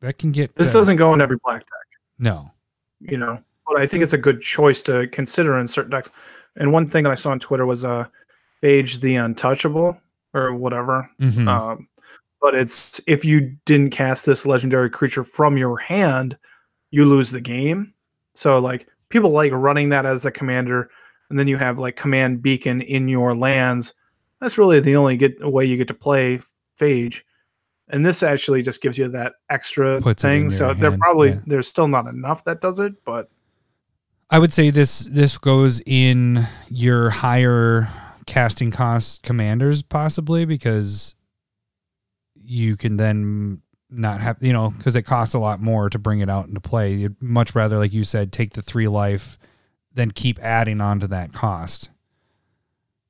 [0.00, 1.86] that can get This doesn't go in every black deck.
[2.18, 2.50] no.
[3.00, 3.42] you know.
[3.66, 6.10] But I think it's a good choice to consider in certain decks.
[6.56, 8.06] And one thing that I saw on Twitter was uh
[8.62, 10.00] Phage the Untouchable
[10.34, 11.08] or whatever.
[11.20, 11.46] Mhm.
[11.46, 11.88] Um,
[12.40, 16.36] but it's if you didn't cast this legendary creature from your hand,
[16.90, 17.92] you lose the game.
[18.34, 20.90] So like people like running that as the commander,
[21.30, 23.92] and then you have like command beacon in your lands.
[24.40, 26.40] That's really the only get way you get to play
[26.80, 27.20] Phage.
[27.90, 30.50] And this actually just gives you that extra Puts thing.
[30.50, 31.40] So there hand, probably yeah.
[31.46, 33.30] there's still not enough that does it, but
[34.30, 37.88] I would say this this goes in your higher
[38.26, 41.14] casting cost commanders possibly because
[42.34, 46.20] you can then not have you know because it costs a lot more to bring
[46.20, 46.92] it out into play.
[46.92, 49.38] You'd much rather, like you said, take the three life
[49.94, 51.88] than keep adding on to that cost.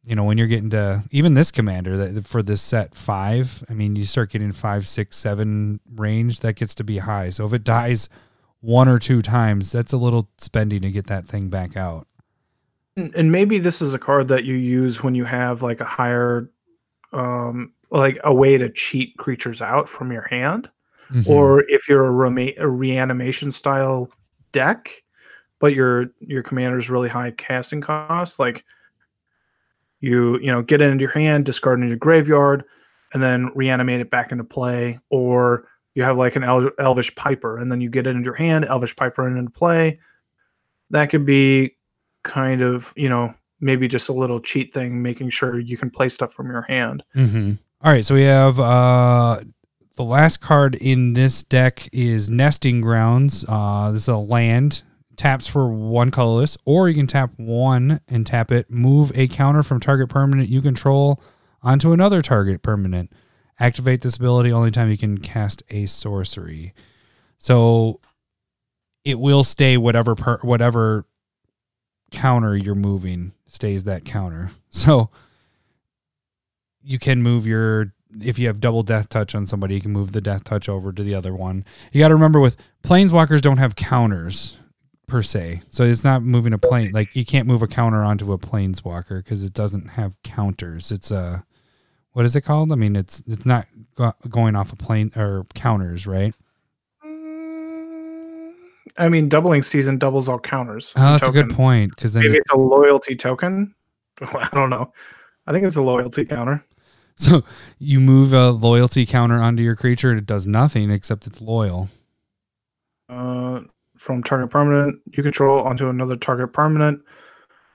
[0.09, 3.75] You know, when you're getting to even this commander that for this set five, I
[3.75, 7.29] mean, you start getting five, six, seven range, that gets to be high.
[7.29, 8.09] So if it dies
[8.61, 12.07] one or two times, that's a little spending to get that thing back out.
[12.97, 15.85] And and maybe this is a card that you use when you have like a
[15.85, 16.49] higher,
[17.13, 20.71] um, like a way to cheat creatures out from your hand,
[21.13, 21.29] Mhm.
[21.29, 24.11] or if you're a, rema- a reanimation style
[24.53, 25.03] deck,
[25.59, 28.65] but your your commander's really high casting cost, like
[30.01, 32.65] you you know get it into your hand, discard it into your graveyard,
[33.13, 37.59] and then reanimate it back into play, or you have like an El- Elvish Piper,
[37.59, 39.99] and then you get it into your hand, Elvish Piper into play.
[40.91, 41.77] That could be
[42.23, 46.09] kind of you know maybe just a little cheat thing, making sure you can play
[46.09, 47.03] stuff from your hand.
[47.17, 47.55] Mm-hmm.
[47.83, 49.41] All right, so we have uh
[49.99, 53.45] the last card in this deck is Nesting Grounds.
[53.49, 54.83] Uh, this is a land
[55.19, 59.63] taps for one colorless, or you can tap one and tap it, move a counter
[59.63, 61.21] from target permanent you control
[61.63, 63.13] onto another target permanent.
[63.61, 66.73] Activate this ability only time you can cast a sorcery.
[67.39, 68.01] So
[69.05, 71.05] it will stay whatever per, whatever
[72.13, 74.51] counter you're moving stays that counter.
[74.71, 75.11] So
[76.83, 80.13] you can move your if you have double death touch on somebody, you can move
[80.13, 81.65] the death touch over to the other one.
[81.91, 84.59] You got to remember with planeswalkers don't have counters
[85.09, 88.33] per se, so it's not moving a plane like you can't move a counter onto
[88.33, 90.93] a planeswalker because it doesn't have counters.
[90.93, 91.45] It's a
[92.13, 92.71] what is it called?
[92.71, 93.67] I mean, it's it's not
[93.97, 96.35] go- going off a plane or counters, right?
[98.97, 100.93] I mean, doubling season doubles all counters.
[100.97, 103.75] Oh, that's a good point because Maybe it's a loyalty token.
[104.21, 104.93] I don't know.
[105.47, 106.65] I think it's a loyalty counter.
[107.17, 107.45] so
[107.79, 111.89] you move a loyalty counter onto your creature and it does nothing except it's loyal.
[113.09, 113.61] Uh,
[113.99, 117.03] from target permanent you control onto another target permanent.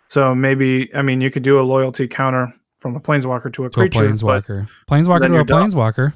[0.10, 3.70] So maybe I mean you could do a loyalty counter from a planeswalker to a
[3.70, 4.02] To a creature.
[4.08, 5.72] but planeswalker, planeswalker to a you're done.
[5.72, 6.14] planeswalker.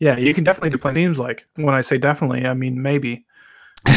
[0.00, 3.24] yeah, you can definitely do play themes like when I say definitely, I mean maybe.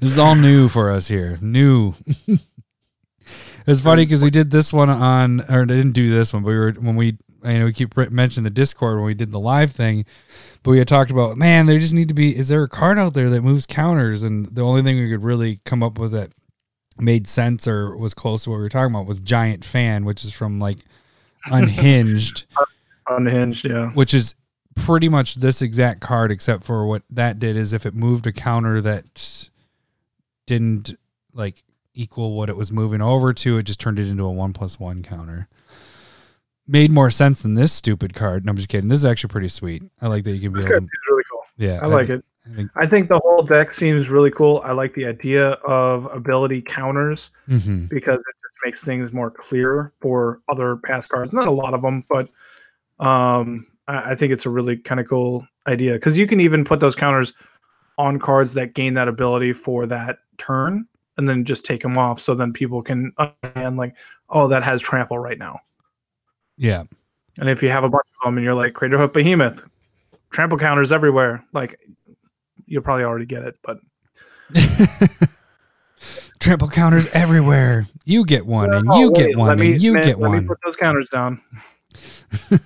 [0.00, 1.38] This is all new for us here.
[1.42, 1.94] New.
[3.66, 6.56] it's funny because we did this one on, or didn't do this one, but we
[6.56, 9.72] were when we, you know, we keep mentioning the Discord when we did the live
[9.72, 10.04] thing,
[10.62, 12.36] but we had talked about, man, there just need to be.
[12.36, 14.22] Is there a card out there that moves counters?
[14.22, 16.32] And the only thing we could really come up with that
[16.98, 20.24] made sense or was close to what we were talking about was Giant Fan, which
[20.24, 20.78] is from like
[21.46, 22.46] Unhinged
[23.08, 23.90] Unhinged, yeah.
[23.90, 24.34] which is
[24.74, 28.32] pretty much this exact card except for what that did is if it moved a
[28.32, 29.48] counter that
[30.46, 30.96] didn't
[31.32, 31.62] like
[31.94, 34.78] equal what it was moving over to it just turned it into a one plus
[34.78, 35.48] one counter
[36.68, 39.48] made more sense than this stupid card no i'm just kidding this is actually pretty
[39.48, 41.40] sweet i like that you can be This able card to seems really cool.
[41.56, 42.24] yeah I like think- it.
[42.50, 44.62] I think, I think the whole deck seems really cool.
[44.64, 47.90] I like the idea of ability counters mhm.
[47.90, 51.34] because it just makes things more clear for other past cards.
[51.34, 52.30] Not a lot of them, but
[53.04, 56.64] um, I, I think it's a really kind of cool idea because you can even
[56.64, 57.34] put those counters
[57.98, 60.86] on cards that gain that ability for that turn,
[61.18, 62.18] and then just take them off.
[62.18, 63.94] So then people can understand like,
[64.30, 65.60] oh, that has trample right now.
[66.58, 66.84] Yeah
[67.38, 69.62] And if you have a bunch of them and you're like Craterhoof Behemoth,
[70.30, 71.78] trample counters everywhere, like
[72.66, 73.78] you'll probably already get it, but
[76.40, 79.92] trample counters everywhere you get one and Oh, you wait, get one me- and you
[79.94, 81.40] man, get let me one put those counters down.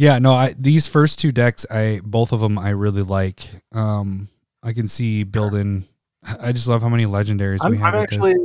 [0.00, 3.50] Yeah, no, I these first two decks, I both of them I really like.
[3.72, 4.28] Um,
[4.62, 5.86] I can see building.
[6.22, 7.94] I just love how many legendaries we I'm, have.
[7.96, 8.36] I'm actually.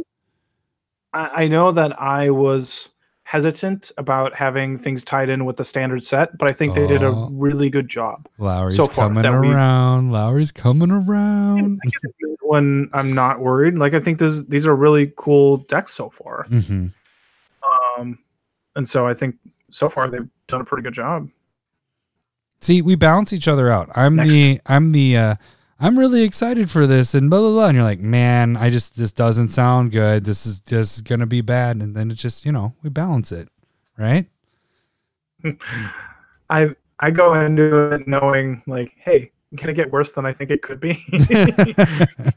[1.14, 2.90] I, I know that I was
[3.34, 7.02] hesitant about having things tied in with the standard set, but I think they did
[7.02, 7.30] a Oh.
[7.32, 8.28] really good job.
[8.38, 10.12] Lowry's so far coming around.
[10.12, 11.82] Lowry's coming around.
[12.44, 16.44] When I'm not worried, like I think this these are really cool decks so far.
[16.48, 16.88] hmm
[17.98, 18.20] Um,
[18.76, 19.36] and so I think
[19.72, 21.28] so far they've done a pretty good job.
[22.62, 23.90] See, we balance each other out.
[23.96, 24.34] I'm Next.
[24.34, 25.36] the I'm the uh
[25.84, 27.68] I'm really excited for this and blah blah blah.
[27.68, 30.24] And you're like, man, I just this doesn't sound good.
[30.24, 31.78] This is just gonna be bad.
[31.78, 33.50] And then it just, you know, we balance it.
[33.98, 34.28] Right?
[36.50, 36.70] I
[37.00, 40.62] I go into it knowing like, hey, can it get worse than I think it
[40.62, 41.04] could be?
[41.12, 41.22] and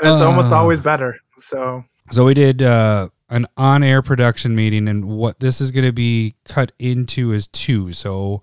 [0.00, 0.56] it's almost Uh.
[0.56, 1.18] always better.
[1.38, 5.92] So So we did uh, an on-air production meeting, and what this is going to
[5.92, 7.92] be cut into is two.
[7.94, 8.42] So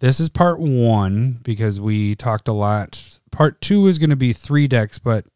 [0.00, 3.18] this is part one because we talked a lot.
[3.30, 5.26] Part two is going to be three decks, but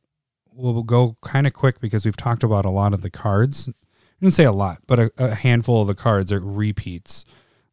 [0.55, 3.68] we'll go kind of quick because we've talked about a lot of the cards.
[3.68, 3.72] I
[4.20, 7.24] didn't say a lot, but a, a handful of the cards are repeats,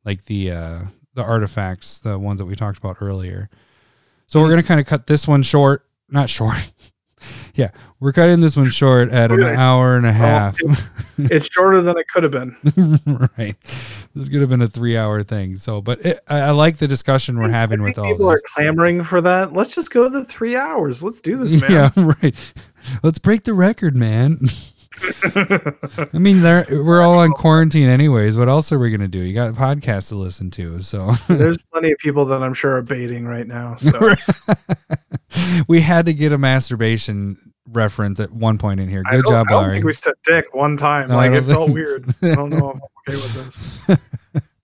[0.03, 0.79] like the uh,
[1.13, 3.49] the artifacts, the ones that we talked about earlier.
[4.27, 6.71] So we're going to kind of cut this one short, not short.
[7.55, 10.57] yeah, we're cutting this one short at an hour and a half.
[11.17, 13.29] it's shorter than it could have been.
[13.37, 13.55] right.
[14.19, 15.55] This could have been a three hour thing.
[15.55, 19.03] So, but it, I, I like the discussion we're having with all people are clamoring
[19.03, 19.53] for that.
[19.53, 21.01] Let's just go to the three hours.
[21.01, 21.71] Let's do this, man.
[21.71, 22.35] Yeah, right.
[23.01, 24.41] Let's break the record, man.
[25.23, 28.37] I mean, there we're all on quarantine anyways.
[28.37, 29.19] What else are we gonna do?
[29.19, 32.81] You got podcasts to listen to, so There's plenty of people that I'm sure are
[32.81, 33.77] baiting right now.
[33.77, 34.15] So
[35.69, 39.03] we had to get a masturbation reference at one point in here.
[39.09, 39.75] Good job, I don't Larry.
[39.75, 41.09] think we said dick one time.
[41.09, 42.13] No, like it felt weird.
[42.21, 44.39] I don't know if I'm okay with this.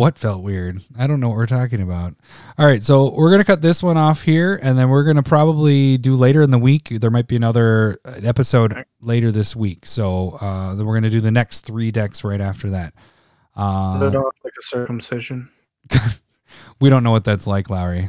[0.00, 0.80] What felt weird?
[0.98, 2.14] I don't know what we're talking about.
[2.56, 5.98] All right, so we're gonna cut this one off here, and then we're gonna probably
[5.98, 6.88] do later in the week.
[6.88, 11.20] There might be another uh, episode later this week, so uh, then we're gonna do
[11.20, 12.94] the next three decks right after that.
[13.54, 15.50] Uh, like a circumcision.
[16.80, 18.08] we don't know what that's like, Lowry.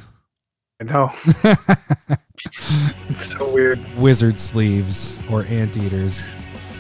[0.80, 1.12] I know.
[3.10, 3.80] It's so weird.
[3.98, 6.28] Wizard sleeves or anteaters.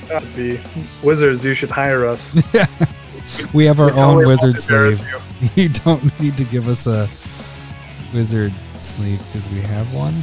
[0.08, 0.60] To be
[1.04, 2.36] wizards, you should hire us.
[3.54, 5.12] We have our We own won't wizard embarrass sleeve.
[5.42, 5.50] you.
[5.64, 7.08] You don't need to give us a
[8.14, 10.14] wizard sleeve because we have one.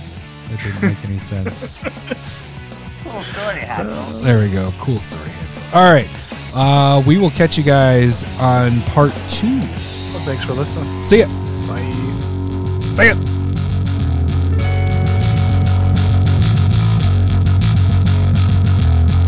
[0.51, 1.79] That didn't make any sense.
[3.05, 4.21] Cool story, Hackle.
[4.21, 4.73] There we go.
[4.79, 5.59] Cool story hits.
[5.73, 6.09] All right.
[6.55, 9.59] Uh, we will catch you guys on part two.
[9.59, 11.05] Well, thanks for listening.
[11.05, 11.27] See ya.
[11.67, 12.95] Bye.
[12.95, 13.38] See ya.